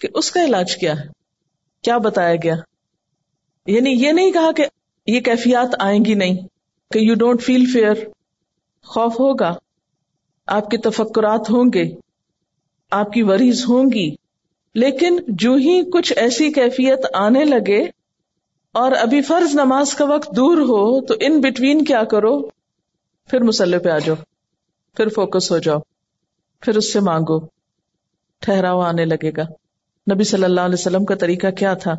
کہ 0.00 0.08
اس 0.14 0.30
کا 0.30 0.44
علاج 0.44 0.76
کیا 0.76 0.92
ہے، 0.92 1.08
کیا 1.82 1.98
بتایا 1.98 2.34
گیا۔ 2.34 2.54
یعنی 3.66 3.90
یہ 3.90 4.12
نہیں 4.12 4.32
کہا 4.32 4.52
کہ 4.52 4.66
یہ 5.06 5.20
کیفیات 5.20 5.74
آئیں 5.78 6.04
گی 6.04 6.14
نہیں، 6.14 6.36
کہ 6.90 6.98
یو 6.98 7.14
ڈونٹ 7.14 7.42
فیل 7.42 7.64
فیئر 7.72 7.94
خوف 8.84 9.20
ہوگا، 9.20 9.54
آپ 10.46 10.70
کے 10.70 10.76
تفکرات 10.76 11.50
ہوں 11.50 11.70
گے، 11.74 11.84
آپ 12.90 13.12
کی 13.12 13.22
وریز 13.22 13.64
ہوں 13.68 13.90
گی، 13.92 14.14
لیکن 14.74 15.18
جو 15.28 15.54
ہی 15.54 15.82
کچھ 15.90 16.12
ایسی 16.16 16.52
کیفیت 16.52 17.06
آنے 17.14 17.44
لگے 17.44 17.84
اور 18.74 18.92
ابھی 18.92 19.20
فرض 19.20 19.54
نماز 19.54 19.94
کا 19.94 20.04
وقت 20.04 20.36
دور 20.36 20.56
ہو 20.56 21.06
تو 21.06 21.14
ان 21.20 21.40
بٹوین 21.40 21.84
کیا 21.84 22.04
کرو؟ 22.04 22.42
پھر 23.26 23.40
مسلح 23.40 23.78
پہ 23.78 23.88
آ 23.88 23.98
جاؤ، 23.98 24.16
پھر 24.96 25.08
فوکس 25.08 25.50
ہو 25.50 25.58
جاؤ، 25.58 25.78
پھر 26.60 26.76
اس 26.76 26.92
سے 26.92 27.00
مانگو۔ 27.00 27.46
ٹھہراؤ، 28.38 28.80
آنے 28.80 29.04
لگے 29.04 29.30
گا۔ 29.36 29.42
نبی 30.14 30.24
صلی 30.24 30.44
اللہ 30.44 30.60
علیہ 30.60 30.74
وسلم 30.74 31.04
کا 31.04 31.14
طریقہ 31.14 31.50
کیا 31.50 31.74
تھا؟ 31.74 31.92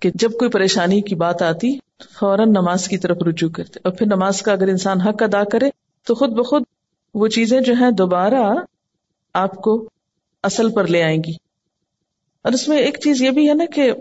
کہ 0.00 0.10
جب 0.14 0.32
کوئی 0.32 0.50
پریشانی 0.50 1.00
کی 1.00 1.14
بات 1.14 1.42
آتی 1.42 1.78
فوراً 2.18 2.48
نماز 2.48 2.88
کی 2.88 2.98
طرف 2.98 3.16
رجوع 3.26 3.50
کرتے۔ 3.50 3.80
اور 3.84 3.92
پھر 3.92 4.06
نماز 4.06 4.42
کا 4.42 4.52
اگر 4.52 4.68
انسان 4.68 5.00
حق 5.00 5.22
ادا 5.22 5.44
کرے 5.44 5.70
تو 6.06 6.14
خود 6.14 6.30
بخود 6.30 6.62
وہ 7.14 7.28
چیزیں 7.28 7.60
جو 7.60 7.74
ہیں 7.74 7.90
دوبارہ 7.90 8.54
آپ 9.34 9.56
کو 9.56 9.90
اصل 10.42 10.72
پر 10.72 10.86
لے 10.86 11.02
آئیں 11.02 11.22
گی۔ 11.26 11.32
اور 12.42 12.52
اس 12.52 12.68
میں 12.68 12.78
ایک 12.78 12.98
چیز 13.04 13.22
یہ 13.22 13.30
بھی 13.30 13.48
ہے 13.48 13.54
نا 13.54 13.64
کہ 13.74 13.92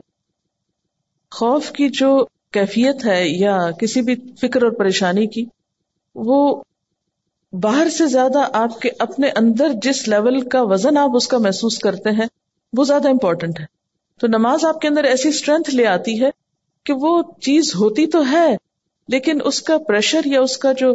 خوف 1.32 1.72
کی 1.72 1.90
جو 1.90 2.26
کیفیت 2.52 3.06
ہے 3.06 3.30
یا 3.30 3.72
کسی 3.72 4.02
بھی 4.02 4.16
فکر 4.42 4.64
اور 4.64 4.72
پریشانی 4.72 5.28
کی، 5.28 5.46
وہ 6.16 6.64
باہر 7.54 7.90
سے 7.90 8.06
زیادہ 8.06 8.48
آپ 8.54 8.80
کے 8.82 8.90
اپنے 9.00 9.30
اندر 9.30 9.72
جس 9.84 10.08
لیول 10.08 10.42
کا 10.42 10.62
وزن 10.62 10.98
آپ 10.98 11.10
اس 11.14 11.28
کا 11.28 11.38
محسوس 11.38 11.80
کرتے 11.80 12.10
ہیں، 12.10 12.26
وہ 12.78 12.84
زیادہ 12.84 13.10
امپورٹنٹ 13.10 13.60
ہے۔ 13.60 13.66
تو 14.20 14.28
نماز 14.28 14.66
آپ 14.66 14.82
کے 14.82 14.88
اندر 14.88 15.04
ایسی 15.04 15.30
اسٹرینتھ 15.30 15.76
لے 15.76 15.88
آتی 15.88 16.22
ہے 16.22 16.30
کہ 16.84 16.94
وہ 16.94 17.22
چیز 17.42 17.76
ہوتی 17.76 18.08
تو 18.08 18.32
ہے، 18.32 18.58
لیکن 19.08 19.40
اس 19.46 19.62
کا 19.62 19.78
پریشر 19.78 20.22
یا 20.26 20.42
اس 20.42 20.58
کا 20.58 20.72
جو 20.72 20.94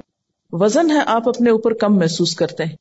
وزن 0.52 0.90
ہے 0.90 1.00
آپ 1.06 1.28
اپنے 1.28 1.50
اوپر 1.50 1.72
کم 1.72 1.96
محسوس 1.96 2.34
کرتے 2.34 2.64
ہیں۔ 2.64 2.76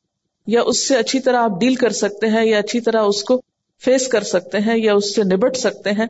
یا 0.46 0.62
اس 0.62 0.88
سے 0.88 0.96
اچھی 0.96 1.20
طرح 1.20 1.36
آپ 1.36 1.60
ڈیل 1.60 1.74
کر 1.74 1.90
سکتے 1.90 2.26
ہیں 2.26 2.44
یا 2.44 2.58
اچھی 2.58 2.80
طرح 2.80 3.02
اس 3.02 3.22
کو 3.22 3.42
فیس 3.84 4.08
کر 4.08 4.20
سکتے 4.20 4.58
ہیں 4.58 4.78
یا 4.78 4.94
اس 4.94 5.14
سے 5.14 5.22
نبٹ 5.24 5.56
سکتے 5.56 5.90
ہیں۔ 5.90 6.06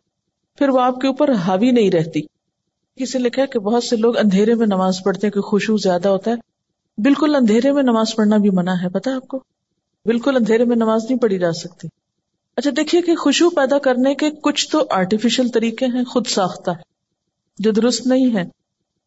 پھر 0.59 0.68
وہ 0.68 0.80
آپ 0.80 1.01
کے 1.01 1.07
اوپر 1.07 1.32
حاوی 1.32 1.70
نہیں 1.70 1.90
رہتی۔ 1.90 2.20
کسی 2.96 3.18
لکھا 3.18 3.46
کہ 3.46 3.59
بہت 3.59 3.84
سے 3.84 3.96
لوگ 3.96 4.16
اندھیرے 4.16 4.55
میں 4.55 4.66
نماز 4.66 4.98
پڑھتے 5.05 5.26
ہیں 5.26 5.32
کہ 5.32 5.40
خوشبو 5.40 5.76
زیادہ 5.76 6.09
ہوتا 6.09 6.30
ہے۔ 6.30 6.36
بالکل 7.03 7.34
اندھیرے 7.34 7.72
میں 7.72 7.82
نماز 7.82 8.14
پڑھنا 8.16 8.36
بھی 8.36 8.51
منع 8.51 8.72
ہے 8.82 8.88
پتا 8.88 9.16
آپ 9.16 9.28
کو؟ 9.28 9.44
بالکل 10.05 10.36
اندھیرے 10.36 10.64
میں 10.64 10.76
نماز 10.76 11.05
نہیں 11.05 11.18
پڑھی 11.18 11.38
جا 11.38 11.53
سکتی۔ 11.53 11.88
اچھا 12.57 12.70
دیکھیے 12.76 13.03
کہ 13.03 13.16
خوشبو 13.16 13.51
پیدا 13.51 13.78
کرنے 13.78 14.14
کے 14.14 14.30
کچھ 14.30 14.70
تو 14.70 14.86
آرٹیفیشل 14.90 15.48
طریقے 15.48 15.86
ہیں، 15.86 16.05
خود 16.05 16.26
ساختہ۔ 16.26 16.70
جو 17.59 17.70
درست 17.70 18.07
نہیں 18.07 18.36
ہے 18.36 18.44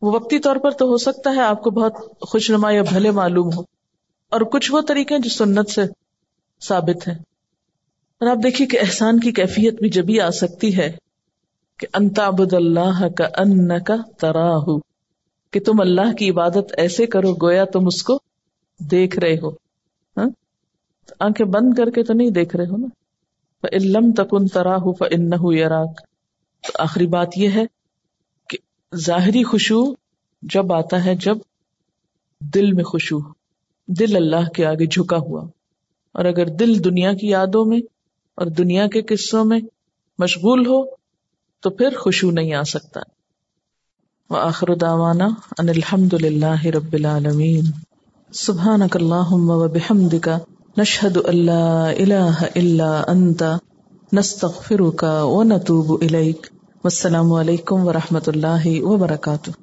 وہ 0.02 0.14
وقتی 0.14 0.40
طور 0.40 0.56
پر 0.56 0.72
تو 0.72 0.86
ہو 0.86 0.98
سکتا 0.98 1.30
ہے 1.36 1.42
آپ 1.42 1.64
کو 1.64 1.70
بہت 1.72 1.94
خوش 2.22 2.52
نما 2.52 2.72
یا 2.72 2.82
بھلے 2.82 3.12
معلوم 3.12 3.54
ہو۔ 3.54 3.62
اور 4.30 4.42
کچھ 4.42 4.72
وہ 4.72 4.82
طریقے 4.82 5.20
جو 5.20 5.30
سنت 5.30 5.70
سے 5.70 5.82
ثابت 6.62 7.08
ہیں۔ 7.08 7.16
اور 8.20 8.28
آپ 8.28 8.38
دیکھیے 8.44 8.68
کہ 8.68 8.80
احسان 8.80 9.20
کی 9.20 9.32
کیفیت 9.32 9.80
بھی 9.80 9.90
جبھی 9.90 10.22
آ 10.22 10.30
سکتی 10.30 10.78
ہے 10.78 11.03
کہ 11.80 11.88
انتابد 11.94 12.54
اللہ 12.54 13.08
کا 13.18 13.26
ان 13.26 13.84
کا 13.84 13.96
تراہ 14.20 14.66
کہ 15.52 15.60
تم 15.60 15.82
اللہ 15.82 16.14
کی 16.14 16.30
عبادت 16.30 16.74
ایسے 16.78 17.06
کرو 17.06 17.34
گویا 17.34 17.66
تم 17.66 17.88
اس 17.88 18.04
کو 18.04 18.20
دیکھ 18.92 19.20
رہے 19.20 19.34
ہو۔ 19.34 19.50
ہاں؟ 20.18 20.30
آنکھیں 21.20 21.48
بند 21.48 21.74
کر 21.74 21.90
کے 21.90 22.04
تو 22.04 22.14
نہیں 22.14 22.30
دیکھ 22.30 22.56
رہے 22.56 22.66
ہو 22.66 22.78
نا؟ 22.78 22.88
علم 23.72 24.12
تکن 24.12 24.48
ترا 24.48 24.76
ہو 24.76 24.94
فن 24.94 25.56
یاراک 25.58 25.98
تو 26.62 26.72
آخری 26.80 27.08
بات 27.08 27.38
یہ 27.38 27.50
ہے 27.50 27.64
کہ 28.50 28.58
ظاہری 28.96 29.44
خوشبو 29.44 29.94
جب 30.42 30.74
آتا 30.74 31.06
ہے، 31.06 31.16
جب 31.16 31.38
دل 32.40 32.72
میں 32.72 32.84
خوشبو 32.84 33.34
دل 33.88 34.16
اللہ 34.16 34.50
کے 34.50 34.66
آگے 34.66 34.86
جھکا 34.86 35.18
ہوا۔ 35.18 35.48
اور 36.12 36.26
اگر 36.26 36.46
دل 36.46 36.84
دنیا 36.84 37.14
کی 37.14 37.28
یادوں 37.28 37.66
میں 37.66 37.80
اور 38.36 38.46
دنیا 38.46 38.88
کے 38.88 39.02
قصوں 39.02 39.46
میں 39.46 39.60
مشغول 40.20 40.68
ہو 40.68 41.03
تو 41.64 41.70
پھر 41.70 41.98
خوشبو 42.00 42.32
نہیں 42.32 42.54
آ 42.54 42.64
سکتا۔ 42.64 43.00
وآخر 44.30 44.76
دعوانا 44.76 45.28
ان 45.58 45.70
الحمد 45.70 46.14
للہ 46.14 46.66
رب 46.66 46.94
العالمین۔ 46.94 47.64
سبحانک 48.34 48.96
اللہم 48.96 49.50
و 49.50 49.68
بحمدک 49.68 50.30
نشہد 50.78 51.18
اللہ 51.26 51.92
الہ 52.00 52.44
الا 52.56 53.04
انت، 53.08 53.44
نستغفرک 54.14 55.06
و 55.22 55.44
نتوب 55.44 56.02
الیک۔ 56.02 56.48
والسلام 56.84 57.34
علیکم 57.34 57.88
ورحمۃ 57.88 58.28
اللہ 58.28 58.66
وبرکاتہ۔ 58.66 59.63